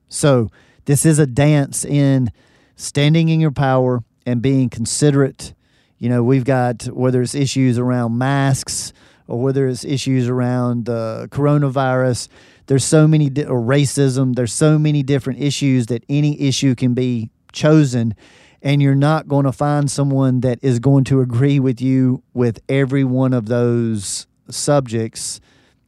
So, 0.09 0.51
this 0.85 1.05
is 1.05 1.19
a 1.19 1.25
dance 1.25 1.83
in 1.83 2.31
standing 2.75 3.29
in 3.29 3.39
your 3.39 3.51
power 3.51 4.03
and 4.25 4.41
being 4.41 4.69
considerate 4.69 5.53
you 5.97 6.09
know, 6.09 6.23
we've 6.23 6.43
got 6.43 6.83
whether 6.85 7.21
it's 7.21 7.35
issues 7.35 7.77
around 7.77 8.17
masks 8.17 8.93
or 9.27 9.41
whether 9.41 9.67
it's 9.67 9.85
issues 9.85 10.27
around 10.27 10.89
uh, 10.89 11.27
coronavirus. 11.29 12.27
There's 12.67 12.83
so 12.83 13.07
many 13.07 13.29
di- 13.29 13.43
racism. 13.43 14.35
There's 14.35 14.53
so 14.53 14.77
many 14.77 15.03
different 15.03 15.41
issues 15.41 15.87
that 15.87 16.03
any 16.09 16.39
issue 16.41 16.75
can 16.75 16.93
be 16.93 17.29
chosen, 17.51 18.15
and 18.61 18.81
you're 18.81 18.95
not 18.95 19.27
going 19.27 19.45
to 19.45 19.51
find 19.51 19.89
someone 19.89 20.41
that 20.41 20.59
is 20.61 20.79
going 20.79 21.05
to 21.05 21.21
agree 21.21 21.59
with 21.59 21.81
you 21.81 22.23
with 22.33 22.59
every 22.67 23.03
one 23.03 23.33
of 23.33 23.47
those 23.47 24.27
subjects 24.49 25.39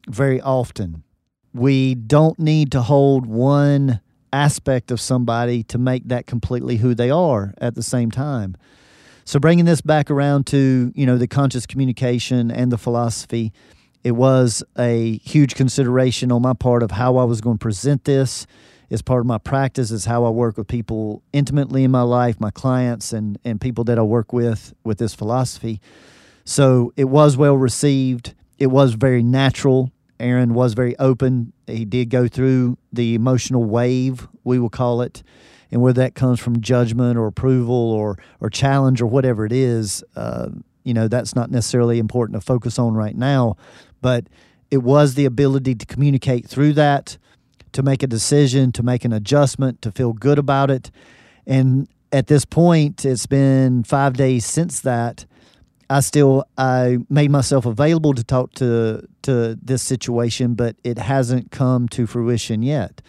very 0.08 0.39
often. 0.41 1.04
We 1.54 1.96
don't 1.96 2.39
need 2.39 2.72
to 2.72 2.82
hold 2.82 3.26
one 3.26 4.00
aspect 4.32 4.91
of 4.91 5.02
somebody 5.02 5.63
to 5.63 5.78
make 5.78 6.08
that 6.08 6.28
completely 6.28 6.78
who 6.78 6.93
they 6.93 7.10
are 7.10 7.54
at 7.60 7.76
the 7.76 7.84
same 7.84 8.12
time. 8.12 8.56
So 9.28 9.42
bringing 9.42 9.66
this 9.66 9.82
back 9.82 10.10
around 10.10 10.48
to 10.48 10.94
you 10.96 11.06
know 11.06 11.18
the 11.18 11.28
conscious 11.28 11.66
communication 11.66 12.50
and 12.50 12.72
the 12.72 12.78
philosophy, 12.78 13.52
it 14.02 14.12
was 14.12 14.63
a 14.80 15.18
huge 15.18 15.54
consideration 15.54 16.32
on 16.32 16.42
my 16.42 16.54
part 16.54 16.82
of 16.82 16.92
how 16.92 17.18
I 17.18 17.26
was 17.26 17.42
going 17.42 17.58
to 17.58 17.62
present 17.62 18.06
this. 18.06 18.48
As 18.90 19.02
part 19.02 19.20
of 19.20 19.26
my 19.26 19.38
practice, 19.38 19.92
is 19.92 20.06
how 20.06 20.24
I 20.24 20.30
work 20.30 20.56
with 20.56 20.68
people 20.68 21.24
intimately 21.34 21.84
in 21.84 21.92
my 21.92 22.04
life, 22.04 22.40
my 22.40 22.52
clients 22.52 23.12
and 23.12 23.38
and 23.44 23.60
people 23.60 23.84
that 23.84 24.00
I 24.00 24.02
work 24.02 24.32
with 24.32 24.74
with 24.86 24.98
this 24.98 25.13
philosophy. 25.13 25.82
So 26.46 26.94
it 26.96 27.10
was 27.10 27.36
well 27.36 27.58
received. 27.58 28.34
It 28.58 28.68
was 28.68 28.94
very 28.94 29.24
natural. 29.24 29.92
Aaron 30.22 30.54
was 30.54 30.74
very 30.74 30.98
open. 31.00 31.52
He 31.68 31.84
did 31.84 32.10
go 32.10 32.30
through 32.30 32.78
the 32.94 33.13
emotional 33.13 33.66
wave, 33.66 34.30
we 34.46 34.58
will 34.58 34.70
call 34.70 35.02
it 35.02 35.22
and 35.72 35.82
whether 35.82 36.02
that 36.02 36.16
comes 36.16 36.40
from 36.40 36.62
judgment 36.62 37.18
or 37.18 37.28
approval 37.28 37.76
or 37.76 38.18
or 38.40 38.50
challenge 38.50 39.02
or 39.02 39.08
whatever 39.08 39.46
it 39.46 39.52
is, 39.52 40.04
uh, 40.16 40.50
you 40.84 40.94
know, 40.94 41.08
that's 41.08 41.36
not 41.36 41.52
necessarily 41.52 42.00
important 42.00 42.40
to 42.40 42.46
focus 42.46 42.80
on 42.80 42.94
right 42.94 43.16
now. 43.16 43.58
But 44.02 44.28
it 44.72 44.84
was 44.84 45.16
the 45.16 45.26
ability 45.26 45.76
to 45.76 45.86
communicate 45.86 46.48
through 46.48 46.74
that, 46.74 47.18
to 47.72 47.84
make 47.84 48.04
a 48.04 48.08
decision, 48.08 48.72
to 48.74 48.84
make 48.84 49.06
an 49.06 49.14
adjustment, 49.14 49.82
to 49.82 49.92
feel 49.92 50.14
good 50.14 50.40
about 50.40 50.70
it, 50.70 50.92
and 51.46 51.88
at 52.12 52.28
this 52.28 52.46
point, 52.46 53.06
it's 53.06 53.26
been 53.26 53.84
five 53.84 54.14
days 54.14 54.46
since 54.46 54.80
that. 54.82 55.26
I 55.90 56.02
still 56.02 56.46
I 56.58 56.98
made 57.10 57.32
myself 57.32 57.66
available 57.66 58.14
to 58.14 58.24
talk 58.24 58.54
to 58.56 59.08
to 59.24 59.58
this 59.62 59.82
situation, 59.82 60.54
but 60.54 60.76
it 60.84 60.98
hasn't 60.98 61.52
come 61.52 61.88
to 61.90 62.06
fruition 62.06 62.62
yet. 62.62 63.02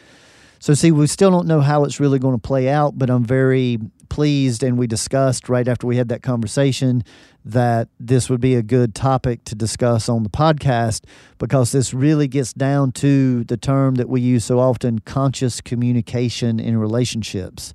So, 0.61 0.75
see, 0.75 0.90
we 0.90 1.07
still 1.07 1.31
don't 1.31 1.47
know 1.47 1.61
how 1.61 1.85
it's 1.85 2.01
really 2.01 2.18
going 2.18 2.35
to 2.35 2.40
play 2.40 2.68
out, 2.68 2.99
but 2.99 3.11
I'm 3.11 3.25
very 3.25 3.79
pleased. 4.09 4.62
And 4.62 4.77
we 4.77 4.87
discussed 4.87 5.49
right 5.49 5.68
after 5.68 5.87
we 5.87 5.97
had 5.97 6.09
that 6.09 6.23
conversation 6.23 7.05
that 7.44 7.88
this 8.01 8.29
would 8.29 8.40
be 8.40 8.55
a 8.55 8.62
good 8.62 8.94
topic 8.94 9.44
to 9.44 9.55
discuss 9.55 10.09
on 10.09 10.23
the 10.23 10.29
podcast 10.29 11.05
because 11.38 11.73
this 11.73 11.94
really 11.94 12.29
gets 12.29 12.53
down 12.53 12.92
to 12.92 13.44
the 13.44 13.57
term 13.57 13.94
that 13.94 14.09
we 14.09 14.21
use 14.21 14.44
so 14.44 14.59
often 14.59 14.99
conscious 14.99 15.61
communication 15.61 16.59
in 16.59 16.77
relationships. 16.77 17.73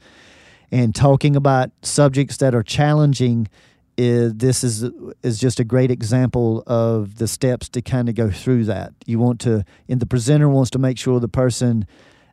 And 0.72 0.94
talking 0.94 1.36
about 1.36 1.72
subjects 1.82 2.38
that 2.38 2.54
are 2.54 2.64
challenging 2.64 3.48
is 3.96 4.34
this 4.36 4.64
is 4.64 4.90
is 5.22 5.40
just 5.40 5.60
a 5.60 5.64
great 5.64 5.92
example 5.92 6.64
of 6.66 7.20
the 7.20 7.28
steps 7.28 7.70
to 7.70 7.82
kind 7.82 8.10
of 8.10 8.16
go 8.16 8.32
through 8.32 8.66
that. 8.66 8.92
You 9.06 9.20
want 9.20 9.40
to 9.42 9.64
and 9.88 10.00
the 10.00 10.08
presenter 10.08 10.50
wants 10.50 10.72
to 10.72 10.80
make 10.80 10.98
sure 10.98 11.20
the 11.20 11.28
person 11.28 11.86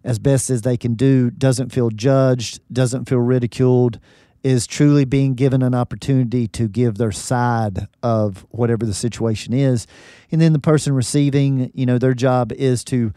as 0.04 0.18
best 0.18 0.50
as 0.50 0.62
they 0.62 0.76
can 0.76 0.94
do, 0.94 1.30
doesn't 1.30 1.70
feel 1.70 1.90
judged, 1.90 2.60
doesn't 2.72 3.08
feel 3.08 3.18
ridiculed, 3.18 3.98
is 4.42 4.66
truly 4.66 5.04
being 5.04 5.34
given 5.34 5.62
an 5.62 5.74
opportunity 5.74 6.46
to 6.48 6.66
give 6.68 6.96
their 6.96 7.12
side 7.12 7.86
of 8.02 8.46
whatever 8.50 8.86
the 8.86 8.94
situation 8.94 9.52
is. 9.52 9.86
And 10.32 10.40
then 10.40 10.52
the 10.52 10.58
person 10.58 10.94
receiving, 10.94 11.70
you 11.74 11.84
know, 11.84 11.98
their 11.98 12.14
job 12.14 12.52
is 12.52 12.84
to 12.84 13.12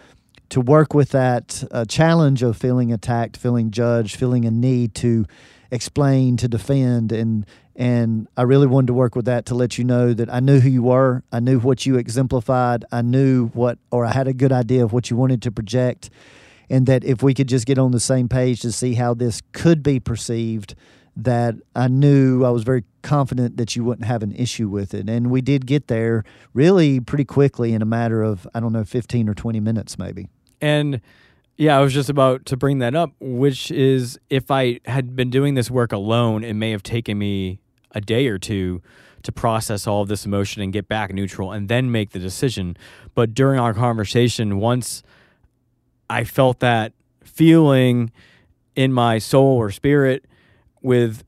to 0.49 0.61
work 0.61 0.93
with 0.93 1.09
that 1.09 1.63
uh, 1.71 1.83
challenge 1.85 2.43
of 2.43 2.55
feeling 2.55 2.93
attacked, 2.93 3.37
feeling 3.37 3.71
judged, 3.71 4.17
feeling 4.17 4.45
a 4.45 4.51
need 4.51 4.93
to 4.93 5.25
explain, 5.71 6.37
to 6.37 6.47
defend. 6.47 7.11
And 7.11 7.45
and 7.75 8.27
I 8.37 8.43
really 8.43 8.67
wanted 8.67 8.87
to 8.87 8.93
work 8.93 9.15
with 9.15 9.25
that 9.25 9.47
to 9.47 9.55
let 9.55 9.79
you 9.79 9.83
know 9.83 10.13
that 10.13 10.31
I 10.31 10.41
knew 10.41 10.59
who 10.59 10.69
you 10.69 10.83
were, 10.83 11.23
I 11.31 11.39
knew 11.39 11.57
what 11.59 11.87
you 11.87 11.95
exemplified, 11.95 12.85
I 12.91 13.01
knew 13.01 13.47
what 13.47 13.79
or 13.89 14.05
I 14.05 14.11
had 14.11 14.27
a 14.27 14.33
good 14.33 14.51
idea 14.51 14.83
of 14.83 14.93
what 14.93 15.09
you 15.09 15.17
wanted 15.17 15.41
to 15.43 15.51
project 15.51 16.11
and 16.73 16.87
that 16.87 17.03
if 17.03 17.21
we 17.21 17.35
could 17.35 17.47
just 17.47 17.67
get 17.67 17.77
on 17.77 17.91
the 17.91 17.99
same 17.99 18.27
page 18.27 18.61
to 18.61 18.71
see 18.71 18.95
how 18.95 19.13
this 19.13 19.43
could 19.51 19.83
be 19.83 19.99
perceived, 19.99 20.73
that 21.15 21.53
I 21.75 21.87
knew 21.87 22.43
I 22.43 22.49
was 22.49 22.63
very 22.63 22.83
confident 23.03 23.57
that 23.57 23.75
you 23.75 23.83
wouldn't 23.83 24.07
have 24.07 24.23
an 24.23 24.31
issue 24.31 24.67
with 24.67 24.95
it. 24.95 25.07
And 25.07 25.29
we 25.29 25.39
did 25.39 25.67
get 25.67 25.87
there 25.87 26.23
really 26.51 26.99
pretty 26.99 27.25
quickly 27.25 27.73
in 27.73 27.83
a 27.83 27.85
matter 27.85 28.23
of, 28.23 28.47
I 28.55 28.59
don't 28.59 28.73
know, 28.73 28.83
15 28.83 29.29
or 29.29 29.35
20 29.35 29.59
minutes 29.59 29.99
maybe. 29.99 30.29
And 30.61 30.99
yeah, 31.57 31.77
I 31.77 31.81
was 31.81 31.93
just 31.93 32.09
about 32.09 32.47
to 32.47 32.57
bring 32.57 32.79
that 32.79 32.95
up, 32.95 33.11
which 33.19 33.69
is 33.69 34.17
if 34.31 34.49
I 34.49 34.79
had 34.85 35.15
been 35.15 35.29
doing 35.29 35.53
this 35.53 35.69
work 35.69 35.91
alone, 35.91 36.43
it 36.43 36.55
may 36.55 36.71
have 36.71 36.81
taken 36.81 37.19
me 37.19 37.59
a 37.91 38.01
day 38.01 38.25
or 38.25 38.39
two 38.39 38.81
to 39.21 39.31
process 39.31 39.85
all 39.85 40.01
of 40.01 40.07
this 40.07 40.25
emotion 40.25 40.63
and 40.63 40.73
get 40.73 40.87
back 40.87 41.13
neutral 41.13 41.51
and 41.51 41.69
then 41.69 41.91
make 41.91 42.13
the 42.13 42.19
decision. 42.19 42.75
But 43.13 43.35
during 43.35 43.59
our 43.59 43.75
conversation, 43.75 44.57
once 44.57 45.03
I 46.13 46.25
felt 46.25 46.59
that 46.59 46.93
feeling 47.23 48.11
in 48.75 48.93
my 48.93 49.17
soul 49.17 49.57
or 49.57 49.71
spirit 49.71 50.25
with 50.83 51.23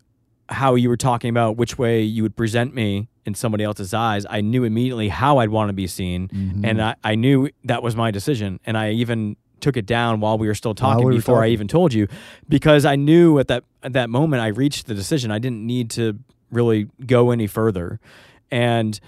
how 0.47 0.75
you 0.75 0.89
were 0.89 0.97
talking 0.97 1.31
about 1.31 1.57
which 1.57 1.77
way 1.79 2.03
you 2.03 2.21
would 2.21 2.35
present 2.35 2.75
me 2.75 3.07
in 3.25 3.33
somebody 3.33 3.63
else's 3.63 3.95
eyes, 3.95 4.27
I 4.29 4.41
knew 4.41 4.63
immediately 4.63 5.09
how 5.09 5.39
I'd 5.39 5.49
want 5.49 5.69
to 5.69 5.73
be 5.73 5.87
seen. 5.87 6.27
Mm-hmm. 6.27 6.65
And 6.65 6.81
I, 6.81 6.95
I 7.03 7.15
knew 7.15 7.49
that 7.63 7.81
was 7.81 7.95
my 7.95 8.11
decision. 8.11 8.59
And 8.63 8.77
I 8.77 8.91
even 8.91 9.37
took 9.59 9.75
it 9.75 9.87
down 9.87 10.19
while 10.19 10.37
we 10.37 10.45
were 10.45 10.53
still 10.53 10.75
talking 10.75 11.07
we 11.07 11.15
before 11.15 11.37
talking. 11.37 11.49
I 11.49 11.53
even 11.53 11.67
told 11.67 11.91
you 11.91 12.07
because 12.47 12.85
I 12.85 12.95
knew 12.95 13.39
at 13.39 13.47
that 13.47 13.63
at 13.81 13.93
that 13.93 14.11
moment 14.11 14.43
I 14.43 14.47
reached 14.47 14.85
the 14.85 14.93
decision. 14.93 15.31
I 15.31 15.39
didn't 15.39 15.65
need 15.65 15.89
to 15.91 16.19
really 16.51 16.89
go 17.03 17.31
any 17.31 17.47
further. 17.47 17.99
And 18.51 18.99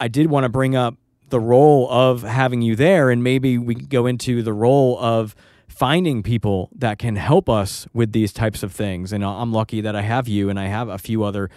I 0.00 0.08
did 0.08 0.28
want 0.30 0.44
to 0.44 0.48
bring 0.48 0.74
up 0.74 0.96
the 1.32 1.40
role 1.40 1.90
of 1.90 2.22
having 2.22 2.60
you 2.60 2.76
there 2.76 3.10
and 3.10 3.24
maybe 3.24 3.56
we 3.56 3.74
go 3.74 4.06
into 4.06 4.42
the 4.42 4.52
role 4.52 4.98
of 5.00 5.34
finding 5.66 6.22
people 6.22 6.68
that 6.76 6.98
can 6.98 7.16
help 7.16 7.48
us 7.48 7.88
with 7.94 8.12
these 8.12 8.34
types 8.34 8.62
of 8.62 8.70
things. 8.70 9.14
And 9.14 9.24
I'm 9.24 9.50
lucky 9.50 9.80
that 9.80 9.96
I 9.96 10.02
have 10.02 10.28
you 10.28 10.50
and 10.50 10.60
I 10.60 10.66
have 10.66 10.90
a 10.90 10.98
few 10.98 11.24
other 11.24 11.48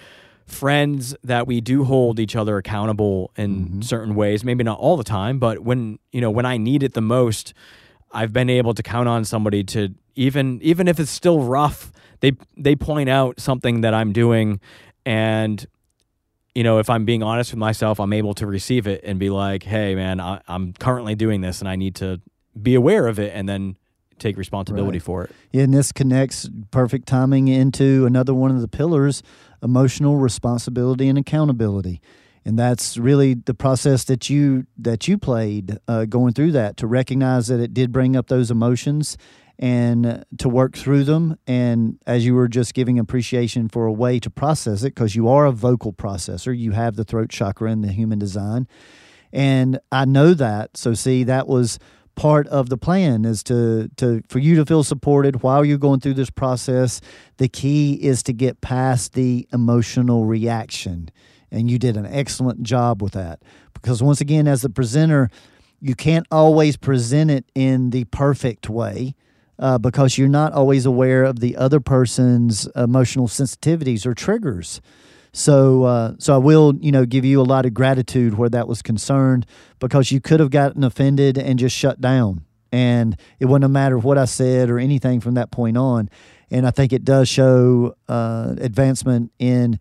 friends 0.45 1.13
that 1.25 1.45
we 1.45 1.59
do 1.59 1.83
hold 1.83 2.21
each 2.21 2.37
other 2.37 2.57
accountable 2.57 3.31
in 3.35 3.65
mm-hmm. 3.65 3.81
certain 3.81 4.15
ways 4.15 4.43
maybe 4.43 4.63
not 4.63 4.77
all 4.77 4.95
the 4.95 5.03
time 5.03 5.39
but 5.39 5.61
when 5.61 5.97
you 6.11 6.21
know 6.21 6.29
when 6.29 6.45
i 6.45 6.55
need 6.55 6.83
it 6.83 6.93
the 6.93 7.01
most 7.01 7.51
i've 8.11 8.31
been 8.31 8.47
able 8.47 8.71
to 8.71 8.83
count 8.83 9.09
on 9.09 9.25
somebody 9.25 9.63
to 9.63 9.89
even 10.13 10.61
even 10.61 10.87
if 10.87 10.99
it's 10.99 11.09
still 11.09 11.41
rough 11.41 11.91
they 12.19 12.31
they 12.55 12.75
point 12.75 13.09
out 13.09 13.39
something 13.39 13.81
that 13.81 13.95
i'm 13.95 14.13
doing 14.13 14.59
and 15.03 15.65
you 16.55 16.63
know 16.63 16.79
if 16.79 16.89
i'm 16.89 17.05
being 17.05 17.21
honest 17.21 17.51
with 17.51 17.59
myself 17.59 17.99
i'm 17.99 18.13
able 18.13 18.33
to 18.33 18.47
receive 18.47 18.87
it 18.87 19.01
and 19.03 19.19
be 19.19 19.29
like 19.29 19.63
hey 19.63 19.93
man 19.93 20.19
I, 20.19 20.41
i'm 20.47 20.73
currently 20.73 21.13
doing 21.13 21.41
this 21.41 21.59
and 21.59 21.69
i 21.69 21.75
need 21.75 21.95
to 21.95 22.21
be 22.59 22.73
aware 22.73 23.07
of 23.07 23.19
it 23.19 23.31
and 23.35 23.47
then 23.47 23.75
take 24.19 24.37
responsibility 24.37 24.97
right. 24.97 25.03
for 25.03 25.23
it. 25.25 25.31
Yeah, 25.51 25.63
and 25.63 25.73
this 25.73 25.91
connects 25.91 26.49
perfect 26.71 27.07
timing 27.07 27.47
into 27.47 28.05
another 28.05 28.33
one 28.33 28.51
of 28.51 28.61
the 28.61 28.67
pillars 28.67 29.23
emotional 29.63 30.17
responsibility 30.17 31.09
and 31.09 31.17
accountability. 31.17 31.99
And 32.45 32.59
that's 32.59 32.97
really 32.97 33.33
the 33.33 33.55
process 33.55 34.03
that 34.03 34.29
you 34.29 34.67
that 34.77 35.07
you 35.07 35.17
played 35.17 35.79
uh, 35.87 36.05
going 36.05 36.33
through 36.33 36.51
that 36.51 36.77
to 36.77 36.87
recognize 36.87 37.47
that 37.47 37.59
it 37.59 37.73
did 37.73 37.91
bring 37.91 38.15
up 38.15 38.27
those 38.27 38.51
emotions 38.51 39.17
and 39.57 40.25
to 40.37 40.49
work 40.49 40.75
through 40.75 41.03
them. 41.03 41.37
And 41.47 41.99
as 42.05 42.25
you 42.25 42.35
were 42.35 42.47
just 42.47 42.73
giving 42.73 42.99
appreciation 42.99 43.69
for 43.69 43.85
a 43.85 43.93
way 43.93 44.19
to 44.19 44.29
process 44.29 44.83
it, 44.83 44.95
because 44.95 45.15
you 45.15 45.27
are 45.27 45.45
a 45.45 45.51
vocal 45.51 45.93
processor, 45.93 46.57
you 46.57 46.71
have 46.71 46.95
the 46.95 47.03
throat 47.03 47.29
chakra 47.29 47.71
in 47.71 47.81
the 47.81 47.91
human 47.91 48.19
design. 48.19 48.67
And 49.31 49.79
I 49.91 50.05
know 50.05 50.33
that. 50.33 50.77
So, 50.77 50.93
see, 50.93 51.23
that 51.25 51.47
was 51.47 51.79
part 52.15 52.47
of 52.47 52.69
the 52.69 52.77
plan 52.77 53.25
is 53.25 53.43
to 53.43 53.89
to 53.97 54.23
for 54.29 54.39
you 54.39 54.55
to 54.55 54.65
feel 54.65 54.83
supported 54.83 55.43
while 55.43 55.65
you're 55.65 55.77
going 55.77 55.99
through 55.99 56.13
this 56.13 56.29
process 56.29 57.01
the 57.37 57.47
key 57.49 57.93
is 57.95 58.23
to 58.23 58.33
get 58.33 58.61
past 58.61 59.13
the 59.13 59.45
emotional 59.51 60.25
reaction 60.25 61.09
and 61.51 61.69
you 61.69 61.77
did 61.77 61.97
an 61.97 62.05
excellent 62.05 62.63
job 62.63 63.01
with 63.01 63.13
that 63.13 63.41
because 63.73 64.01
once 64.01 64.21
again 64.21 64.47
as 64.47 64.61
the 64.61 64.69
presenter 64.69 65.29
you 65.81 65.93
can't 65.93 66.25
always 66.31 66.77
present 66.77 67.29
it 67.29 67.45
in 67.53 67.89
the 67.89 68.05
perfect 68.05 68.69
way 68.69 69.13
uh, 69.59 69.77
because 69.77 70.17
you're 70.17 70.27
not 70.27 70.53
always 70.53 70.85
aware 70.85 71.23
of 71.23 71.39
the 71.39 71.55
other 71.55 71.79
person's 71.79 72.67
emotional 72.75 73.27
sensitivities 73.27 74.05
or 74.05 74.13
triggers 74.13 74.81
so, 75.35 75.83
uh, 75.83 76.13
so 76.17 76.33
I 76.33 76.37
will, 76.37 76.75
you 76.79 76.93
know, 76.93 77.05
give 77.05 77.25
you 77.25 77.41
a 77.41 77.43
lot 77.43 77.65
of 77.65 77.73
gratitude 77.73 78.37
where 78.37 78.47
that 78.51 78.69
was 78.69 78.81
concerned 78.81 79.45
because 79.79 80.09
you 80.09 80.21
could 80.21 80.39
have 80.39 80.49
gotten 80.49 80.81
offended 80.81 81.37
and 81.37 81.59
just 81.59 81.75
shut 81.75 81.99
down, 81.99 82.45
and 82.71 83.17
it 83.37 83.45
wouldn't 83.45 83.65
have 83.65 83.71
mattered 83.71 83.99
what 83.99 84.17
I 84.17 84.23
said 84.23 84.69
or 84.69 84.79
anything 84.79 85.19
from 85.19 85.33
that 85.33 85.51
point 85.51 85.75
on. 85.75 86.09
And 86.49 86.65
I 86.65 86.71
think 86.71 86.93
it 86.93 87.03
does 87.03 87.27
show 87.27 87.97
uh, 88.07 88.55
advancement 88.59 89.33
in 89.37 89.77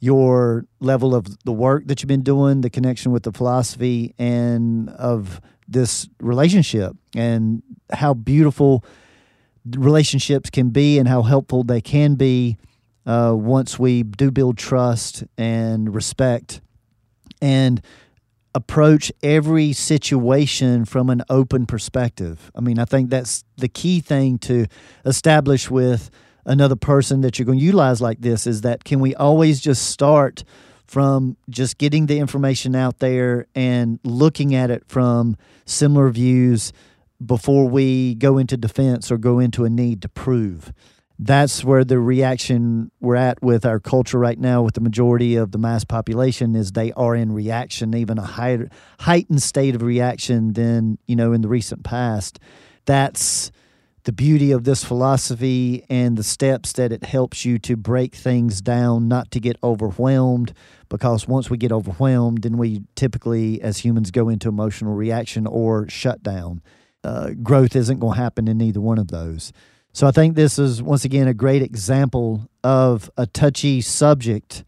your 0.00 0.64
level 0.80 1.14
of 1.14 1.26
the 1.44 1.52
work 1.52 1.86
that 1.88 2.00
you've 2.00 2.08
been 2.08 2.22
doing, 2.22 2.62
the 2.62 2.70
connection 2.70 3.12
with 3.12 3.24
the 3.24 3.32
philosophy, 3.32 4.14
and 4.18 4.88
of 4.88 5.42
this 5.68 6.08
relationship, 6.18 6.96
and 7.14 7.62
how 7.92 8.14
beautiful 8.14 8.86
relationships 9.70 10.50
can 10.50 10.70
be, 10.70 10.98
and 10.98 11.08
how 11.08 11.22
helpful 11.22 11.64
they 11.64 11.80
can 11.80 12.14
be 12.14 12.56
uh, 13.06 13.32
once 13.34 13.78
we 13.78 14.02
do 14.02 14.30
build 14.30 14.58
trust 14.58 15.24
and 15.36 15.94
respect 15.94 16.60
and 17.40 17.82
approach 18.54 19.10
every 19.22 19.72
situation 19.72 20.84
from 20.84 21.10
an 21.10 21.22
open 21.28 21.66
perspective. 21.66 22.52
I 22.54 22.60
mean, 22.60 22.78
I 22.78 22.84
think 22.84 23.10
that's 23.10 23.44
the 23.56 23.68
key 23.68 24.00
thing 24.00 24.38
to 24.38 24.66
establish 25.04 25.70
with 25.70 26.10
another 26.46 26.76
person 26.76 27.22
that 27.22 27.38
you're 27.38 27.46
going 27.46 27.58
to 27.58 27.64
utilize 27.64 28.00
like 28.00 28.20
this 28.20 28.46
is 28.46 28.60
that 28.60 28.84
can 28.84 29.00
we 29.00 29.14
always 29.14 29.60
just 29.60 29.90
start 29.90 30.44
from 30.86 31.36
just 31.48 31.78
getting 31.78 32.06
the 32.06 32.18
information 32.18 32.76
out 32.76 32.98
there 32.98 33.46
and 33.54 33.98
looking 34.04 34.54
at 34.54 34.70
it 34.70 34.84
from 34.86 35.36
similar 35.64 36.10
views 36.10 36.72
before 37.24 37.68
we 37.68 38.14
go 38.14 38.38
into 38.38 38.56
defense 38.56 39.10
or 39.10 39.18
go 39.18 39.38
into 39.38 39.64
a 39.64 39.70
need 39.70 40.02
to 40.02 40.08
prove. 40.08 40.72
That's 41.18 41.62
where 41.62 41.84
the 41.84 42.00
reaction 42.00 42.90
we're 43.00 43.14
at 43.14 43.40
with 43.40 43.64
our 43.64 43.78
culture 43.78 44.18
right 44.18 44.38
now 44.38 44.62
with 44.62 44.74
the 44.74 44.80
majority 44.80 45.36
of 45.36 45.52
the 45.52 45.58
mass 45.58 45.84
population 45.84 46.56
is 46.56 46.72
they 46.72 46.90
are 46.92 47.14
in 47.14 47.32
reaction 47.32 47.94
even 47.94 48.18
a 48.18 48.24
higher, 48.24 48.68
heightened 49.00 49.42
state 49.42 49.76
of 49.76 49.82
reaction 49.82 50.54
than 50.54 50.98
you 51.06 51.14
know 51.14 51.32
in 51.32 51.40
the 51.40 51.48
recent 51.48 51.84
past. 51.84 52.40
That's 52.84 53.52
the 54.02 54.12
beauty 54.12 54.50
of 54.50 54.64
this 54.64 54.84
philosophy 54.84 55.84
and 55.88 56.18
the 56.18 56.24
steps 56.24 56.72
that 56.74 56.92
it 56.92 57.04
helps 57.04 57.44
you 57.44 57.58
to 57.58 57.76
break 57.76 58.14
things 58.14 58.60
down 58.60 59.08
not 59.08 59.30
to 59.30 59.40
get 59.40 59.56
overwhelmed 59.62 60.52
because 60.90 61.26
once 61.26 61.48
we 61.48 61.56
get 61.56 61.72
overwhelmed 61.72 62.42
then 62.42 62.58
we 62.58 62.82
typically 62.96 63.62
as 63.62 63.78
humans 63.78 64.10
go 64.10 64.28
into 64.28 64.48
emotional 64.48 64.94
reaction 64.94 65.46
or 65.46 65.88
shut 65.88 66.22
down 66.22 66.60
uh, 67.04 67.30
growth 67.42 67.76
isn't 67.76 67.98
going 68.00 68.16
to 68.16 68.20
happen 68.20 68.48
in 68.48 68.60
either 68.60 68.80
one 68.80 68.98
of 68.98 69.08
those 69.08 69.52
so 69.94 70.08
I 70.08 70.10
think 70.10 70.34
this 70.34 70.58
is 70.58 70.82
once 70.82 71.04
again 71.04 71.28
a 71.28 71.34
great 71.34 71.62
example 71.62 72.50
of 72.64 73.08
a 73.16 73.26
touchy 73.26 73.80
subject 73.80 74.64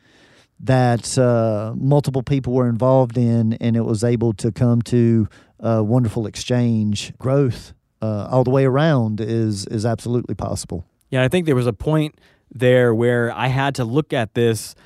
that 0.61 1.19
uh, 1.19 1.75
multiple 1.77 2.23
people 2.23 2.53
were 2.53 2.69
involved 2.69 3.19
in, 3.19 3.55
and 3.55 3.77
it 3.77 3.81
was 3.81 4.05
able 4.05 4.35
to 4.35 4.53
come 4.53 4.83
to 4.83 5.29
a 5.59 5.83
wonderful 5.83 6.29
exchange. 6.29 7.13
Growth 7.19 7.75
uh, 8.01 8.29
all 8.31 8.45
the 8.45 8.51
way 8.51 8.65
around 8.65 9.21
is 9.21 9.67
is 9.67 9.85
absolutely 9.85 10.37
possible. 10.37 10.87
Yeah, 11.11 11.25
I 11.25 11.29
think 11.29 11.47
there 11.47 11.57
was 11.57 11.67
a 11.67 11.73
point 11.73 12.15
there 12.55 12.95
where 12.95 13.33
I 13.33 13.49
had 13.49 13.75
to 13.75 13.85
look 13.85 14.13
at 14.13 14.35
this 14.35 14.77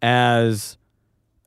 as 0.00 0.78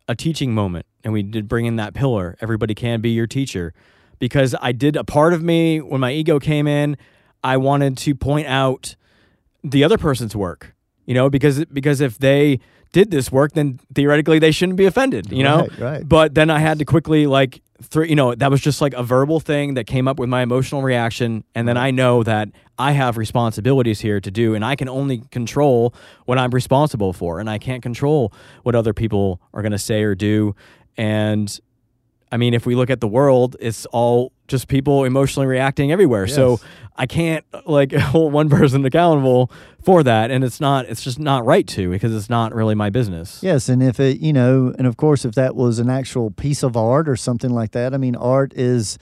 a 0.08 0.14
teaching 0.14 0.54
moment, 0.54 0.86
and 1.04 1.12
we 1.12 1.24
did 1.24 1.48
bring 1.48 1.66
in 1.66 1.78
that 1.78 1.96
pillar. 1.96 2.38
Everybody 2.42 2.76
can 2.76 3.02
be 3.02 3.10
your 3.10 3.26
teacher, 3.26 3.74
because 4.20 4.56
I 4.62 4.72
did 4.72 4.96
a 4.96 5.04
part 5.04 5.34
of 5.34 5.44
me 5.44 5.82
when 5.82 6.02
my 6.02 6.12
ego 6.12 6.40
came 6.40 6.68
in. 6.68 6.98
I 7.44 7.58
wanted 7.58 7.98
to 8.00 8.16
point 8.16 8.48
out 8.48 8.96
the 9.64 9.84
other 9.84 9.98
person's 9.98 10.36
work, 10.36 10.76
you 11.06 11.14
know, 11.14 11.30
because 11.30 11.66
because 11.66 12.02
if 12.02 12.18
they 12.18 12.60
did 12.92 13.12
this 13.12 13.32
work, 13.32 13.52
then 13.54 13.80
theoretically 13.94 14.40
they 14.40 14.52
shouldn't 14.52 14.78
be 14.78 14.86
offended, 14.86 15.32
you 15.32 15.44
know. 15.44 15.60
Right, 15.60 15.80
right. 15.80 16.08
But 16.08 16.34
then 16.34 16.50
I 16.50 16.60
had 16.60 16.80
to 16.80 16.86
quickly 16.86 17.28
like, 17.28 17.62
th- 17.92 18.10
you 18.10 18.16
know, 18.16 18.34
that 18.36 18.50
was 18.50 18.62
just 18.62 18.80
like 18.82 18.94
a 18.94 19.04
verbal 19.04 19.40
thing 19.40 19.74
that 19.74 19.86
came 19.86 20.08
up 20.08 20.18
with 20.18 20.30
my 20.30 20.42
emotional 20.42 20.82
reaction, 20.82 21.44
and 21.54 21.68
then 21.68 21.78
I 21.78 21.92
know 21.92 22.24
that 22.24 22.50
I 22.80 22.94
have 22.94 23.18
responsibilities 23.18 24.00
here 24.00 24.22
to 24.22 24.32
do, 24.32 24.56
and 24.56 24.64
I 24.64 24.76
can 24.76 24.88
only 24.88 25.20
control 25.30 25.94
what 26.26 26.38
I'm 26.38 26.52
responsible 26.52 27.12
for, 27.12 27.40
and 27.40 27.50
I 27.50 27.58
can't 27.58 27.84
control 27.84 28.32
what 28.64 28.76
other 28.76 28.94
people 28.94 29.42
are 29.54 29.62
going 29.62 29.72
to 29.74 29.78
say 29.78 30.04
or 30.04 30.16
do, 30.16 30.56
and 30.96 31.60
I 32.36 32.38
mean, 32.38 32.54
if 32.54 32.66
we 32.66 32.76
look 32.76 32.90
at 32.90 33.00
the 33.00 33.08
world, 33.08 33.56
it's 33.62 33.86
all 33.86 34.34
just 34.50 34.68
people 34.68 35.06
emotionally 35.06 35.48
reacting 35.48 35.94
everywhere. 35.94 36.26
Yes. 36.26 36.36
So 36.36 36.60
I 36.98 37.06
can't 37.06 37.46
like 37.66 37.94
hold 38.12 38.34
one 38.34 38.50
person 38.50 38.84
accountable 38.84 39.50
for 39.82 40.04
that, 40.04 40.32
and 40.32 40.44
it's 40.44 40.60
not. 40.60 40.86
It's 40.90 41.02
just 41.02 41.18
not 41.18 41.46
right 41.46 41.66
to 41.70 41.90
because 41.90 42.14
it's 42.14 42.30
not 42.30 42.54
really 42.54 42.76
my 42.76 42.90
business. 42.90 43.40
Yes, 43.42 43.70
and 43.70 43.82
if 43.82 44.02
it, 44.02 44.20
you 44.20 44.34
know, 44.34 44.74
and 44.78 44.86
of 44.86 44.98
course, 44.98 45.24
if 45.24 45.34
that 45.36 45.56
was 45.56 45.80
an 45.80 45.90
actual 45.90 46.30
piece 46.30 46.62
of 46.62 46.76
art 46.76 47.08
or 47.08 47.16
something 47.16 47.52
like 47.52 47.72
that, 47.72 47.94
I 47.94 47.98
mean, 47.98 48.18
art 48.18 48.52
is 48.54 48.98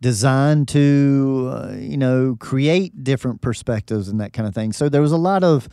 designed 0.00 0.68
to, 0.68 1.50
uh, 1.52 1.74
you 1.76 1.96
know, 1.96 2.36
create 2.38 3.02
different 3.02 3.40
perspectives 3.40 4.06
and 4.06 4.20
that 4.20 4.32
kind 4.32 4.46
of 4.46 4.54
thing. 4.54 4.72
So 4.72 4.88
there 4.88 5.02
was 5.02 5.10
a 5.10 5.16
lot 5.16 5.42
of 5.42 5.68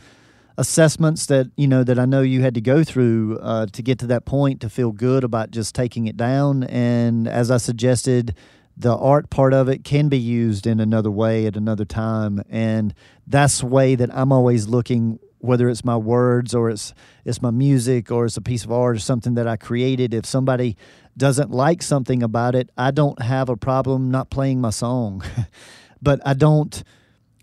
assessments 0.58 1.26
that 1.26 1.46
you 1.56 1.68
know 1.68 1.84
that 1.84 1.98
I 1.98 2.04
know 2.04 2.20
you 2.20 2.42
had 2.42 2.54
to 2.54 2.60
go 2.60 2.82
through 2.84 3.38
uh, 3.38 3.66
to 3.66 3.80
get 3.80 4.00
to 4.00 4.06
that 4.08 4.26
point 4.26 4.60
to 4.60 4.68
feel 4.68 4.90
good 4.92 5.24
about 5.24 5.52
just 5.52 5.74
taking 5.74 6.06
it 6.06 6.16
down. 6.16 6.64
And 6.64 7.28
as 7.28 7.50
I 7.50 7.58
suggested, 7.58 8.34
the 8.76 8.94
art 8.96 9.30
part 9.30 9.54
of 9.54 9.68
it 9.68 9.84
can 9.84 10.08
be 10.08 10.18
used 10.18 10.66
in 10.66 10.80
another 10.80 11.10
way 11.10 11.46
at 11.46 11.56
another 11.56 11.84
time, 11.84 12.42
and 12.50 12.92
that's 13.26 13.60
the 13.60 13.66
way 13.66 13.94
that 13.94 14.10
I'm 14.12 14.32
always 14.32 14.68
looking. 14.68 15.20
Whether 15.40 15.68
it's 15.68 15.84
my 15.84 15.96
words 15.96 16.52
or 16.52 16.68
it's 16.68 16.92
it's 17.24 17.40
my 17.40 17.52
music 17.52 18.10
or 18.10 18.26
it's 18.26 18.36
a 18.36 18.40
piece 18.42 18.64
of 18.64 18.72
art 18.72 18.96
or 18.96 18.98
something 18.98 19.34
that 19.34 19.46
I 19.46 19.56
created, 19.56 20.12
if 20.12 20.26
somebody 20.26 20.76
doesn't 21.16 21.52
like 21.52 21.80
something 21.80 22.24
about 22.24 22.56
it, 22.56 22.70
I 22.76 22.90
don't 22.90 23.22
have 23.22 23.48
a 23.48 23.56
problem 23.56 24.10
not 24.10 24.30
playing 24.30 24.60
my 24.60 24.70
song. 24.70 25.22
but 26.02 26.20
I 26.26 26.34
don't 26.34 26.82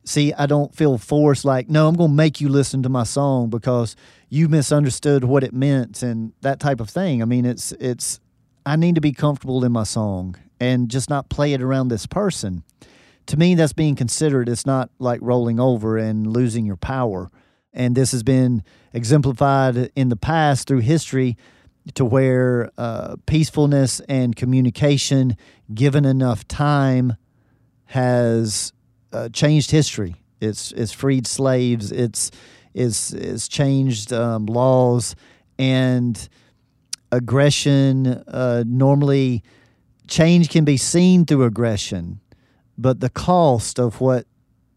see, 0.06 0.34
I 0.34 0.46
don't 0.46 0.74
feel 0.74 0.98
forced 0.98 1.46
like, 1.46 1.70
no, 1.70 1.88
I'm 1.88 1.96
going 1.96 2.12
to 2.12 2.16
make 2.16 2.40
you 2.40 2.50
listen 2.50 2.84
to 2.84 2.90
my 2.90 3.04
song 3.04 3.50
because 3.50 3.96
you 4.30 4.48
misunderstood 4.48 5.24
what 5.24 5.44
it 5.44 5.54
meant 5.54 6.04
and 6.04 6.34
that 6.42 6.60
type 6.60 6.80
of 6.80 6.90
thing. 6.90 7.22
I 7.22 7.26
mean, 7.26 7.46
it's, 7.46 7.72
it's, 7.74 8.20
I 8.66 8.76
need 8.76 8.96
to 8.96 9.02
be 9.02 9.12
comfortable 9.12 9.64
in 9.64 9.72
my 9.72 9.84
song 9.84 10.36
and 10.60 10.90
just 10.90 11.10
not 11.10 11.30
play 11.30 11.54
it 11.54 11.62
around 11.62 11.90
this 11.90 12.06
person. 12.06 12.64
To 13.28 13.38
me, 13.38 13.56
that's 13.56 13.74
being 13.74 13.96
considered. 13.96 14.48
It's 14.48 14.66
not 14.66 14.90
like 15.00 15.20
rolling 15.22 15.60
over 15.60 15.98
and 15.98 16.28
losing 16.28 16.66
your 16.66 16.78
power. 16.78 17.32
And 17.74 17.96
this 17.96 18.12
has 18.12 18.24
been 18.24 18.64
exemplified 18.94 19.92
in 19.96 20.10
the 20.10 20.16
past 20.16 20.68
through 20.68 20.80
history 20.80 21.36
to 21.96 22.06
where 22.06 22.72
uh, 22.78 23.16
peacefulness 23.26 24.00
and 24.02 24.36
communication, 24.36 25.38
given 25.74 26.06
enough 26.06 26.48
time, 26.48 27.16
has 27.86 28.74
uh, 29.16 29.30
changed 29.30 29.72
history. 29.72 30.16
It's 30.42 30.72
it's 30.74 30.92
freed 30.92 31.26
slaves. 31.26 31.92
It's 31.92 32.32
it's 32.74 33.14
it's 33.14 33.48
changed 33.48 34.12
um, 34.12 34.46
laws 34.46 35.16
and 35.58 36.30
aggression. 37.12 38.08
Uh, 38.08 38.64
normally, 38.68 39.44
change 40.08 40.50
can 40.50 40.66
be 40.66 40.78
seen 40.78 41.26
through 41.26 41.44
aggression, 41.44 42.20
but 42.78 43.00
the 43.00 43.10
cost 43.10 43.80
of 43.80 44.02
what 44.02 44.26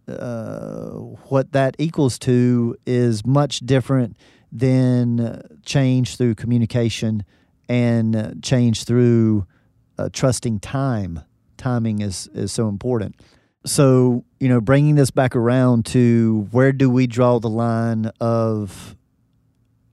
uh, 0.06 0.90
what 1.30 1.52
that 1.52 1.74
equals 1.78 2.18
to 2.20 2.76
is 2.86 3.26
much 3.26 3.60
different 3.60 4.16
than 4.52 5.42
change 5.64 6.16
through 6.16 6.34
communication 6.34 7.24
and 7.68 8.42
change 8.42 8.84
through 8.84 9.46
uh, 9.98 10.08
trusting 10.12 10.60
time. 10.60 11.20
Timing 11.58 12.00
is, 12.00 12.28
is 12.32 12.52
so 12.52 12.68
important. 12.68 13.16
So, 13.68 14.24
you 14.40 14.48
know, 14.48 14.60
bringing 14.60 14.94
this 14.94 15.10
back 15.10 15.36
around 15.36 15.86
to 15.86 16.48
where 16.50 16.72
do 16.72 16.88
we 16.90 17.06
draw 17.06 17.38
the 17.38 17.50
line 17.50 18.10
of, 18.20 18.96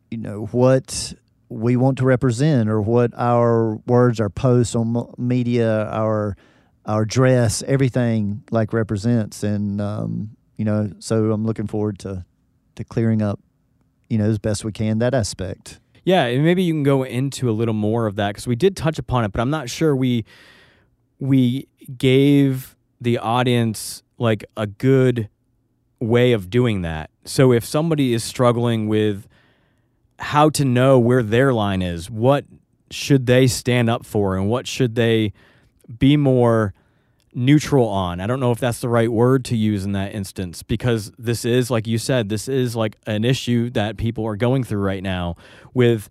you 0.09 0.17
know, 0.17 0.45
what 0.51 1.13
we 1.49 1.75
want 1.75 1.97
to 1.99 2.05
represent 2.05 2.69
or 2.69 2.81
what 2.81 3.11
our 3.15 3.75
words, 3.85 4.19
our 4.19 4.29
posts 4.29 4.75
on 4.75 5.13
media, 5.17 5.87
our 5.89 6.35
our 6.85 7.03
dress, 7.03 7.63
everything 7.63 8.43
like 8.51 8.71
represents. 8.71 9.41
And, 9.41 9.81
um, 9.81 10.37
you 10.55 10.63
know, 10.63 10.91
so 10.99 11.31
I'm 11.31 11.43
looking 11.43 11.65
forward 11.65 11.97
to, 11.99 12.23
to 12.75 12.83
clearing 12.83 13.23
up 13.23 13.39
you 14.09 14.17
know, 14.17 14.25
as 14.25 14.39
best 14.39 14.63
we 14.63 14.71
can 14.71 14.99
that 14.99 15.13
aspect. 15.13 15.79
Yeah, 16.03 16.25
and 16.25 16.43
maybe 16.43 16.63
you 16.63 16.73
can 16.73 16.83
go 16.83 17.03
into 17.03 17.49
a 17.49 17.53
little 17.53 17.73
more 17.73 18.05
of 18.05 18.15
that 18.15 18.29
because 18.29 18.45
we 18.45 18.55
did 18.55 18.77
touch 18.77 18.99
upon 18.99 19.25
it, 19.25 19.31
but 19.31 19.41
I'm 19.41 19.49
not 19.49 19.69
sure 19.69 19.95
we 19.95 20.25
we 21.19 21.67
gave 21.97 22.74
the 23.05 23.17
audience 23.19 24.03
like 24.17 24.43
a 24.57 24.67
good 24.67 25.29
way 25.99 26.33
of 26.33 26.49
doing 26.49 26.81
that. 26.81 27.09
So 27.23 27.53
if 27.53 27.63
somebody 27.63 28.13
is 28.13 28.23
struggling 28.23 28.87
with 28.87 29.27
how 30.19 30.49
to 30.49 30.65
know 30.65 30.99
where 30.99 31.23
their 31.23 31.53
line 31.53 31.81
is, 31.81 32.09
what 32.09 32.45
should 32.91 33.27
they 33.27 33.47
stand 33.47 33.89
up 33.89 34.05
for 34.05 34.35
and 34.35 34.49
what 34.49 34.67
should 34.67 34.95
they 34.95 35.33
be 35.99 36.17
more 36.17 36.73
neutral 37.33 37.87
on. 37.87 38.21
I 38.21 38.27
don't 38.27 38.39
know 38.39 38.51
if 38.51 38.59
that's 38.59 38.79
the 38.79 38.89
right 38.89 39.11
word 39.11 39.43
to 39.45 39.57
use 39.57 39.83
in 39.83 39.91
that 39.91 40.15
instance 40.15 40.63
because 40.63 41.11
this 41.19 41.43
is, 41.43 41.69
like 41.69 41.85
you 41.85 41.97
said, 41.97 42.29
this 42.29 42.47
is 42.47 42.75
like 42.75 42.97
an 43.05 43.25
issue 43.25 43.69
that 43.71 43.97
people 43.97 44.25
are 44.25 44.37
going 44.37 44.63
through 44.63 44.79
right 44.79 45.03
now 45.03 45.35
with 45.73 46.09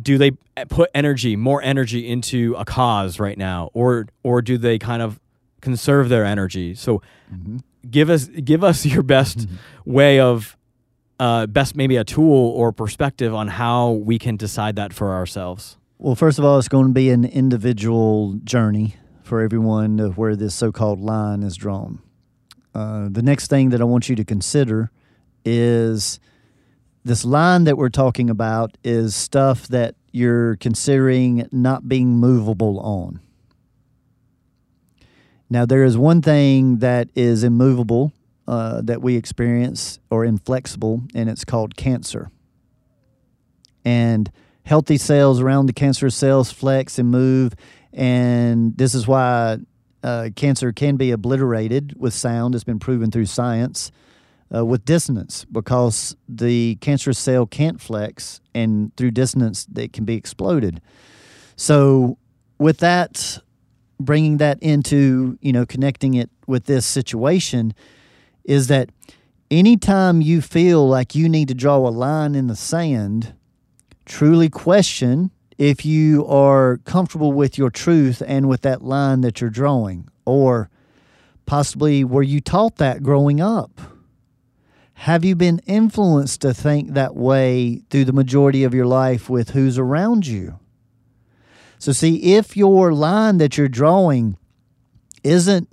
do 0.00 0.16
they 0.16 0.30
put 0.70 0.90
energy, 0.94 1.36
more 1.36 1.62
energy 1.62 2.08
into 2.08 2.54
a 2.56 2.64
cause 2.64 3.20
right 3.20 3.36
now 3.36 3.70
or 3.74 4.08
or 4.22 4.40
do 4.40 4.56
they 4.56 4.78
kind 4.78 5.02
of 5.02 5.20
conserve 5.60 6.08
their 6.08 6.24
energy? 6.24 6.74
So 6.74 7.02
mm-hmm. 7.32 7.58
give 7.88 8.10
us 8.10 8.26
give 8.26 8.64
us 8.64 8.84
your 8.86 9.02
best 9.02 9.38
mm-hmm. 9.38 9.92
way 9.92 10.20
of 10.20 10.56
uh, 11.18 11.46
best 11.46 11.76
maybe 11.76 11.96
a 11.96 12.04
tool 12.04 12.48
or 12.50 12.72
perspective 12.72 13.34
on 13.34 13.48
how 13.48 13.90
we 13.90 14.18
can 14.18 14.36
decide 14.36 14.76
that 14.76 14.92
for 14.92 15.12
ourselves. 15.12 15.76
Well, 15.98 16.14
first 16.14 16.38
of 16.38 16.44
all, 16.46 16.58
it's 16.58 16.68
going 16.68 16.86
to 16.86 16.92
be 16.92 17.10
an 17.10 17.26
individual 17.26 18.38
journey 18.42 18.96
for 19.22 19.42
everyone 19.42 20.00
of 20.00 20.16
where 20.16 20.34
this 20.34 20.54
so 20.54 20.72
called 20.72 20.98
line 20.98 21.42
is 21.42 21.56
drawn. 21.56 22.00
Uh, 22.74 23.08
the 23.10 23.22
next 23.22 23.48
thing 23.48 23.68
that 23.68 23.80
I 23.80 23.84
want 23.84 24.08
you 24.08 24.16
to 24.16 24.24
consider 24.24 24.90
is 25.44 26.18
this 27.04 27.24
line 27.24 27.64
that 27.64 27.76
we're 27.76 27.90
talking 27.90 28.30
about 28.30 28.76
is 28.82 29.14
stuff 29.14 29.68
that 29.68 29.94
you're 30.12 30.56
considering 30.56 31.46
not 31.52 31.88
being 31.88 32.16
movable 32.16 32.80
on. 32.80 33.20
Now, 35.50 35.66
there 35.66 35.84
is 35.84 35.98
one 35.98 36.22
thing 36.22 36.78
that 36.78 37.08
is 37.14 37.42
immovable 37.44 38.12
uh, 38.46 38.80
that 38.82 39.02
we 39.02 39.16
experience 39.16 39.98
or 40.10 40.24
inflexible, 40.24 41.02
and 41.14 41.28
it's 41.28 41.44
called 41.44 41.76
cancer. 41.76 42.30
And 43.84 44.30
healthy 44.64 44.96
cells 44.96 45.40
around 45.40 45.66
the 45.66 45.72
cancerous 45.72 46.14
cells 46.14 46.52
flex 46.52 46.98
and 46.98 47.10
move 47.10 47.54
and 47.92 48.76
this 48.76 48.94
is 48.94 49.06
why 49.06 49.58
uh, 50.02 50.30
cancer 50.36 50.72
can 50.72 50.96
be 50.96 51.10
obliterated 51.10 51.94
with 51.98 52.14
sound. 52.14 52.54
It's 52.54 52.64
been 52.64 52.78
proven 52.78 53.10
through 53.10 53.26
science 53.26 53.90
uh, 54.54 54.64
with 54.64 54.84
dissonance 54.84 55.44
because 55.50 56.16
the 56.28 56.76
cancerous 56.76 57.18
cell 57.18 57.46
can't 57.46 57.80
flex, 57.80 58.40
and 58.54 58.94
through 58.96 59.10
dissonance, 59.12 59.66
it 59.76 59.92
can 59.92 60.04
be 60.04 60.14
exploded. 60.14 60.80
So, 61.56 62.16
with 62.58 62.78
that, 62.78 63.38
bringing 64.00 64.38
that 64.38 64.58
into 64.62 65.38
you 65.40 65.52
know 65.52 65.66
connecting 65.66 66.14
it 66.14 66.30
with 66.46 66.64
this 66.64 66.86
situation 66.86 67.74
is 68.44 68.66
that 68.68 68.90
anytime 69.50 70.20
you 70.20 70.40
feel 70.40 70.88
like 70.88 71.14
you 71.14 71.28
need 71.28 71.48
to 71.48 71.54
draw 71.54 71.76
a 71.76 71.90
line 71.90 72.34
in 72.34 72.46
the 72.46 72.56
sand, 72.56 73.34
truly 74.04 74.48
question 74.48 75.30
if 75.58 75.84
you 75.84 76.26
are 76.26 76.78
comfortable 76.78 77.32
with 77.32 77.58
your 77.58 77.70
truth 77.70 78.22
and 78.26 78.48
with 78.48 78.62
that 78.62 78.82
line 78.82 79.20
that 79.20 79.40
you're 79.40 79.50
drawing, 79.50 80.08
or 80.24 80.70
possibly 81.44 82.02
were 82.02 82.22
you 82.22 82.40
taught 82.40 82.76
that 82.76 83.02
growing 83.02 83.40
up? 83.40 83.80
Have 84.94 85.24
you 85.24 85.34
been 85.34 85.60
influenced 85.66 86.42
to 86.42 86.52
think 86.52 86.92
that 86.92 87.14
way 87.14 87.82
through 87.90 88.04
the 88.04 88.12
majority 88.12 88.64
of 88.64 88.74
your 88.74 88.86
life 88.86 89.30
with 89.30 89.50
who's 89.50 89.78
around 89.78 90.26
you? 90.26 90.58
So, 91.80 91.92
see, 91.92 92.34
if 92.34 92.58
your 92.58 92.92
line 92.92 93.38
that 93.38 93.56
you're 93.56 93.66
drawing 93.66 94.36
isn't 95.24 95.66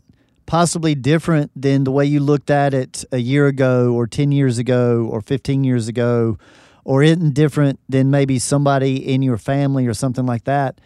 possibly 0.45 0.95
different 0.95 1.51
than 1.53 1.83
the 1.83 1.91
way 1.91 2.05
you 2.05 2.21
looked 2.21 2.49
at 2.49 2.73
it 2.73 3.03
a 3.11 3.17
year 3.17 3.47
ago, 3.47 3.93
or 3.93 4.07
10 4.07 4.31
years 4.31 4.57
ago, 4.57 5.05
or 5.11 5.19
15 5.19 5.65
years 5.65 5.89
ago, 5.89 6.37
or 6.85 7.03
isn't 7.03 7.33
different 7.33 7.81
than 7.89 8.09
maybe 8.09 8.39
somebody 8.39 8.95
in 8.95 9.21
your 9.21 9.37
family 9.37 9.85
or 9.85 9.93
something 9.93 10.25
like 10.25 10.45
that, 10.45 10.79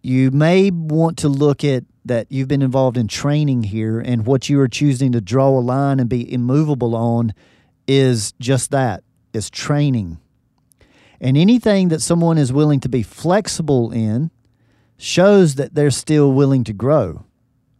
you 0.00 0.30
may 0.30 0.70
want 0.70 1.18
to 1.18 1.28
look 1.28 1.62
at 1.62 1.84
that 2.06 2.26
you've 2.30 2.48
been 2.48 2.62
involved 2.62 2.96
in 2.96 3.06
training 3.06 3.64
here 3.64 4.00
and 4.00 4.24
what 4.24 4.48
you 4.48 4.58
are 4.58 4.68
choosing 4.68 5.12
to 5.12 5.20
draw 5.20 5.50
a 5.50 5.60
line 5.60 6.00
and 6.00 6.08
be 6.08 6.32
immovable 6.32 6.96
on 6.96 7.34
is 7.86 8.32
just 8.40 8.70
that 8.70 9.04
is 9.34 9.50
training. 9.50 10.18
And 11.24 11.38
anything 11.38 11.88
that 11.88 12.02
someone 12.02 12.36
is 12.36 12.52
willing 12.52 12.80
to 12.80 12.88
be 12.90 13.02
flexible 13.02 13.90
in 13.90 14.30
shows 14.98 15.54
that 15.54 15.74
they're 15.74 15.90
still 15.90 16.30
willing 16.30 16.64
to 16.64 16.74
grow, 16.74 17.24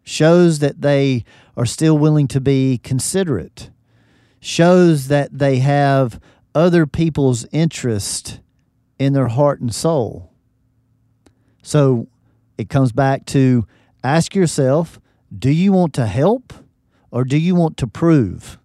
shows 0.02 0.60
that 0.60 0.80
they 0.80 1.26
are 1.54 1.66
still 1.66 1.98
willing 1.98 2.26
to 2.28 2.40
be 2.40 2.78
considerate, 2.78 3.68
shows 4.40 5.08
that 5.08 5.38
they 5.40 5.58
have 5.58 6.18
other 6.54 6.86
people's 6.86 7.44
interest 7.52 8.40
in 8.98 9.12
their 9.12 9.28
heart 9.28 9.60
and 9.60 9.74
soul. 9.74 10.32
So 11.62 12.06
it 12.56 12.70
comes 12.70 12.92
back 12.92 13.26
to 13.26 13.66
ask 14.02 14.34
yourself 14.34 14.98
do 15.38 15.50
you 15.50 15.70
want 15.70 15.92
to 15.94 16.06
help 16.06 16.54
or 17.10 17.24
do 17.24 17.36
you 17.36 17.54
want 17.54 17.76
to 17.76 17.86
prove? 17.86 18.56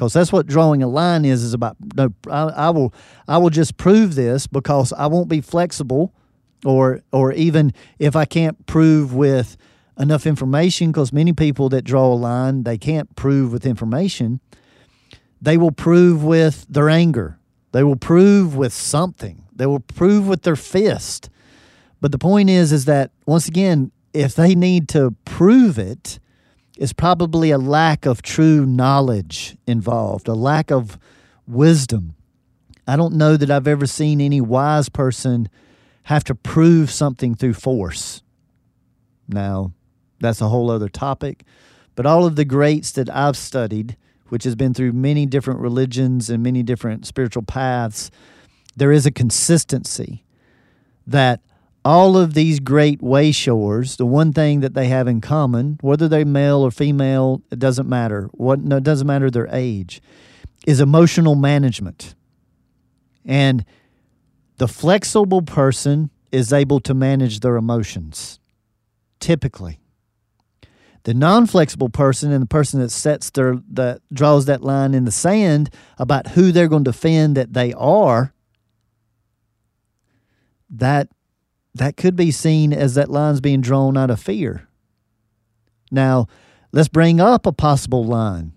Because 0.00 0.14
that's 0.14 0.32
what 0.32 0.46
drawing 0.46 0.82
a 0.82 0.88
line 0.88 1.26
is 1.26 1.42
is 1.42 1.52
about. 1.52 1.76
No, 1.94 2.08
I, 2.26 2.44
I 2.44 2.70
will 2.70 2.94
I 3.28 3.36
will 3.36 3.50
just 3.50 3.76
prove 3.76 4.14
this 4.14 4.46
because 4.46 4.94
I 4.94 5.06
won't 5.08 5.28
be 5.28 5.42
flexible, 5.42 6.14
or 6.64 7.02
or 7.12 7.34
even 7.34 7.74
if 7.98 8.16
I 8.16 8.24
can't 8.24 8.64
prove 8.64 9.12
with 9.12 9.58
enough 9.98 10.26
information 10.26 10.90
because 10.90 11.12
many 11.12 11.34
people 11.34 11.68
that 11.68 11.82
draw 11.82 12.06
a 12.06 12.16
line 12.16 12.62
they 12.62 12.78
can't 12.78 13.14
prove 13.14 13.52
with 13.52 13.66
information. 13.66 14.40
They 15.42 15.58
will 15.58 15.70
prove 15.70 16.24
with 16.24 16.64
their 16.66 16.88
anger. 16.88 17.38
They 17.72 17.82
will 17.82 17.96
prove 17.96 18.56
with 18.56 18.72
something. 18.72 19.44
They 19.54 19.66
will 19.66 19.80
prove 19.80 20.26
with 20.26 20.44
their 20.44 20.56
fist. 20.56 21.28
But 22.00 22.10
the 22.10 22.18
point 22.18 22.48
is 22.48 22.72
is 22.72 22.86
that 22.86 23.10
once 23.26 23.48
again 23.48 23.92
if 24.14 24.34
they 24.34 24.54
need 24.54 24.88
to 24.88 25.14
prove 25.26 25.78
it 25.78 26.20
it's 26.80 26.92
probably 26.92 27.52
a 27.52 27.58
lack 27.58 28.06
of 28.06 28.22
true 28.22 28.66
knowledge 28.66 29.56
involved 29.68 30.26
a 30.26 30.34
lack 30.34 30.72
of 30.72 30.98
wisdom 31.46 32.16
i 32.88 32.96
don't 32.96 33.14
know 33.14 33.36
that 33.36 33.50
i've 33.50 33.68
ever 33.68 33.86
seen 33.86 34.20
any 34.20 34.40
wise 34.40 34.88
person 34.88 35.48
have 36.04 36.24
to 36.24 36.34
prove 36.34 36.90
something 36.90 37.36
through 37.36 37.54
force 37.54 38.22
now 39.28 39.72
that's 40.20 40.40
a 40.40 40.48
whole 40.48 40.70
other 40.70 40.88
topic. 40.88 41.44
But 41.96 42.06
all 42.06 42.24
of 42.24 42.36
the 42.36 42.44
greats 42.44 42.92
that 42.92 43.10
I've 43.10 43.36
studied, 43.36 43.96
which 44.28 44.44
has 44.44 44.54
been 44.54 44.74
through 44.74 44.92
many 44.92 45.26
different 45.26 45.60
religions 45.60 46.30
and 46.30 46.42
many 46.42 46.62
different 46.62 47.06
spiritual 47.06 47.42
paths, 47.42 48.10
there 48.76 48.92
is 48.92 49.06
a 49.06 49.10
consistency 49.10 50.24
that 51.06 51.40
all 51.84 52.16
of 52.16 52.34
these 52.34 52.60
great 52.60 53.00
wayshowers, 53.00 53.96
the 53.96 54.06
one 54.06 54.32
thing 54.32 54.60
that 54.60 54.74
they 54.74 54.88
have 54.88 55.08
in 55.08 55.20
common, 55.20 55.78
whether 55.80 56.08
they're 56.08 56.24
male 56.24 56.60
or 56.60 56.70
female, 56.70 57.42
it 57.50 57.58
doesn't 57.58 57.88
matter. 57.88 58.28
What 58.32 58.60
no, 58.60 58.76
it 58.76 58.82
doesn't 58.82 59.06
matter 59.06 59.30
their 59.30 59.48
age, 59.50 60.02
is 60.66 60.80
emotional 60.80 61.34
management. 61.34 62.14
And 63.24 63.64
the 64.58 64.68
flexible 64.68 65.42
person 65.42 66.10
is 66.32 66.52
able 66.52 66.80
to 66.80 66.94
manage 66.94 67.40
their 67.40 67.56
emotions, 67.56 68.38
typically. 69.18 69.80
The 71.04 71.14
non-flexible 71.14 71.88
person 71.88 72.30
and 72.30 72.42
the 72.42 72.46
person 72.46 72.78
that 72.80 72.90
sets 72.90 73.30
their 73.30 73.56
that 73.70 74.02
draws 74.12 74.44
that 74.44 74.62
line 74.62 74.92
in 74.92 75.06
the 75.06 75.10
sand 75.10 75.70
about 75.96 76.28
who 76.28 76.52
they're 76.52 76.68
going 76.68 76.84
to 76.84 76.90
defend 76.90 77.38
that 77.38 77.54
they 77.54 77.72
are, 77.72 78.34
that 80.68 81.08
that 81.80 81.96
could 81.96 82.14
be 82.14 82.30
seen 82.30 82.74
as 82.74 82.94
that 82.94 83.10
line's 83.10 83.40
being 83.40 83.62
drawn 83.62 83.96
out 83.96 84.10
of 84.10 84.20
fear. 84.20 84.68
Now, 85.90 86.26
let's 86.72 86.88
bring 86.88 87.20
up 87.20 87.46
a 87.46 87.52
possible 87.52 88.04
line. 88.04 88.52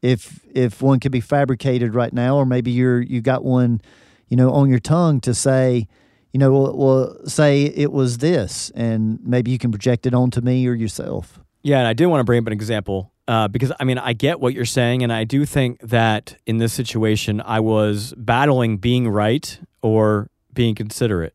If 0.00 0.40
if 0.54 0.80
one 0.80 1.00
could 1.00 1.12
be 1.12 1.20
fabricated 1.20 1.94
right 1.94 2.14
now, 2.14 2.36
or 2.36 2.46
maybe 2.46 2.70
you're 2.70 3.02
you 3.02 3.20
got 3.20 3.44
one, 3.44 3.82
you 4.28 4.38
know, 4.38 4.50
on 4.52 4.70
your 4.70 4.78
tongue 4.78 5.20
to 5.20 5.34
say, 5.34 5.86
you 6.32 6.40
know, 6.40 6.50
well, 6.50 6.76
well 6.78 7.26
say 7.26 7.64
it 7.64 7.92
was 7.92 8.16
this, 8.18 8.70
and 8.74 9.20
maybe 9.22 9.50
you 9.50 9.58
can 9.58 9.70
project 9.70 10.06
it 10.06 10.14
onto 10.14 10.40
me 10.40 10.66
or 10.66 10.72
yourself. 10.72 11.40
Yeah, 11.62 11.80
and 11.80 11.86
I 11.86 11.92
did 11.92 12.06
want 12.06 12.20
to 12.20 12.24
bring 12.24 12.40
up 12.40 12.46
an 12.46 12.54
example 12.54 13.12
uh, 13.28 13.48
because 13.48 13.70
I 13.78 13.84
mean 13.84 13.98
I 13.98 14.14
get 14.14 14.40
what 14.40 14.54
you're 14.54 14.64
saying, 14.64 15.02
and 15.02 15.12
I 15.12 15.24
do 15.24 15.44
think 15.44 15.78
that 15.82 16.38
in 16.46 16.56
this 16.56 16.72
situation 16.72 17.42
I 17.44 17.60
was 17.60 18.14
battling 18.16 18.78
being 18.78 19.10
right 19.10 19.60
or 19.82 20.30
being 20.54 20.74
considerate, 20.74 21.34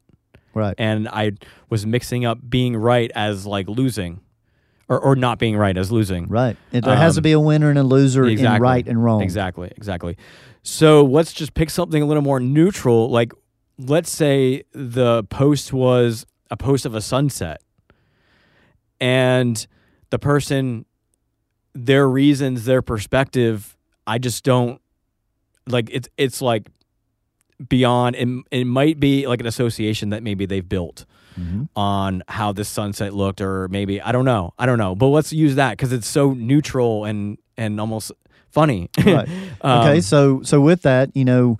Right. 0.55 0.73
and 0.79 1.07
I 1.09 1.33
was 1.69 1.85
mixing 1.85 2.25
up 2.25 2.39
being 2.49 2.75
right 2.75 3.11
as 3.13 3.45
like 3.45 3.67
losing, 3.69 4.21
or 4.89 4.99
or 4.99 5.15
not 5.15 5.37
being 5.37 5.55
right 5.57 5.77
as 5.77 5.91
losing. 5.91 6.27
Right. 6.27 6.57
There 6.71 6.95
has 6.95 7.15
to 7.15 7.19
Um, 7.19 7.23
be 7.23 7.31
a 7.33 7.39
winner 7.39 7.69
and 7.69 7.77
a 7.77 7.83
loser 7.83 8.25
in 8.25 8.41
right 8.61 8.87
and 8.87 9.03
wrong. 9.03 9.21
Exactly, 9.21 9.71
exactly. 9.75 10.17
So 10.63 11.03
let's 11.05 11.33
just 11.33 11.53
pick 11.53 11.69
something 11.69 12.01
a 12.01 12.05
little 12.05 12.23
more 12.23 12.39
neutral. 12.39 13.09
Like, 13.11 13.33
let's 13.77 14.09
say 14.09 14.63
the 14.71 15.23
post 15.25 15.71
was 15.73 16.25
a 16.49 16.57
post 16.57 16.85
of 16.85 16.95
a 16.95 17.01
sunset, 17.01 17.61
and 18.99 19.67
the 20.09 20.19
person, 20.19 20.85
their 21.73 22.07
reasons, 22.07 22.65
their 22.65 22.81
perspective, 22.81 23.75
I 24.07 24.17
just 24.17 24.43
don't 24.43 24.79
like. 25.67 25.89
It's 25.91 26.07
it's 26.17 26.41
like 26.41 26.67
beyond. 27.69 28.15
It, 28.15 28.27
it 28.51 28.65
might 28.65 28.99
be 28.99 29.27
like 29.27 29.39
an 29.39 29.47
association 29.47 30.09
that 30.09 30.23
maybe 30.23 30.45
they've 30.45 30.67
built 30.67 31.05
Mhm. 31.39 31.67
on 31.75 32.23
how 32.29 32.53
this 32.53 32.69
sunset 32.69 33.13
looked, 33.13 33.41
or 33.41 33.67
maybe 33.67 33.99
I 34.01 34.11
don't 34.13 34.23
know, 34.25 34.53
I 34.57 34.65
don't 34.65 34.77
know. 34.77 34.95
But 34.95 35.07
let's 35.07 35.33
use 35.33 35.55
that 35.55 35.71
because 35.71 35.91
it's 35.91 36.07
so 36.07 36.33
neutral 36.33 37.03
and 37.05 37.37
and 37.57 37.79
almost 37.79 38.11
funny. 38.51 38.89
Right. 39.05 39.27
Um, 39.61 39.79
okay, 39.81 39.99
so 40.01 40.41
so 40.43 40.61
with 40.61 40.83
that, 40.83 41.09
you 41.13 41.25
know, 41.25 41.57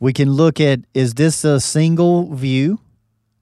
we 0.00 0.12
can 0.14 0.30
look 0.32 0.60
at 0.60 0.80
is 0.94 1.14
this 1.14 1.44
a 1.44 1.60
single 1.60 2.32
view, 2.34 2.78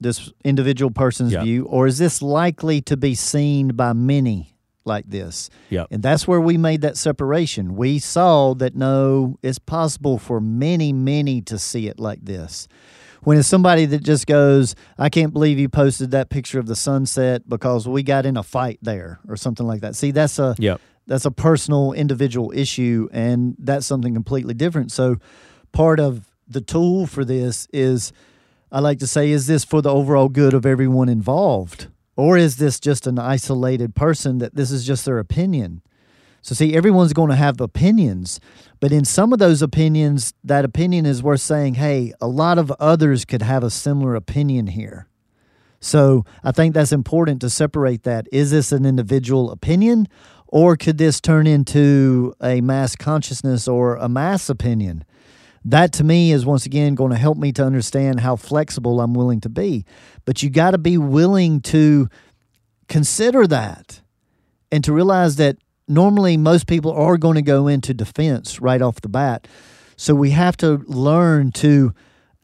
this 0.01 0.31
individual 0.43 0.91
person's 0.91 1.31
Yeah. 1.31 1.43
view, 1.43 1.63
or 1.65 1.87
is 1.87 1.99
this 1.99 2.21
likely 2.21 2.81
to 2.81 2.97
be 2.97 3.15
seen 3.15 3.69
by 3.69 3.93
many 3.93 4.55
like 4.87 5.09
this? 5.09 5.49
Yep. 5.69 5.87
And 5.91 6.01
that's 6.01 6.27
where 6.27 6.41
we 6.41 6.57
made 6.57 6.81
that 6.81 6.97
separation. 6.97 7.75
We 7.75 7.99
saw 7.99 8.55
that 8.55 8.75
no, 8.75 9.37
it's 9.43 9.59
possible 9.59 10.17
for 10.17 10.39
many, 10.41 10.91
many 10.93 11.41
to 11.43 11.59
see 11.59 11.87
it 11.87 11.99
like 11.99 12.25
this. 12.25 12.67
When 13.23 13.37
it's 13.37 13.47
somebody 13.47 13.85
that 13.85 14.03
just 14.03 14.25
goes, 14.25 14.73
I 14.97 15.09
can't 15.09 15.33
believe 15.33 15.59
you 15.59 15.67
posted 15.69 16.11
that 16.11 16.29
picture 16.29 16.59
of 16.59 16.65
the 16.65 16.75
sunset 16.75 17.47
because 17.47 17.87
we 17.87 18.01
got 18.01 18.25
in 18.25 18.37
a 18.37 18.43
fight 18.43 18.79
there 18.81 19.19
or 19.27 19.35
something 19.35 19.67
like 19.67 19.81
that. 19.81 19.95
See, 19.95 20.11
that's 20.11 20.39
a 20.39 20.55
Yep. 20.57 20.79
that's 21.07 21.25
a 21.25 21.31
personal 21.31 21.91
individual 21.93 22.51
issue 22.55 23.09
and 23.11 23.55
that's 23.59 23.85
something 23.85 24.13
completely 24.13 24.53
different 24.53 24.91
so 24.91 25.17
part 25.71 25.99
of 25.99 26.29
the 26.47 26.59
tool 26.61 27.05
for 27.07 27.23
this 27.25 27.67
is 27.73 28.11
i 28.71 28.79
like 28.79 28.99
to 28.99 29.07
say 29.07 29.31
is 29.31 29.47
this 29.47 29.63
for 29.63 29.81
the 29.81 29.89
overall 29.89 30.27
good 30.29 30.53
of 30.53 30.65
everyone 30.65 31.07
involved 31.09 31.87
or 32.17 32.37
is 32.37 32.57
this 32.57 32.79
just 32.79 33.07
an 33.07 33.17
isolated 33.17 33.95
person 33.95 34.39
that 34.39 34.55
this 34.55 34.71
is 34.71 34.85
just 34.85 35.05
their 35.05 35.19
opinion 35.19 35.81
so 36.41 36.53
see 36.53 36.75
everyone's 36.75 37.13
going 37.13 37.29
to 37.29 37.35
have 37.35 37.61
opinions 37.61 38.39
but 38.79 38.91
in 38.91 39.05
some 39.05 39.31
of 39.31 39.39
those 39.39 39.61
opinions 39.61 40.33
that 40.43 40.65
opinion 40.65 41.05
is 41.05 41.23
worth 41.23 41.41
saying 41.41 41.75
hey 41.75 42.11
a 42.19 42.27
lot 42.27 42.57
of 42.57 42.71
others 42.79 43.23
could 43.23 43.41
have 43.41 43.63
a 43.63 43.69
similar 43.69 44.15
opinion 44.15 44.67
here 44.67 45.07
so 45.79 46.25
I 46.43 46.51
think 46.51 46.73
that's 46.73 46.91
important 46.91 47.41
to 47.41 47.49
separate 47.49 48.03
that. 48.03 48.27
Is 48.31 48.51
this 48.51 48.71
an 48.71 48.85
individual 48.85 49.51
opinion 49.51 50.07
or 50.47 50.75
could 50.77 50.97
this 50.97 51.19
turn 51.19 51.45
into 51.45 52.33
a 52.41 52.61
mass 52.61 52.95
consciousness 52.95 53.67
or 53.67 53.95
a 53.95 54.09
mass 54.09 54.49
opinion? 54.49 55.03
That 55.67 55.91
to 55.93 56.03
me 56.05 56.31
is 56.31 56.45
once 56.45 56.65
again 56.65 56.95
going 56.95 57.11
to 57.11 57.17
help 57.17 57.37
me 57.37 57.51
to 57.51 57.63
understand 57.63 58.21
how 58.21 58.37
flexible 58.37 59.01
I'm 59.01 59.13
willing 59.13 59.41
to 59.41 59.49
be. 59.49 59.83
But 60.23 60.41
you 60.41 60.49
got 60.49 60.71
to 60.71 60.77
be 60.77 60.97
willing 60.97 61.59
to 61.63 62.07
consider 62.87 63.45
that 63.47 64.01
and 64.71 64.81
to 64.85 64.93
realize 64.93 65.35
that 65.35 65.57
normally 65.85 66.37
most 66.37 66.67
people 66.67 66.93
are 66.93 67.17
going 67.17 67.35
to 67.35 67.41
go 67.41 67.67
into 67.67 67.93
defense 67.93 68.61
right 68.61 68.81
off 68.81 69.01
the 69.01 69.09
bat. 69.09 69.45
So 69.97 70.15
we 70.15 70.31
have 70.31 70.55
to 70.57 70.85
learn 70.87 71.51
to 71.53 71.93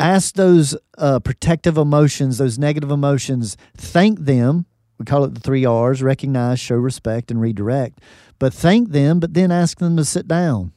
ask 0.02 0.36
those 0.36 0.76
uh, 0.98 1.22
protective 1.22 1.78
emotions, 1.78 2.40
those 2.40 2.60
negative 2.60 2.92
emotions, 2.92 3.56
thank 3.78 4.20
them. 4.20 4.66
We 5.00 5.06
call 5.06 5.24
it 5.24 5.34
the 5.34 5.40
three 5.40 5.64
R's 5.64 6.04
recognize, 6.04 6.60
show 6.60 6.76
respect, 6.76 7.32
and 7.32 7.40
redirect. 7.40 8.00
But 8.38 8.54
thank 8.54 8.90
them, 8.90 9.22
but 9.22 9.34
then 9.34 9.50
ask 9.50 9.80
them 9.80 9.96
to 9.96 10.04
sit 10.04 10.28
down. 10.28 10.73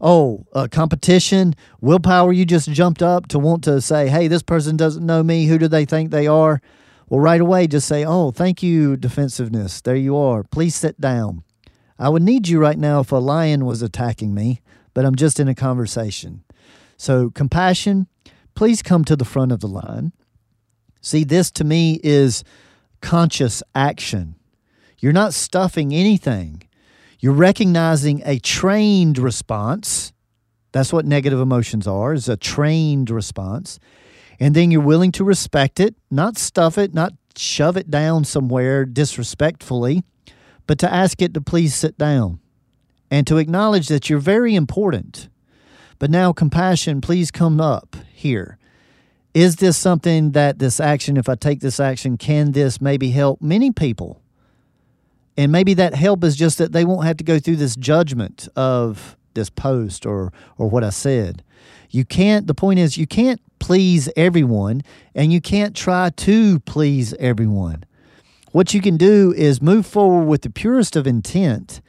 Oh, 0.00 0.46
uh, 0.52 0.68
competition, 0.70 1.54
willpower, 1.80 2.32
you 2.32 2.44
just 2.44 2.70
jumped 2.70 3.02
up 3.02 3.26
to 3.28 3.38
want 3.38 3.64
to 3.64 3.80
say, 3.80 4.08
hey, 4.08 4.28
this 4.28 4.42
person 4.42 4.76
doesn't 4.76 5.04
know 5.04 5.22
me. 5.22 5.46
Who 5.46 5.58
do 5.58 5.66
they 5.66 5.84
think 5.84 6.10
they 6.10 6.26
are? 6.26 6.60
Well, 7.08 7.20
right 7.20 7.40
away, 7.40 7.66
just 7.66 7.88
say, 7.88 8.04
oh, 8.04 8.30
thank 8.30 8.62
you, 8.62 8.96
defensiveness. 8.96 9.80
There 9.80 9.96
you 9.96 10.16
are. 10.16 10.44
Please 10.44 10.76
sit 10.76 11.00
down. 11.00 11.42
I 11.98 12.10
would 12.10 12.22
need 12.22 12.46
you 12.46 12.60
right 12.60 12.78
now 12.78 13.00
if 13.00 13.10
a 13.10 13.16
lion 13.16 13.64
was 13.64 13.82
attacking 13.82 14.34
me, 14.34 14.60
but 14.94 15.04
I'm 15.04 15.16
just 15.16 15.40
in 15.40 15.48
a 15.48 15.54
conversation. 15.54 16.44
So, 16.96 17.30
compassion, 17.30 18.06
please 18.54 18.82
come 18.82 19.04
to 19.04 19.16
the 19.16 19.24
front 19.24 19.52
of 19.52 19.60
the 19.60 19.68
line. 19.68 20.12
See, 21.00 21.24
this 21.24 21.50
to 21.52 21.64
me 21.64 21.98
is 22.04 22.44
conscious 23.00 23.62
action. 23.74 24.36
You're 24.98 25.12
not 25.12 25.34
stuffing 25.34 25.92
anything. 25.92 26.62
You're 27.20 27.32
recognizing 27.32 28.22
a 28.24 28.38
trained 28.38 29.18
response. 29.18 30.12
That's 30.72 30.92
what 30.92 31.04
negative 31.04 31.40
emotions 31.40 31.86
are, 31.86 32.12
is 32.12 32.28
a 32.28 32.36
trained 32.36 33.10
response. 33.10 33.80
And 34.38 34.54
then 34.54 34.70
you're 34.70 34.80
willing 34.80 35.10
to 35.12 35.24
respect 35.24 35.80
it, 35.80 35.96
not 36.10 36.38
stuff 36.38 36.78
it, 36.78 36.94
not 36.94 37.14
shove 37.36 37.76
it 37.76 37.90
down 37.90 38.24
somewhere 38.24 38.84
disrespectfully, 38.84 40.04
but 40.66 40.78
to 40.78 40.92
ask 40.92 41.20
it 41.20 41.34
to 41.34 41.40
please 41.40 41.74
sit 41.74 41.98
down 41.98 42.38
and 43.10 43.26
to 43.26 43.38
acknowledge 43.38 43.88
that 43.88 44.08
you're 44.08 44.18
very 44.20 44.54
important. 44.54 45.28
But 45.98 46.10
now, 46.10 46.32
compassion, 46.32 47.00
please 47.00 47.32
come 47.32 47.60
up 47.60 47.96
here. 48.12 48.58
Is 49.34 49.56
this 49.56 49.76
something 49.76 50.32
that 50.32 50.58
this 50.58 50.78
action, 50.78 51.16
if 51.16 51.28
I 51.28 51.34
take 51.34 51.60
this 51.60 51.80
action, 51.80 52.16
can 52.16 52.52
this 52.52 52.80
maybe 52.80 53.10
help 53.10 53.42
many 53.42 53.72
people? 53.72 54.22
And 55.38 55.52
maybe 55.52 55.72
that 55.74 55.94
help 55.94 56.24
is 56.24 56.34
just 56.34 56.58
that 56.58 56.72
they 56.72 56.84
won't 56.84 57.06
have 57.06 57.16
to 57.18 57.24
go 57.24 57.38
through 57.38 57.56
this 57.56 57.76
judgment 57.76 58.48
of 58.56 59.16
this 59.34 59.48
post 59.48 60.04
or 60.04 60.32
or 60.58 60.68
what 60.68 60.82
I 60.82 60.90
said. 60.90 61.44
You 61.90 62.04
can't 62.04 62.48
the 62.48 62.54
point 62.54 62.80
is 62.80 62.98
you 62.98 63.06
can't 63.06 63.40
please 63.60 64.10
everyone 64.16 64.82
and 65.14 65.32
you 65.32 65.40
can't 65.40 65.76
try 65.76 66.10
to 66.10 66.58
please 66.60 67.14
everyone. 67.14 67.84
what 68.52 68.74
you 68.74 68.80
can 68.80 68.96
do 68.96 69.32
is 69.36 69.62
move 69.62 69.86
forward 69.86 70.24
with 70.24 70.42
the 70.42 70.50
purest 70.50 70.96
of 70.96 71.06
intent 71.06 71.80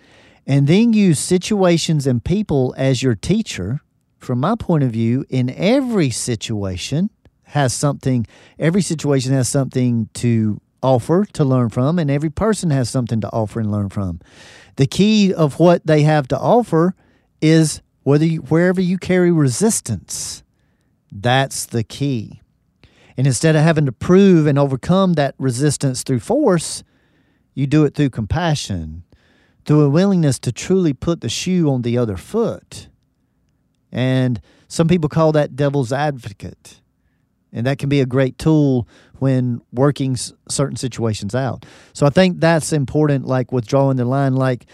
and 0.46 0.68
then 0.68 0.94
use 0.94 1.18
situations 1.18 2.06
and 2.06 2.24
people 2.24 2.76
as 2.78 3.02
your 3.02 3.16
teacher. 3.16 3.82
From 4.20 4.40
my 4.40 4.56
point 4.56 4.84
of 4.84 4.92
view, 4.92 5.26
in 5.30 5.50
every 5.52 6.10
situation 6.10 7.10
has 7.44 7.74
something, 7.74 8.28
every 8.60 8.82
situation 8.82 9.32
has 9.34 9.48
something 9.48 10.10
to 10.16 10.60
offer 10.82 11.26
to 11.34 11.44
learn 11.44 11.70
from, 11.70 12.00
and 12.00 12.10
every 12.10 12.30
person 12.30 12.70
has 12.70 12.90
something 12.90 13.22
to 13.22 13.30
offer 13.32 13.60
and 13.60 13.72
learn 13.72 13.90
from. 13.90 14.20
The 14.76 14.88
key 14.88 15.34
of 15.34 15.60
what 15.60 15.86
they 15.86 16.04
have 16.04 16.28
to 16.30 16.40
offer 16.40 16.96
is 17.42 17.82
whether 18.04 18.26
you, 18.26 18.40
wherever 18.42 18.82
you 18.82 18.98
carry 18.98 19.32
resistance, 19.32 20.44
that's 21.12 21.66
the 21.66 21.84
key. 21.84 22.42
And 23.18 23.28
instead 23.28 23.56
of 23.56 23.64
having 23.64 23.86
to 23.86 23.92
prove 23.92 24.48
and 24.48 24.58
overcome 24.58 25.14
that 25.14 25.36
resistance 25.38 26.04
through 26.04 26.22
force, 26.22 26.84
you 27.54 27.68
do 27.68 27.84
it 27.84 27.94
through 27.94 28.12
compassion, 28.12 29.04
through 29.66 29.82
a 29.82 29.90
willingness 29.90 30.40
to 30.40 30.52
truly 30.52 30.94
put 30.94 31.22
the 31.22 31.30
shoe 31.30 31.70
on 31.70 31.82
the 31.82 31.98
other 31.98 32.16
foot. 32.16 32.88
And 33.92 34.40
some 34.68 34.88
people 34.88 35.10
call 35.10 35.32
that 35.34 35.56
devil's 35.56 35.92
advocate. 35.92 36.82
And 37.52 37.66
that 37.66 37.80
can 37.80 37.90
be 37.90 38.00
a 38.00 38.06
great 38.06 38.38
tool 38.38 38.88
when 39.22 39.62
working 39.72 40.16
certain 40.50 40.76
situations 40.76 41.36
out. 41.36 41.66
So 41.94 42.06
I 42.06 42.10
think 42.10 42.40
that's 42.40 42.74
important, 42.74 43.26
like 43.26 43.52
withdrawing 43.52 43.98
the 43.98 44.06
line. 44.06 44.36
Like, 44.36 44.66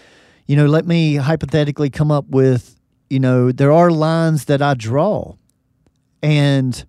you 0.46 0.56
know, 0.56 0.66
let 0.66 0.86
me 0.86 1.16
hypothetically 1.16 1.90
come 1.90 2.10
up 2.10 2.26
with, 2.28 2.78
you 3.10 3.20
know, 3.20 3.52
there 3.52 3.72
are 3.72 3.90
lines 3.90 4.46
that 4.46 4.62
I 4.62 4.74
draw. 4.74 5.34
And 6.22 6.84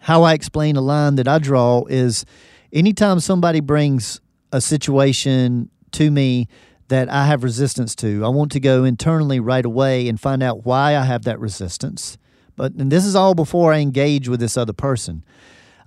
how 0.00 0.22
I 0.22 0.34
explain 0.34 0.76
a 0.76 0.80
line 0.80 1.16
that 1.16 1.28
I 1.28 1.38
draw 1.38 1.84
is 1.88 2.24
anytime 2.72 3.20
somebody 3.20 3.60
brings 3.60 4.20
a 4.52 4.60
situation 4.60 5.70
to 5.92 6.10
me 6.10 6.48
that 6.88 7.08
I 7.10 7.26
have 7.26 7.44
resistance 7.44 7.94
to, 7.96 8.24
I 8.24 8.28
want 8.28 8.52
to 8.52 8.60
go 8.60 8.84
internally 8.84 9.40
right 9.40 9.64
away 9.64 10.08
and 10.08 10.20
find 10.20 10.42
out 10.42 10.64
why 10.64 10.96
I 10.96 11.04
have 11.04 11.24
that 11.24 11.38
resistance. 11.38 12.16
But 12.56 12.72
and 12.74 12.90
this 12.90 13.04
is 13.04 13.14
all 13.14 13.34
before 13.34 13.72
I 13.72 13.78
engage 13.78 14.28
with 14.28 14.40
this 14.40 14.56
other 14.56 14.72
person. 14.72 15.24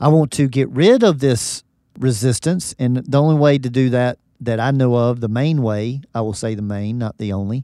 I 0.02 0.08
want 0.08 0.32
to 0.32 0.48
get 0.48 0.70
rid 0.70 1.04
of 1.04 1.20
this 1.20 1.64
resistance, 2.00 2.74
and 2.80 2.98
the 2.98 3.22
only 3.22 3.36
way 3.36 3.58
to 3.60 3.70
do 3.70 3.90
that 3.92 4.18
that 4.40 4.60
I 4.60 4.72
know 4.72 4.96
of, 4.96 5.22
the 5.22 5.28
main 5.28 5.62
way, 5.62 6.02
I 6.16 6.22
will 6.22 6.34
say 6.34 6.56
the 6.56 6.64
main, 6.64 6.98
not 6.98 7.20
the 7.20 7.32
only, 7.32 7.64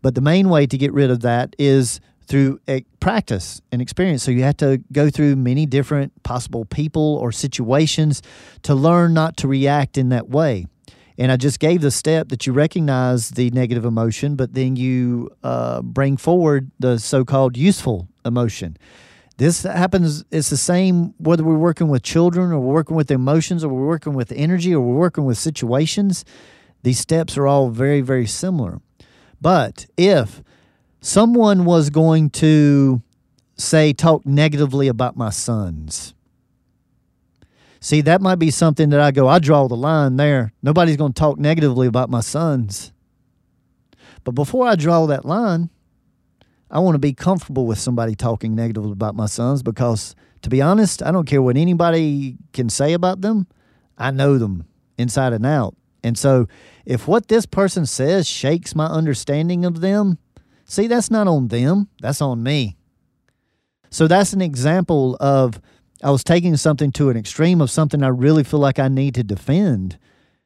but 0.00 0.14
the 0.14 0.22
main 0.22 0.48
way 0.48 0.66
to 0.66 0.78
get 0.78 0.92
rid 0.94 1.10
of 1.10 1.20
that 1.20 1.54
is 1.58 2.00
through 2.26 2.58
practice 3.00 3.60
and 3.70 3.82
experience. 3.82 4.22
So 4.22 4.30
you 4.30 4.42
have 4.44 4.56
to 4.56 4.82
go 4.92 5.10
through 5.10 5.36
many 5.36 5.66
different 5.66 6.22
possible 6.22 6.64
people 6.64 7.18
or 7.20 7.30
situations 7.32 8.22
to 8.62 8.74
learn 8.74 9.12
not 9.12 9.36
to 9.38 9.48
react 9.48 9.98
in 9.98 10.08
that 10.08 10.30
way. 10.30 10.66
And 11.18 11.30
I 11.30 11.36
just 11.36 11.60
gave 11.60 11.82
the 11.82 11.90
step 11.90 12.28
that 12.30 12.46
you 12.46 12.54
recognize 12.54 13.30
the 13.30 13.50
negative 13.50 13.84
emotion, 13.84 14.36
but 14.36 14.54
then 14.54 14.76
you 14.76 15.30
uh, 15.42 15.82
bring 15.82 16.16
forward 16.16 16.70
the 16.78 16.98
so 16.98 17.24
called 17.24 17.56
useful 17.56 18.08
emotion. 18.24 18.78
This 19.36 19.64
happens, 19.64 20.24
it's 20.30 20.50
the 20.50 20.56
same 20.56 21.14
whether 21.18 21.42
we're 21.42 21.56
working 21.56 21.88
with 21.88 22.02
children 22.02 22.52
or 22.52 22.60
we're 22.60 22.74
working 22.74 22.96
with 22.96 23.10
emotions 23.10 23.64
or 23.64 23.68
we're 23.68 23.86
working 23.86 24.14
with 24.14 24.30
energy 24.32 24.72
or 24.72 24.80
we're 24.80 24.98
working 24.98 25.24
with 25.24 25.38
situations. 25.38 26.24
These 26.84 27.00
steps 27.00 27.36
are 27.36 27.46
all 27.46 27.70
very, 27.70 28.00
very 28.00 28.26
similar. 28.26 28.80
But 29.40 29.86
if 29.96 30.42
someone 31.00 31.64
was 31.64 31.90
going 31.90 32.30
to 32.30 33.02
say, 33.56 33.92
talk 33.92 34.24
negatively 34.24 34.86
about 34.86 35.16
my 35.16 35.30
sons, 35.30 36.14
see, 37.80 38.02
that 38.02 38.20
might 38.20 38.36
be 38.36 38.52
something 38.52 38.90
that 38.90 39.00
I 39.00 39.10
go, 39.10 39.26
I 39.26 39.40
draw 39.40 39.66
the 39.66 39.76
line 39.76 40.16
there. 40.16 40.52
Nobody's 40.62 40.96
going 40.96 41.12
to 41.12 41.18
talk 41.18 41.38
negatively 41.38 41.88
about 41.88 42.08
my 42.08 42.20
sons. 42.20 42.92
But 44.22 44.32
before 44.32 44.66
I 44.66 44.76
draw 44.76 45.06
that 45.06 45.24
line, 45.24 45.70
I 46.74 46.80
want 46.80 46.96
to 46.96 46.98
be 46.98 47.14
comfortable 47.14 47.66
with 47.66 47.78
somebody 47.78 48.16
talking 48.16 48.56
negatively 48.56 48.90
about 48.90 49.14
my 49.14 49.26
sons 49.26 49.62
because, 49.62 50.16
to 50.42 50.50
be 50.50 50.60
honest, 50.60 51.04
I 51.04 51.12
don't 51.12 51.24
care 51.26 51.40
what 51.40 51.56
anybody 51.56 52.36
can 52.52 52.68
say 52.68 52.94
about 52.94 53.20
them. 53.20 53.46
I 53.96 54.10
know 54.10 54.38
them 54.38 54.66
inside 54.98 55.32
and 55.32 55.46
out. 55.46 55.76
And 56.02 56.18
so, 56.18 56.48
if 56.84 57.06
what 57.06 57.28
this 57.28 57.46
person 57.46 57.86
says 57.86 58.28
shakes 58.28 58.74
my 58.74 58.86
understanding 58.86 59.64
of 59.64 59.80
them, 59.80 60.18
see, 60.64 60.88
that's 60.88 61.12
not 61.12 61.28
on 61.28 61.46
them, 61.46 61.88
that's 62.00 62.20
on 62.20 62.42
me. 62.42 62.76
So, 63.90 64.08
that's 64.08 64.32
an 64.32 64.42
example 64.42 65.16
of 65.20 65.60
I 66.02 66.10
was 66.10 66.24
taking 66.24 66.56
something 66.56 66.90
to 66.92 67.08
an 67.08 67.16
extreme 67.16 67.60
of 67.60 67.70
something 67.70 68.02
I 68.02 68.08
really 68.08 68.42
feel 68.42 68.60
like 68.60 68.80
I 68.80 68.88
need 68.88 69.14
to 69.14 69.22
defend. 69.22 69.96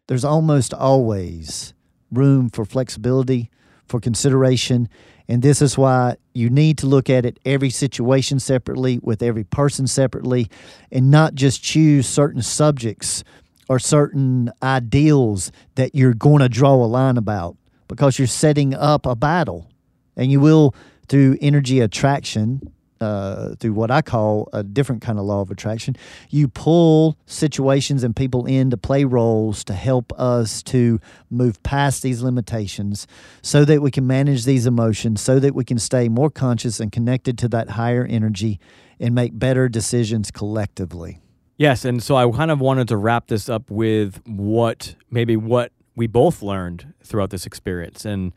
There's 0.09 0.27
almost 0.27 0.75
always 0.75 1.73
room 2.13 2.51
for 2.51 2.67
flexibility, 2.67 3.51
for 3.87 3.99
consideration, 3.99 4.91
and 5.29 5.43
this 5.43 5.61
is 5.61 5.77
why 5.77 6.17
you 6.33 6.49
need 6.49 6.79
to 6.79 6.87
look 6.87 7.11
at 7.11 7.27
it 7.27 7.39
every 7.45 7.71
situation 7.71 8.41
separately, 8.41 8.99
with 9.03 9.23
every 9.23 9.45
person 9.45 9.87
separately, 9.87 10.49
and 10.91 11.11
not 11.11 11.35
just 11.35 11.63
choose 11.63 12.09
certain 12.09 12.43
subjects 12.43 13.25
or 13.69 13.79
certain 13.79 14.51
ideals 14.63 15.53
that 15.75 15.95
you're 15.95 16.15
going 16.15 16.41
to 16.41 16.49
draw 16.49 16.75
a 16.75 16.87
line 16.87 17.19
about 17.19 17.57
because 17.87 18.19
you're 18.19 18.27
setting 18.27 18.73
up 18.73 19.05
a 19.05 19.15
battle. 19.15 19.71
And 20.17 20.33
you 20.33 20.41
will, 20.41 20.75
through 21.09 21.37
energy 21.41 21.81
attraction, 21.81 22.73
uh, 23.01 23.55
through 23.57 23.73
what 23.73 23.91
I 23.91 24.03
call 24.03 24.49
a 24.53 24.63
different 24.63 25.03
kind 25.03 25.19
of 25.19 25.25
law 25.25 25.41
of 25.41 25.51
attraction. 25.51 25.97
You 26.31 26.49
pull 26.49 27.17
situations 27.27 28.05
and 28.05 28.15
people 28.15 28.47
in 28.47 28.71
to 28.71 28.77
play 28.77 29.05
roles 29.05 29.65
to 29.65 29.75
help 29.75 30.13
us 30.19 30.63
to 30.65 31.01
move 31.31 31.63
past 31.63 32.03
these 32.03 32.23
limitations 32.23 33.07
so 33.43 33.65
that 33.65 33.83
we 33.83 33.91
can 33.91 34.07
manage 34.07 34.45
these 34.45 34.67
emotions, 34.67 35.21
so 35.21 35.39
that 35.39 35.55
we 35.55 35.65
can 35.65 35.79
stay 35.79 36.09
more 36.09 36.31
conscious 36.31 36.81
and 36.81 36.93
connected 36.93 37.39
to 37.39 37.49
that 37.49 37.71
higher 37.71 38.07
energy 38.09 38.59
and 39.01 39.15
make 39.15 39.39
better 39.39 39.69
decisions 39.69 40.31
collectively. 40.31 41.21
Yes, 41.57 41.85
and 41.85 42.03
so 42.03 42.17
I 42.17 42.31
kind 42.31 42.51
of 42.51 42.61
wanted 42.61 42.89
to 42.89 42.97
wrap 42.97 43.27
this 43.27 43.49
up 43.49 43.69
with 43.71 44.21
what 44.27 44.95
maybe 45.11 45.37
what 45.37 45.73
we 45.97 46.07
both 46.07 46.41
learned 46.41 46.95
throughout 47.03 47.31
this 47.31 47.47
experience. 47.47 48.05
And 48.05 48.33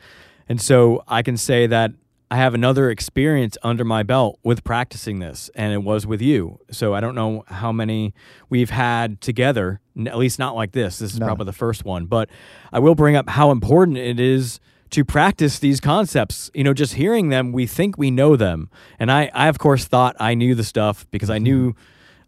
and 0.49 0.59
so 0.59 1.03
I 1.07 1.22
can 1.22 1.38
say 1.38 1.68
that 1.68 1.91
I 2.32 2.38
have 2.38 2.53
another 2.53 2.89
experience 2.89 3.57
under 3.61 3.84
my 3.84 4.03
belt 4.03 4.39
with 4.41 4.63
practicing 4.63 5.19
this, 5.19 5.49
and 5.53 5.73
it 5.73 5.84
was 5.84 6.07
with 6.07 6.21
you. 6.21 6.61
So 6.71 6.93
I 6.93 7.01
don't 7.01 7.13
know 7.13 7.43
how 7.47 7.73
many 7.73 8.13
we've 8.49 8.69
had 8.69 9.19
together, 9.19 9.82
at 10.07 10.17
least 10.17 10.39
not 10.39 10.55
like 10.55 10.71
this. 10.71 10.97
This 10.99 11.11
is 11.11 11.19
no. 11.19 11.25
probably 11.25 11.47
the 11.47 11.51
first 11.51 11.84
one, 11.84 12.05
but 12.05 12.29
I 12.71 12.79
will 12.79 12.95
bring 12.95 13.17
up 13.17 13.27
how 13.27 13.51
important 13.51 13.97
it 13.97 14.17
is 14.17 14.61
to 14.91 15.03
practice 15.03 15.59
these 15.59 15.82
concepts. 15.82 16.49
You 16.53 16.63
know, 16.63 16.73
just 16.73 16.93
hearing 16.93 17.27
them, 17.27 17.51
we 17.51 17.67
think 17.67 17.97
we 17.97 18.09
know 18.09 18.38
them, 18.38 18.69
and 18.97 19.11
I, 19.11 19.29
I 19.34 19.49
of 19.49 19.59
course 19.59 19.84
thought 19.84 20.15
I 20.17 20.34
knew 20.34 20.55
the 20.55 20.63
stuff 20.63 21.05
because 21.11 21.29
I 21.29 21.36
mm-hmm. 21.36 21.43
knew, 21.43 21.75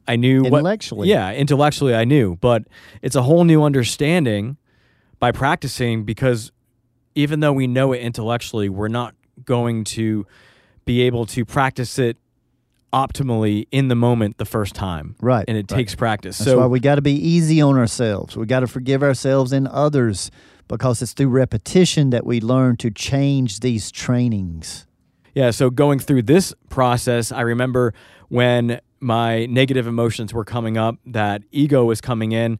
I 0.05 0.17
knew 0.17 0.43
intellectually. 0.43 1.07
What, 1.07 1.07
yeah, 1.07 1.31
intellectually 1.31 1.95
I 1.95 2.03
knew, 2.03 2.35
but 2.35 2.63
it's 3.01 3.15
a 3.15 3.21
whole 3.23 3.45
new 3.45 3.63
understanding 3.63 4.57
by 5.21 5.31
practicing 5.31 6.03
because 6.03 6.51
even 7.15 7.39
though 7.39 7.53
we 7.53 7.67
know 7.67 7.93
it 7.93 7.99
intellectually, 7.99 8.67
we're 8.67 8.89
not 8.89 9.15
going 9.45 9.83
to 9.83 10.25
be 10.85 11.01
able 11.01 11.25
to 11.27 11.45
practice 11.45 11.97
it 11.97 12.17
optimally 12.93 13.67
in 13.71 13.87
the 13.87 13.95
moment 13.95 14.37
the 14.37 14.45
first 14.45 14.75
time. 14.75 15.15
Right. 15.19 15.45
And 15.47 15.57
it 15.57 15.71
right. 15.71 15.77
takes 15.77 15.95
practice. 15.95 16.37
That's 16.37 16.49
so 16.49 16.59
why 16.59 16.67
we 16.67 16.79
got 16.79 16.95
to 16.95 17.01
be 17.01 17.13
easy 17.13 17.61
on 17.61 17.77
ourselves. 17.77 18.37
We 18.37 18.45
got 18.45 18.59
to 18.59 18.67
forgive 18.67 19.01
ourselves 19.01 19.51
and 19.51 19.67
others 19.67 20.29
because 20.67 21.01
it's 21.01 21.13
through 21.13 21.29
repetition 21.29 22.11
that 22.11 22.25
we 22.25 22.39
learn 22.39 22.77
to 22.77 22.91
change 22.91 23.61
these 23.61 23.91
trainings. 23.91 24.87
Yeah, 25.33 25.49
so 25.49 25.71
going 25.71 25.99
through 25.99 26.23
this 26.23 26.53
process, 26.69 27.31
I 27.31 27.41
remember 27.41 27.93
when 28.29 28.79
my 28.99 29.47
negative 29.47 29.87
emotions 29.87 30.33
were 30.33 30.45
coming 30.45 30.77
up, 30.77 30.95
that 31.07 31.41
ego 31.51 31.83
was 31.85 31.99
coming 31.99 32.31
in, 32.31 32.59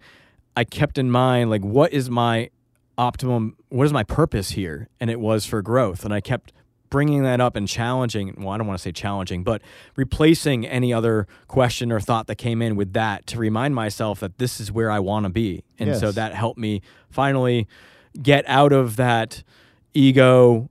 I 0.58 0.64
kept 0.64 0.98
in 0.98 1.10
mind 1.10 1.50
like 1.50 1.64
what 1.64 1.94
is 1.94 2.10
my 2.10 2.50
optimum 2.98 3.56
what 3.70 3.86
is 3.86 3.94
my 3.94 4.04
purpose 4.04 4.52
here? 4.52 4.88
And 5.00 5.10
it 5.10 5.20
was 5.20 5.46
for 5.46 5.62
growth. 5.62 6.06
And 6.06 6.14
I 6.14 6.22
kept 6.22 6.54
bringing 6.94 7.24
that 7.24 7.42
up 7.42 7.56
and 7.56 7.68
challenging 7.68 8.36
well 8.38 8.50
i 8.50 8.58
don't 8.58 8.68
want 8.68 8.78
to 8.78 8.82
say 8.84 8.92
challenging 8.92 9.44
but 9.44 9.64
replacing 9.96 10.64
any 10.68 10.94
other 10.94 11.26
question 11.48 11.92
or 11.92 12.00
thought 12.00 12.28
that 12.28 12.36
came 12.36 12.62
in 12.62 12.76
with 12.76 12.94
that 12.94 13.26
to 13.26 13.40
remind 13.40 13.74
myself 13.74 14.20
that 14.20 14.38
this 14.38 14.60
is 14.60 14.72
where 14.72 14.92
i 14.92 15.00
want 15.00 15.24
to 15.24 15.30
be 15.32 15.64
and 15.80 15.90
yes. 15.90 16.00
so 16.00 16.12
that 16.12 16.36
helped 16.36 16.60
me 16.60 16.84
finally 17.10 17.68
get 18.22 18.48
out 18.48 18.72
of 18.72 18.96
that 18.96 19.42
ego 19.96 20.70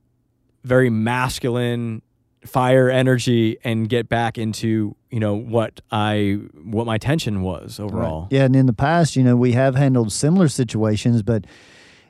very 0.63 0.89
masculine 0.89 2.01
fire 2.45 2.89
energy 2.89 3.57
and 3.65 3.89
get 3.89 4.07
back 4.07 4.37
into 4.37 4.95
you 5.09 5.19
know 5.19 5.35
what 5.35 5.81
i 5.91 6.39
what 6.63 6.85
my 6.85 6.97
tension 6.97 7.41
was 7.41 7.81
overall 7.81 8.21
right. 8.21 8.31
yeah 8.31 8.45
and 8.45 8.55
in 8.55 8.65
the 8.65 8.71
past 8.71 9.17
you 9.17 9.23
know 9.23 9.35
we 9.35 9.51
have 9.51 9.75
handled 9.75 10.09
similar 10.09 10.47
situations 10.47 11.21
but 11.21 11.43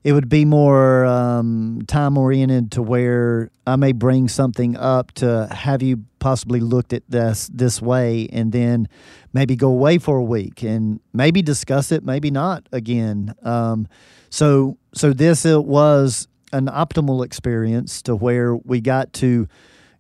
it 0.04 0.12
would 0.12 0.28
be 0.28 0.44
more 0.44 1.06
um, 1.06 1.82
time 1.88 2.18
oriented 2.18 2.72
to 2.74 2.82
where 2.82 3.50
I 3.66 3.78
may 3.78 3.94
bring 3.94 4.28
something 4.28 4.76
up 4.76 5.14
to 5.14 5.48
have 5.50 5.82
you 5.82 6.04
possibly 6.20 6.60
looked 6.60 6.92
at 6.92 7.04
this 7.08 7.50
this 7.54 7.82
way, 7.82 8.28
and 8.34 8.52
then 8.52 8.90
maybe 9.32 9.56
go 9.56 9.70
away 9.70 9.98
for 9.98 10.18
a 10.18 10.24
week 10.24 10.62
and 10.62 11.00
maybe 11.14 11.42
discuss 11.42 11.92
it, 11.92 12.04
maybe 12.04 12.32
not 12.32 12.68
again. 12.72 13.34
Um, 13.44 13.88
so 14.30 14.78
so 14.94 15.14
this 15.14 15.46
it 15.46 15.64
was 15.64 16.28
an 16.52 16.68
optimal 16.68 17.26
experience 17.26 18.02
to 18.04 18.16
where 18.16 18.56
we 18.56 18.82
got 18.82 19.14
to 19.14 19.48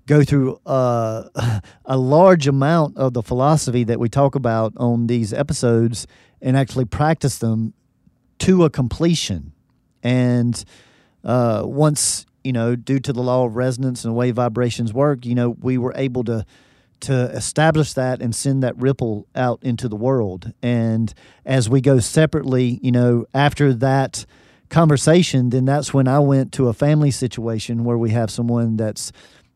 go 0.05 0.21
through 0.23 0.59
uh, 0.65 1.29
a 1.85 1.97
large 1.97 2.45
amount 2.45 2.97
of 2.97 3.13
the 3.13 3.23
philosophy 3.23 3.85
that 3.85 3.99
we 3.99 4.09
talk 4.09 4.35
about 4.35 4.73
on 4.75 5.07
these 5.07 5.33
episodes 5.33 6.07
and 6.41 6.57
actually 6.57 6.85
practice 6.85 7.37
them 7.37 7.73
to 8.39 8.65
a 8.65 8.69
completion. 8.69 9.52
And 10.03 10.63
uh, 11.23 11.63
once, 11.65 12.27
you 12.43 12.51
know, 12.51 12.75
due 12.75 12.99
to 12.99 13.13
the 13.13 13.23
law 13.23 13.45
of 13.45 13.55
resonance 13.55 14.03
and 14.03 14.11
the 14.11 14.15
way 14.15 14.31
vibrations 14.31 14.93
work, 14.93 15.25
you 15.25 15.33
know, 15.33 15.49
we 15.49 15.77
were 15.77 15.93
able 15.95 16.23
to 16.25 16.45
to 17.01 17.23
establish 17.31 17.91
that 17.93 18.21
and 18.21 18.33
send 18.33 18.63
that 18.63 18.77
ripple 18.77 19.27
out 19.35 19.59
into 19.61 19.89
the 19.89 19.95
world. 19.95 20.53
And 20.61 21.13
as 21.45 21.69
we 21.69 21.81
go 21.81 21.99
separately, 21.99 22.79
you 22.81 22.93
know, 22.93 23.25
after 23.33 23.73
that 23.73 24.25
conversation, 24.69 25.49
then 25.49 25.65
that's 25.65 25.93
when 25.93 26.07
I 26.07 26.19
went 26.19 26.53
to 26.53 26.69
a 26.69 26.73
family 26.73 27.11
situation 27.11 27.83
where 27.83 27.97
we 27.97 28.11
have 28.11 28.31
someone 28.31 28.77
that's 28.77 29.11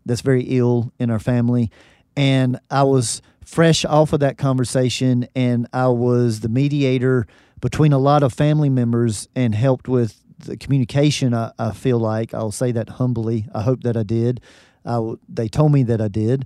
that's 0.06 0.22
very 0.22 0.44
ill 0.44 0.92
in 1.00 1.10
our 1.10 1.20
family, 1.20 1.70
and 2.16 2.60
I 2.72 2.84
was 2.84 3.22
fresh 3.44 3.86
off 3.86 4.14
of 4.14 4.20
that 4.22 4.38
conversation, 4.38 5.28
and 5.36 5.68
I 5.74 5.88
was 5.88 6.42
the 6.42 6.50
mediator 6.50 7.28
between 7.62 7.94
a 7.94 7.98
lot 7.98 8.24
of 8.24 8.34
family 8.34 8.70
members 8.70 9.28
and 9.36 9.56
helped 9.56 9.88
with 9.88 10.22
the 10.40 10.58
communication. 10.58 11.34
I, 11.34 11.52
I 11.58 11.72
feel 11.72 12.00
like 12.00 12.34
I'll 12.34 12.52
say 12.52 12.72
that 12.72 12.90
humbly. 12.90 13.48
I 13.54 13.62
hope 13.62 13.84
that 13.84 13.98
I 13.98 14.04
did. 14.04 14.42
I, 14.86 15.14
they 15.28 15.48
told 15.48 15.72
me 15.72 15.84
that 15.84 16.00
I 16.02 16.08
did, 16.08 16.46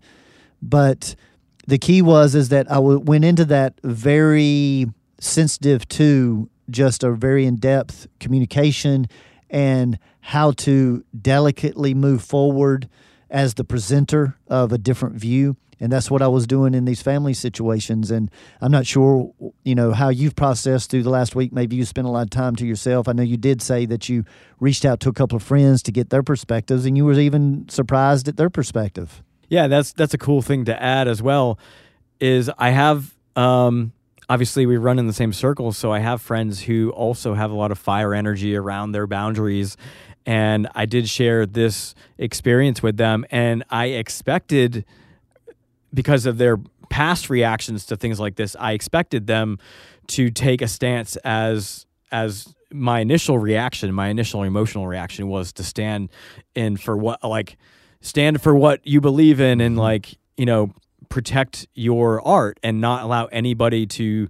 but 0.61 1.15
the 1.67 1.77
key 1.77 2.01
was 2.01 2.33
is 2.33 2.49
that 2.49 2.71
I 2.71 2.79
went 2.79 3.23
into 3.23 3.45
that 3.45 3.75
very 3.83 4.87
sensitive 5.19 5.87
to 5.89 6.49
just 6.69 7.03
a 7.03 7.11
very 7.11 7.45
in 7.45 7.57
depth 7.57 8.07
communication 8.19 9.07
and 9.49 9.99
how 10.21 10.51
to 10.51 11.03
delicately 11.19 11.93
move 11.93 12.23
forward 12.23 12.89
as 13.29 13.55
the 13.55 13.63
presenter 13.63 14.37
of 14.47 14.71
a 14.71 14.77
different 14.77 15.15
view 15.15 15.55
and 15.81 15.91
that's 15.91 16.11
what 16.11 16.21
I 16.21 16.27
was 16.27 16.45
doing 16.45 16.75
in 16.75 16.85
these 16.85 17.01
family 17.01 17.33
situations. 17.33 18.11
And 18.11 18.29
I'm 18.61 18.71
not 18.71 18.85
sure, 18.85 19.33
you 19.63 19.73
know, 19.73 19.91
how 19.91 20.09
you've 20.09 20.35
processed 20.35 20.91
through 20.91 21.01
the 21.01 21.09
last 21.09 21.35
week. 21.35 21.51
Maybe 21.51 21.75
you 21.75 21.85
spent 21.85 22.05
a 22.05 22.11
lot 22.11 22.21
of 22.21 22.29
time 22.29 22.55
to 22.57 22.67
yourself. 22.67 23.07
I 23.07 23.13
know 23.13 23.23
you 23.23 23.35
did 23.35 23.63
say 23.63 23.87
that 23.87 24.07
you 24.07 24.23
reached 24.59 24.85
out 24.85 24.99
to 25.01 25.09
a 25.09 25.13
couple 25.13 25.35
of 25.35 25.43
friends 25.43 25.81
to 25.83 25.91
get 25.91 26.11
their 26.11 26.21
perspectives, 26.21 26.85
and 26.85 26.95
you 26.95 27.03
were 27.03 27.19
even 27.19 27.67
surprised 27.67 28.27
at 28.27 28.37
their 28.37 28.49
perspective. 28.49 29.23
Yeah, 29.49 29.67
that's 29.67 29.91
that's 29.91 30.13
a 30.13 30.19
cool 30.19 30.43
thing 30.43 30.65
to 30.65 30.81
add 30.81 31.07
as 31.07 31.21
well. 31.21 31.57
Is 32.19 32.51
I 32.59 32.69
have 32.69 33.15
um, 33.35 33.91
obviously 34.29 34.67
we 34.67 34.77
run 34.77 34.99
in 34.99 35.07
the 35.07 35.13
same 35.13 35.33
circles, 35.33 35.77
so 35.77 35.91
I 35.91 35.99
have 35.99 36.21
friends 36.21 36.61
who 36.61 36.91
also 36.91 37.33
have 37.33 37.49
a 37.49 37.55
lot 37.55 37.71
of 37.71 37.79
fire 37.79 38.13
energy 38.13 38.55
around 38.55 38.91
their 38.91 39.07
boundaries. 39.07 39.77
And 40.23 40.69
I 40.75 40.85
did 40.85 41.09
share 41.09 41.47
this 41.47 41.95
experience 42.19 42.83
with 42.83 42.97
them, 42.97 43.25
and 43.31 43.63
I 43.71 43.87
expected 43.87 44.85
because 45.93 46.25
of 46.25 46.37
their 46.37 46.57
past 46.89 47.29
reactions 47.29 47.85
to 47.87 47.97
things 47.97 48.19
like 48.19 48.35
this, 48.35 48.55
I 48.59 48.73
expected 48.73 49.27
them 49.27 49.59
to 50.07 50.29
take 50.29 50.61
a 50.61 50.67
stance 50.67 51.15
as 51.17 51.85
as 52.11 52.53
my 52.73 52.99
initial 52.99 53.37
reaction, 53.37 53.93
my 53.93 54.07
initial 54.07 54.43
emotional 54.43 54.87
reaction 54.87 55.27
was 55.27 55.51
to 55.53 55.63
stand 55.63 56.09
in 56.55 56.77
for 56.77 56.97
what 56.97 57.23
like 57.23 57.57
stand 58.01 58.41
for 58.41 58.55
what 58.55 58.85
you 58.85 59.01
believe 59.01 59.39
in 59.39 59.61
and 59.61 59.73
mm-hmm. 59.73 59.81
like, 59.81 60.17
you 60.37 60.45
know, 60.45 60.73
protect 61.09 61.67
your 61.73 62.25
art 62.25 62.59
and 62.63 62.81
not 62.81 63.03
allow 63.03 63.25
anybody 63.25 63.85
to 63.85 64.29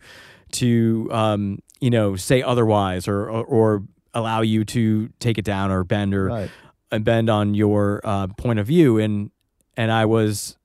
to 0.53 1.07
um, 1.12 1.59
you 1.80 1.89
know, 1.89 2.16
say 2.16 2.41
otherwise 2.43 3.07
or, 3.07 3.30
or, 3.30 3.43
or 3.45 3.84
allow 4.14 4.41
you 4.41 4.64
to 4.66 5.09
take 5.20 5.38
it 5.38 5.45
down 5.45 5.72
or 5.72 5.84
bend 5.84 6.14
or 6.14 6.26
right. 6.26 7.03
bend 7.03 7.30
on 7.30 7.53
your 7.53 8.01
uh, 8.03 8.28
point 8.28 8.59
of 8.59 8.68
view 8.68 8.97
and 8.97 9.32
and 9.78 9.91
I 9.91 10.05
was 10.05 10.57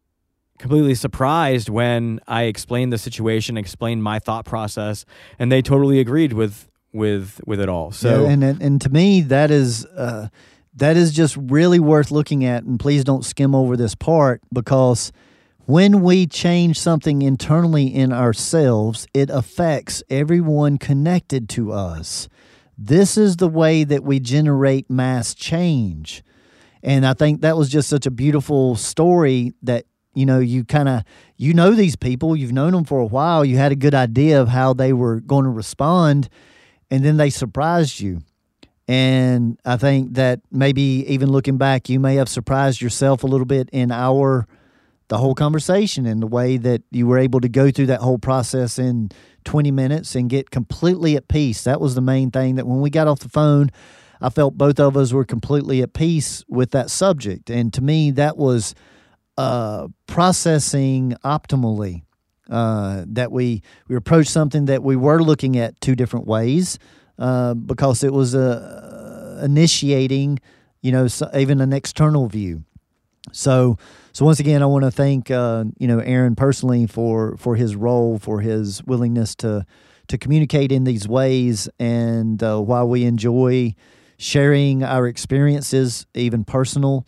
completely 0.59 0.95
surprised 0.95 1.69
when 1.69 2.21
I 2.27 2.45
explained 2.45 2.93
the 2.93 2.99
situation, 2.99 3.57
explained 3.57 4.03
my 4.03 4.19
thought 4.19 4.45
process, 4.45 5.05
and 5.39 5.51
they 5.51 5.63
totally 5.63 6.01
agreed 6.01 6.33
with 6.33 6.69
with 6.93 7.41
with 7.47 7.61
it 7.61 7.69
all. 7.69 7.93
So 7.93 8.25
yeah, 8.25 8.31
and 8.31 8.45
and 8.45 8.81
to 8.81 8.89
me 8.89 9.21
that 9.23 9.51
is 9.51 9.85
uh, 9.87 10.29
that 10.75 10.97
is 10.97 11.13
just 11.13 11.37
really 11.37 11.81
worth 11.81 12.11
looking 12.11 12.45
at. 12.45 12.65
And 12.65 12.79
please 12.79 13.05
don't 13.05 13.25
skim 13.25 13.55
over 13.55 13.77
this 13.77 13.95
part 13.95 14.43
because 14.53 15.13
when 15.67 16.03
we 16.03 16.27
change 16.27 16.79
something 16.79 17.23
internally 17.23 17.87
in 17.87 18.13
ourselves, 18.13 19.07
it 19.13 19.31
affects 19.31 20.03
everyone 20.09 20.79
connected 20.79 21.49
to 21.51 21.73
us. 21.73 22.29
This 22.79 23.17
is 23.17 23.37
the 23.37 23.49
way 23.49 23.85
that 23.85 24.05
we 24.05 24.21
generate 24.21 24.89
mass 24.91 25.35
change. 25.35 26.23
And 26.83 27.05
I 27.05 27.15
think 27.15 27.41
that 27.41 27.57
was 27.57 27.69
just 27.69 27.89
such 27.89 28.07
a 28.07 28.11
beautiful 28.11 28.77
story 28.77 29.55
that 29.63 29.87
you 30.17 30.27
know 30.27 30.39
you 30.39 30.65
kind 30.65 30.89
of 30.89 31.03
you 31.37 31.53
know 31.53 31.73
these 31.73 31.97
people 31.97 32.35
you've 32.35 32.53
known 32.53 32.73
them 32.73 32.85
for 32.85 32.99
a 32.99 33.07
while 33.07 33.45
you 33.45 33.57
had 33.57 33.73
a 33.73 33.77
good 33.77 33.95
idea 33.95 34.41
of 34.41 34.49
how 34.49 34.73
they 34.73 34.93
were 34.93 35.21
going 35.21 35.45
to 35.45 35.51
respond 35.51 36.29
and 36.89 37.05
then 37.05 37.17
they 37.17 37.31
surprised 37.31 38.01
you. 38.01 38.21
And 38.89 39.59
i 39.65 39.77
think 39.77 40.15
that 40.15 40.41
maybe 40.51 41.05
even 41.09 41.31
looking 41.31 41.59
back 41.59 41.89
you 41.89 42.01
may 42.01 42.15
have 42.17 42.29
surprised 42.29 42.81
yourself 42.81 43.25
a 43.25 43.27
little 43.27 43.47
bit 43.47 43.69
in 43.73 43.91
our 43.91 44.47
the 45.09 45.19
whole 45.19 45.35
conversation 45.35 46.07
and 46.07 46.21
the 46.21 46.27
way 46.27 46.57
that 46.57 46.83
you 46.91 47.07
were 47.07 47.19
able 47.19 47.41
to 47.41 47.49
go 47.49 47.71
through 47.71 47.87
that 47.87 48.01
whole 48.01 48.19
process 48.19 48.79
in 48.79 49.11
20 49.45 49.71
minutes 49.71 50.15
and 50.17 50.29
get 50.29 50.51
completely 50.51 51.17
at 51.17 51.29
peace. 51.29 51.63
That 51.63 51.81
was 51.81 51.95
the 51.95 52.01
main 52.01 52.33
thing 52.33 52.57
that 52.57 52.67
when 52.67 52.81
we 52.81 52.91
got 52.91 53.07
off 53.07 53.21
the 53.21 53.29
phone 53.29 53.71
i 54.21 54.31
felt 54.31 54.57
both 54.57 54.81
of 54.81 54.97
us 54.97 55.13
were 55.13 55.25
completely 55.25 55.83
at 55.83 55.93
peace 55.93 56.45
with 56.49 56.71
that 56.71 56.91
subject. 56.91 57.51
And 57.51 57.73
to 57.75 57.83
me 57.83 58.11
that 58.13 58.37
was 58.37 58.75
uh, 59.37 59.89
processing 60.07 61.15
optimally. 61.25 62.03
Uh, 62.49 63.05
that 63.09 63.33
we 63.33 63.61
we 63.89 63.97
approached 63.97 64.31
something 64.31 64.67
that 64.67 64.81
we 64.83 64.95
were 64.95 65.21
looking 65.21 65.57
at 65.59 65.81
two 65.81 65.97
different 65.97 66.27
ways 66.29 66.79
uh, 67.19 67.55
because 67.55 68.05
it 68.05 68.13
was 68.13 68.37
uh, 68.37 69.41
initiating, 69.43 70.39
you 70.81 70.93
know, 70.93 71.09
so 71.09 71.29
even 71.35 71.61
an 71.61 71.73
external 71.73 72.29
view. 72.29 72.63
So 73.33 73.79
so 74.13 74.25
once 74.25 74.41
again, 74.41 74.63
I 74.63 74.67
want 74.67 74.85
to 74.85 74.91
thank 74.91 75.31
uh, 75.31 75.65
you 75.79 75.89
know 75.89 75.99
Aaron 75.99 76.37
personally 76.37 76.87
for 76.87 77.37
for 77.37 77.57
his 77.57 77.75
role, 77.77 78.19
for 78.19 78.41
his 78.41 78.83
willingness 78.85 79.35
to 79.37 79.67
to 80.09 80.19
communicate 80.19 80.71
in 80.71 80.85
these 80.85 81.09
ways, 81.09 81.69
and 81.81 82.43
uh, 82.43 82.61
while 82.61 82.89
we 82.89 83.05
enjoy 83.05 83.75
sharing 84.19 84.85
our 84.85 85.07
experiences, 85.09 86.07
even 86.15 86.45
personal 86.45 87.07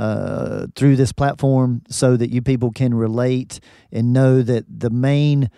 uh, 0.00 0.66
through 0.74 0.96
this 0.96 1.12
platform 1.12 1.82
so 1.90 2.16
that 2.16 2.30
you 2.30 2.40
people 2.40 2.72
can 2.72 2.94
relate 2.94 3.60
and 3.92 4.14
know 4.14 4.40
that 4.40 4.64
the 4.80 4.88
main 4.88 5.50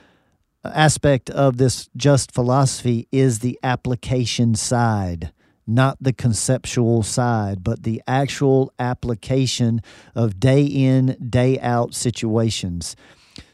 aspect 0.65 1.31
of 1.31 1.59
this 1.59 1.89
just 1.97 2.33
philosophy 2.33 3.07
is 3.13 3.39
the 3.39 3.57
application 3.63 4.57
side, 4.57 5.33
not 5.65 5.97
the 6.01 6.13
conceptual 6.13 7.05
side, 7.05 7.63
but 7.63 7.85
the 7.85 8.03
actual 8.09 8.73
application 8.81 9.81
of 10.17 10.41
day 10.41 10.65
in, 10.65 11.17
day 11.31 11.61
out 11.61 11.95
situations. 11.95 12.97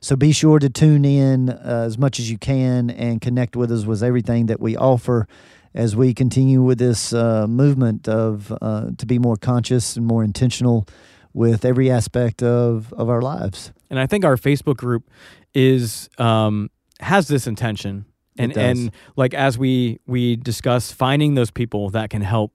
So 0.01 0.17
be 0.17 0.33
sure 0.33 0.59
to 0.59 0.71
tune 0.71 1.05
in 1.05 1.51
uh, 1.51 1.85
as 1.85 1.99
much 1.99 2.19
as 2.19 2.31
you 2.31 2.39
can 2.39 2.89
and 2.89 3.21
connect 3.21 3.57
with 3.57 3.71
us 3.71 3.85
with 3.85 4.03
everything 4.03 4.47
that 4.47 4.59
we 4.59 4.75
offer 4.75 5.29
as 5.75 5.95
we 5.95 6.15
continue 6.15 6.63
with 6.63 6.79
this 6.79 7.13
uh, 7.13 7.47
movement 7.47 8.09
of 8.09 8.53
uh, 8.61 8.91
to 8.97 9.07
be 9.07 9.19
more 9.19 9.37
conscious 9.37 9.97
and 9.97 10.07
more 10.07 10.25
intentional 10.25 10.87
with 11.33 11.65
every 11.65 11.91
aspect 11.91 12.43
of, 12.43 12.93
of 12.95 13.09
our 13.09 13.23
lives. 13.23 13.73
And 13.91 13.99
I 13.99 14.07
think 14.07 14.25
our 14.25 14.37
Facebook 14.37 14.77
group 14.77 15.09
is 15.55 16.09
um, 16.19 16.71
has 17.01 17.29
this 17.29 17.47
intention, 17.47 18.07
and 18.37 18.57
and 18.57 18.93
like 19.17 19.35
as 19.35 19.57
we 19.57 20.01
we 20.07 20.37
discuss 20.37 20.93
finding 20.93 21.35
those 21.35 21.51
people 21.51 21.91
that 21.91 22.11
can 22.11 22.23
help 22.23 22.53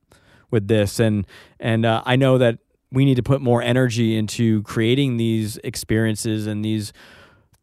with 0.51 0.67
this, 0.67 0.99
and 0.99 1.25
and 1.59 1.85
uh, 1.85 2.03
I 2.05 2.15
know 2.15 2.37
that 2.37 2.59
we 2.91 3.05
need 3.05 3.15
to 3.15 3.23
put 3.23 3.41
more 3.41 3.61
energy 3.61 4.15
into 4.15 4.61
creating 4.63 5.17
these 5.17 5.57
experiences 5.63 6.45
and 6.45 6.63
these 6.63 6.93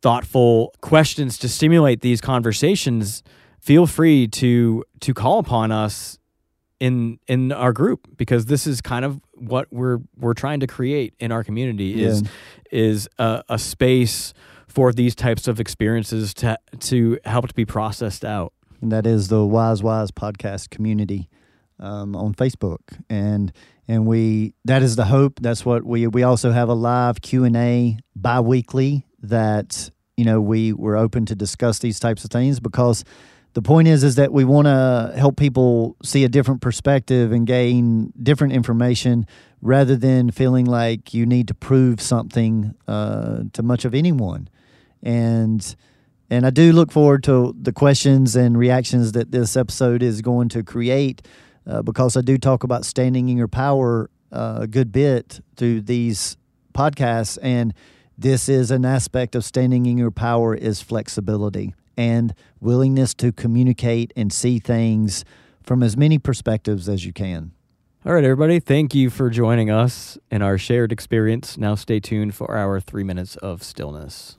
thoughtful 0.03 0.75
questions 0.81 1.39
to 1.39 1.49
stimulate 1.49 2.01
these 2.01 2.21
conversations 2.21 3.23
feel 3.61 3.87
free 3.87 4.27
to 4.27 4.85
to 5.01 5.15
call 5.15 5.39
upon 5.39 5.73
us 5.73 6.19
in 6.79 7.19
in 7.27 7.53
our 7.53 7.73
group 7.73 8.09
because 8.17 8.47
this 8.47 8.67
is 8.67 8.81
kind 8.81 9.05
of 9.05 9.21
what 9.35 9.67
we're 9.71 9.99
we're 10.17 10.35
trying 10.35 10.61
to 10.61 10.67
create 10.67 11.15
in 11.21 11.31
our 11.31 11.45
community 11.45 12.03
is 12.03 12.23
is 12.71 13.09
a, 13.19 13.43
a, 13.49 13.59
space 13.59 14.33
for 14.67 14.93
these 14.93 15.15
types 15.15 15.49
of 15.49 15.61
experiences 15.61 16.33
to 16.33 16.57
to 16.79 17.19
help 17.25 17.49
to 17.49 17.55
be 17.55 17.65
processed 17.65 18.25
out. 18.25 18.53
And 18.81 18.91
that 18.93 19.07
is 19.07 19.29
the 19.29 19.45
Wise 19.45 19.83
Wise 19.83 20.11
podcast 20.11 20.71
community. 20.71 21.29
um, 21.81 22.15
on 22.15 22.35
Facebook, 22.35 22.81
and 23.09 23.53
and 23.89 24.07
we 24.07 24.55
that 24.65 24.83
is 24.83 24.97
the 24.97 25.07
hope. 25.07 25.41
That's 25.41 25.65
what 25.65 25.85
we 25.85 26.07
we 26.07 26.23
also 26.23 26.53
have 26.53 26.69
a 26.69 26.75
live 26.75 27.21
Q 27.23 27.45
and 27.45 27.57
A 27.57 27.99
biweekly 28.15 29.07
that 29.23 29.91
you 30.17 30.25
know 30.25 30.41
we 30.41 30.73
we're 30.73 30.97
open 30.97 31.27
to 31.27 31.35
discuss 31.35 31.79
these 31.81 31.99
types 31.99 32.25
of 32.25 32.31
things 32.31 32.61
because 32.61 33.05
the 33.53 33.63
point 33.63 33.89
is 33.89 34.05
is 34.05 34.15
that 34.15 34.33
we 34.33 34.45
want 34.45 34.67
to 34.67 35.13
help 35.17 35.37
people 35.37 35.97
see 36.03 36.25
a 36.25 36.29
different 36.29 36.61
perspective 36.61 37.33
and 37.33 37.47
gain 37.47 38.13
different 38.23 38.53
information 38.53 39.27
rather 39.61 39.97
than 39.97 40.31
feeling 40.31 40.67
like 40.67 41.13
you 41.13 41.27
need 41.27 41.49
to 41.49 41.55
prove 41.55 42.01
something 42.01 42.75
uh, 42.87 43.43
to 43.53 43.63
much 43.63 43.85
of 43.85 43.95
anyone. 43.95 44.49
And 45.03 45.75
and 46.33 46.47
I 46.47 46.51
do 46.51 46.73
look 46.73 46.93
forward 46.93 47.25
to 47.25 47.55
the 47.61 47.73
questions 47.73 48.37
and 48.37 48.57
reactions 48.57 49.13
that 49.13 49.33
this 49.33 49.57
episode 49.57 50.01
is 50.01 50.23
going 50.23 50.49
to 50.51 50.63
create 50.63 51.27
uh, 51.67 51.83
because 51.83 52.17
I 52.17 52.21
do 52.21 52.39
talk 52.39 52.63
about 52.63 52.85
standing 52.85 53.29
in 53.29 53.37
your 53.37 53.49
power 53.49 54.11
uh, 54.31 54.59
a 54.61 54.67
good 54.69 54.93
bit 54.93 55.41
through 55.57 55.81
these 55.81 56.37
podcasts. 56.73 57.37
And 57.43 57.75
this 58.17 58.49
is 58.49 58.71
an 58.71 58.85
aspect 58.85 59.35
of 59.35 59.45
standing 59.45 59.87
in 59.87 59.99
your 59.99 60.13
power 60.13 60.55
is 60.55 60.81
flexibility 60.81 61.75
and 62.01 62.33
willingness 62.61 63.13
to 63.13 63.31
communicate 63.31 64.11
and 64.17 64.33
see 64.33 64.59
things 64.59 65.23
from 65.63 65.83
as 65.83 65.99
many 65.99 66.19
perspectives 66.19 66.89
as 66.89 67.05
you 67.05 67.13
can. 67.13 67.53
All 68.07 68.15
right, 68.15 68.25
everybody. 68.25 68.59
Thank 68.59 68.95
you 68.95 69.11
for 69.11 69.29
joining 69.29 69.71
us 69.71 70.17
in 70.31 70.41
our 70.41 70.57
shared 70.57 70.93
experience. 70.93 71.59
Now, 71.59 71.75
stay 71.75 72.01
tuned 72.01 72.35
for 72.35 72.57
our 72.57 72.81
three 72.81 73.05
minutes 73.05 73.37
of 73.37 73.63
stillness. 73.63 74.39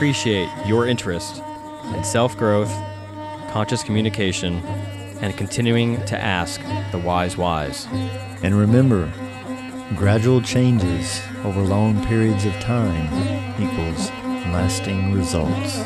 Appreciate 0.00 0.48
your 0.64 0.86
interest 0.86 1.42
in 1.94 2.02
self 2.02 2.34
growth, 2.38 2.72
conscious 3.50 3.82
communication, 3.82 4.54
and 5.20 5.36
continuing 5.36 6.02
to 6.06 6.18
ask 6.18 6.58
the 6.90 6.96
wise 6.96 7.36
whys. 7.36 7.86
And 8.42 8.58
remember, 8.58 9.12
gradual 9.96 10.40
changes 10.40 11.20
over 11.44 11.60
long 11.60 12.02
periods 12.06 12.46
of 12.46 12.54
time 12.60 13.12
equals 13.62 14.08
lasting 14.48 15.12
results. 15.12 15.84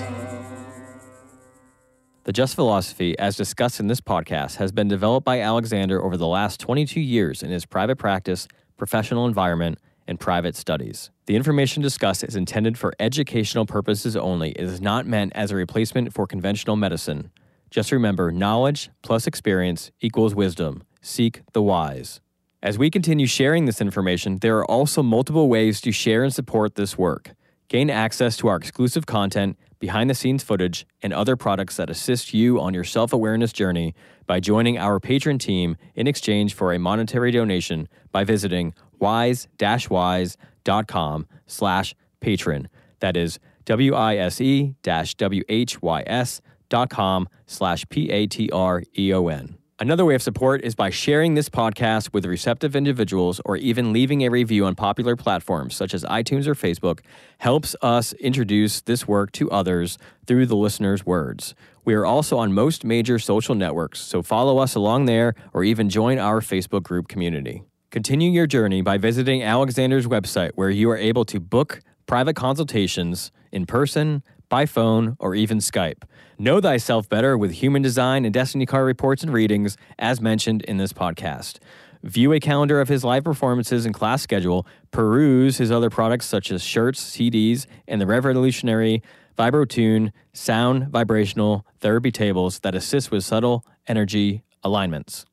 The 2.22 2.32
Just 2.32 2.54
Philosophy, 2.54 3.18
as 3.18 3.36
discussed 3.36 3.80
in 3.80 3.88
this 3.88 4.00
podcast, 4.00 4.58
has 4.58 4.70
been 4.70 4.86
developed 4.86 5.24
by 5.24 5.40
Alexander 5.40 6.00
over 6.00 6.16
the 6.16 6.28
last 6.28 6.60
22 6.60 7.00
years 7.00 7.42
in 7.42 7.50
his 7.50 7.66
private 7.66 7.96
practice, 7.96 8.46
professional 8.76 9.26
environment, 9.26 9.80
and 10.06 10.20
private 10.20 10.56
studies. 10.56 11.10
The 11.26 11.36
information 11.36 11.82
discussed 11.82 12.24
is 12.24 12.36
intended 12.36 12.76
for 12.76 12.92
educational 12.98 13.66
purposes 13.66 14.16
only. 14.16 14.50
It 14.50 14.64
is 14.64 14.80
not 14.80 15.06
meant 15.06 15.32
as 15.34 15.50
a 15.50 15.56
replacement 15.56 16.12
for 16.12 16.26
conventional 16.26 16.76
medicine. 16.76 17.30
Just 17.70 17.92
remember 17.92 18.30
knowledge 18.30 18.90
plus 19.02 19.26
experience 19.26 19.90
equals 20.00 20.34
wisdom. 20.34 20.84
Seek 21.00 21.42
the 21.52 21.62
wise. 21.62 22.20
As 22.62 22.78
we 22.78 22.88
continue 22.88 23.26
sharing 23.26 23.66
this 23.66 23.80
information, 23.80 24.38
there 24.38 24.56
are 24.58 24.70
also 24.70 25.02
multiple 25.02 25.48
ways 25.48 25.80
to 25.82 25.92
share 25.92 26.22
and 26.24 26.32
support 26.32 26.76
this 26.76 26.96
work. 26.96 27.34
Gain 27.68 27.90
access 27.90 28.36
to 28.38 28.48
our 28.48 28.56
exclusive 28.56 29.06
content, 29.06 29.58
behind 29.80 30.08
the 30.08 30.14
scenes 30.14 30.42
footage, 30.42 30.86
and 31.02 31.12
other 31.12 31.36
products 31.36 31.76
that 31.76 31.90
assist 31.90 32.32
you 32.32 32.58
on 32.58 32.72
your 32.72 32.84
self 32.84 33.12
awareness 33.12 33.52
journey 33.52 33.94
by 34.26 34.40
joining 34.40 34.78
our 34.78 34.98
Patreon 34.98 35.38
team 35.38 35.76
in 35.94 36.06
exchange 36.06 36.54
for 36.54 36.72
a 36.72 36.78
monetary 36.78 37.30
donation 37.30 37.86
by 38.10 38.24
visiting 38.24 38.72
wise-wise.com 39.04 41.26
slash 41.46 41.94
Patreon. 42.20 42.66
That 43.00 43.16
is 43.16 43.38
W-I-S-E 43.66 44.74
dash 44.82 45.14
W-H-Y-S 45.14 46.40
dot 46.70 46.90
com 46.90 47.28
slash 47.46 47.88
P-A-T-R-E-O-N. 47.88 49.58
Another 49.80 50.04
way 50.04 50.14
of 50.14 50.22
support 50.22 50.62
is 50.62 50.76
by 50.76 50.88
sharing 50.88 51.34
this 51.34 51.48
podcast 51.48 52.12
with 52.12 52.24
receptive 52.24 52.76
individuals 52.76 53.40
or 53.44 53.56
even 53.56 53.92
leaving 53.92 54.22
a 54.22 54.30
review 54.30 54.64
on 54.64 54.76
popular 54.76 55.16
platforms 55.16 55.74
such 55.74 55.92
as 55.92 56.04
iTunes 56.04 56.46
or 56.46 56.54
Facebook 56.54 57.00
helps 57.38 57.74
us 57.82 58.12
introduce 58.14 58.80
this 58.82 59.08
work 59.08 59.32
to 59.32 59.50
others 59.50 59.98
through 60.26 60.46
the 60.46 60.56
listener's 60.56 61.04
words. 61.04 61.56
We 61.84 61.94
are 61.94 62.06
also 62.06 62.38
on 62.38 62.54
most 62.54 62.84
major 62.84 63.18
social 63.18 63.56
networks, 63.56 64.00
so 64.00 64.22
follow 64.22 64.58
us 64.58 64.76
along 64.76 65.06
there 65.06 65.34
or 65.52 65.64
even 65.64 65.90
join 65.90 66.18
our 66.18 66.40
Facebook 66.40 66.84
group 66.84 67.08
community. 67.08 67.64
Continue 67.94 68.32
your 68.32 68.48
journey 68.48 68.82
by 68.82 68.98
visiting 68.98 69.44
Alexander's 69.44 70.08
website 70.08 70.50
where 70.56 70.68
you 70.68 70.90
are 70.90 70.96
able 70.96 71.24
to 71.26 71.38
book 71.38 71.80
private 72.06 72.34
consultations 72.34 73.30
in 73.52 73.66
person, 73.66 74.24
by 74.48 74.66
phone, 74.66 75.16
or 75.20 75.36
even 75.36 75.58
Skype. 75.58 76.02
Know 76.36 76.60
thyself 76.60 77.08
better 77.08 77.38
with 77.38 77.52
human 77.52 77.82
design 77.82 78.24
and 78.24 78.34
destiny 78.34 78.66
card 78.66 78.84
reports 78.84 79.22
and 79.22 79.32
readings, 79.32 79.76
as 79.96 80.20
mentioned 80.20 80.62
in 80.62 80.76
this 80.76 80.92
podcast. 80.92 81.60
View 82.02 82.32
a 82.32 82.40
calendar 82.40 82.80
of 82.80 82.88
his 82.88 83.04
live 83.04 83.22
performances 83.22 83.86
and 83.86 83.94
class 83.94 84.22
schedule, 84.22 84.66
peruse 84.90 85.58
his 85.58 85.70
other 85.70 85.88
products 85.88 86.26
such 86.26 86.50
as 86.50 86.64
shirts, 86.64 87.00
CDs, 87.00 87.64
and 87.86 88.00
the 88.00 88.08
revolutionary 88.08 89.04
VibroTune 89.38 90.10
sound 90.32 90.88
vibrational 90.88 91.64
therapy 91.78 92.10
tables 92.10 92.58
that 92.58 92.74
assist 92.74 93.12
with 93.12 93.22
subtle 93.22 93.64
energy 93.86 94.42
alignments. 94.64 95.24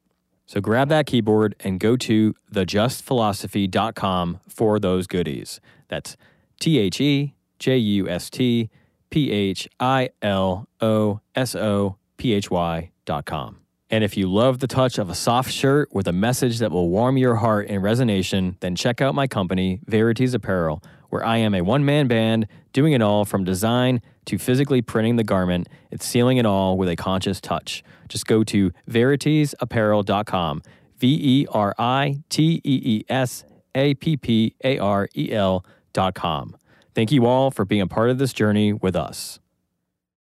So 0.52 0.60
grab 0.60 0.90
that 0.90 1.06
keyboard 1.06 1.56
and 1.62 1.80
go 1.80 1.96
to 1.96 2.36
thejustphilosophy.com 2.54 4.42
for 4.50 4.80
those 4.82 5.08
goodies. 5.08 5.62
That's 5.88 6.18
T 6.60 6.78
H 6.78 7.00
E 7.00 7.36
J 7.58 7.78
U 7.78 8.10
S 8.10 8.30
T 8.30 8.70
P 9.10 9.32
H 9.32 9.70
I 9.80 10.10
L 10.22 10.68
O 10.82 11.22
S 11.36 11.56
O 11.56 11.96
P 12.18 12.34
H 12.34 12.52
Y 12.52 12.92
dot 13.06 13.26
com. 13.26 13.60
And 13.90 14.04
if 14.04 14.18
you 14.18 14.30
love 14.30 14.60
the 14.60 14.68
touch 14.68 14.98
of 14.98 15.10
a 15.10 15.16
soft 15.16 15.54
shirt 15.54 15.88
with 15.94 16.06
a 16.10 16.14
message 16.14 16.60
that 16.60 16.72
will 16.72 16.90
warm 16.90 17.16
your 17.18 17.36
heart 17.36 17.68
in 17.68 17.82
resonation, 17.82 18.60
then 18.60 18.76
check 18.76 19.00
out 19.00 19.16
my 19.16 19.28
company, 19.28 19.80
Veritees 19.90 20.34
Apparel, 20.34 20.84
where 21.12 21.26
I 21.26 21.38
am 21.38 21.56
a 21.56 21.62
one 21.62 21.86
man 21.86 22.10
band 22.10 22.46
doing 22.74 22.92
it 22.92 23.02
all 23.02 23.24
from 23.24 23.46
design 23.46 24.02
to 24.26 24.38
physically 24.38 24.82
printing 24.82 25.16
the 25.16 25.24
garment 25.24 25.68
and 25.92 26.02
sealing 26.02 26.38
it 26.38 26.46
all 26.46 26.78
with 26.78 26.90
a 26.90 26.96
conscious 26.96 27.42
touch. 27.42 27.84
Just 28.08 28.26
go 28.28 28.44
to 28.46 28.72
veriteesapparel.com, 28.90 30.62
V 30.98 31.20
E 31.22 31.48
R 31.52 31.76
I 31.78 32.24
T 32.30 32.62
E 32.64 32.82
E 32.84 33.06
S 33.10 33.44
A 33.76 33.94
P 33.96 34.18
P 34.18 34.56
A 34.64 34.78
R 34.78 35.10
E 35.16 35.32
L.com. 35.32 36.56
Thank 36.94 37.12
you 37.12 37.26
all 37.26 37.52
for 37.52 37.66
being 37.66 37.82
a 37.82 37.88
part 37.88 38.10
of 38.10 38.18
this 38.18 38.34
journey 38.34 38.74
with 38.74 38.96
us. 38.96 39.41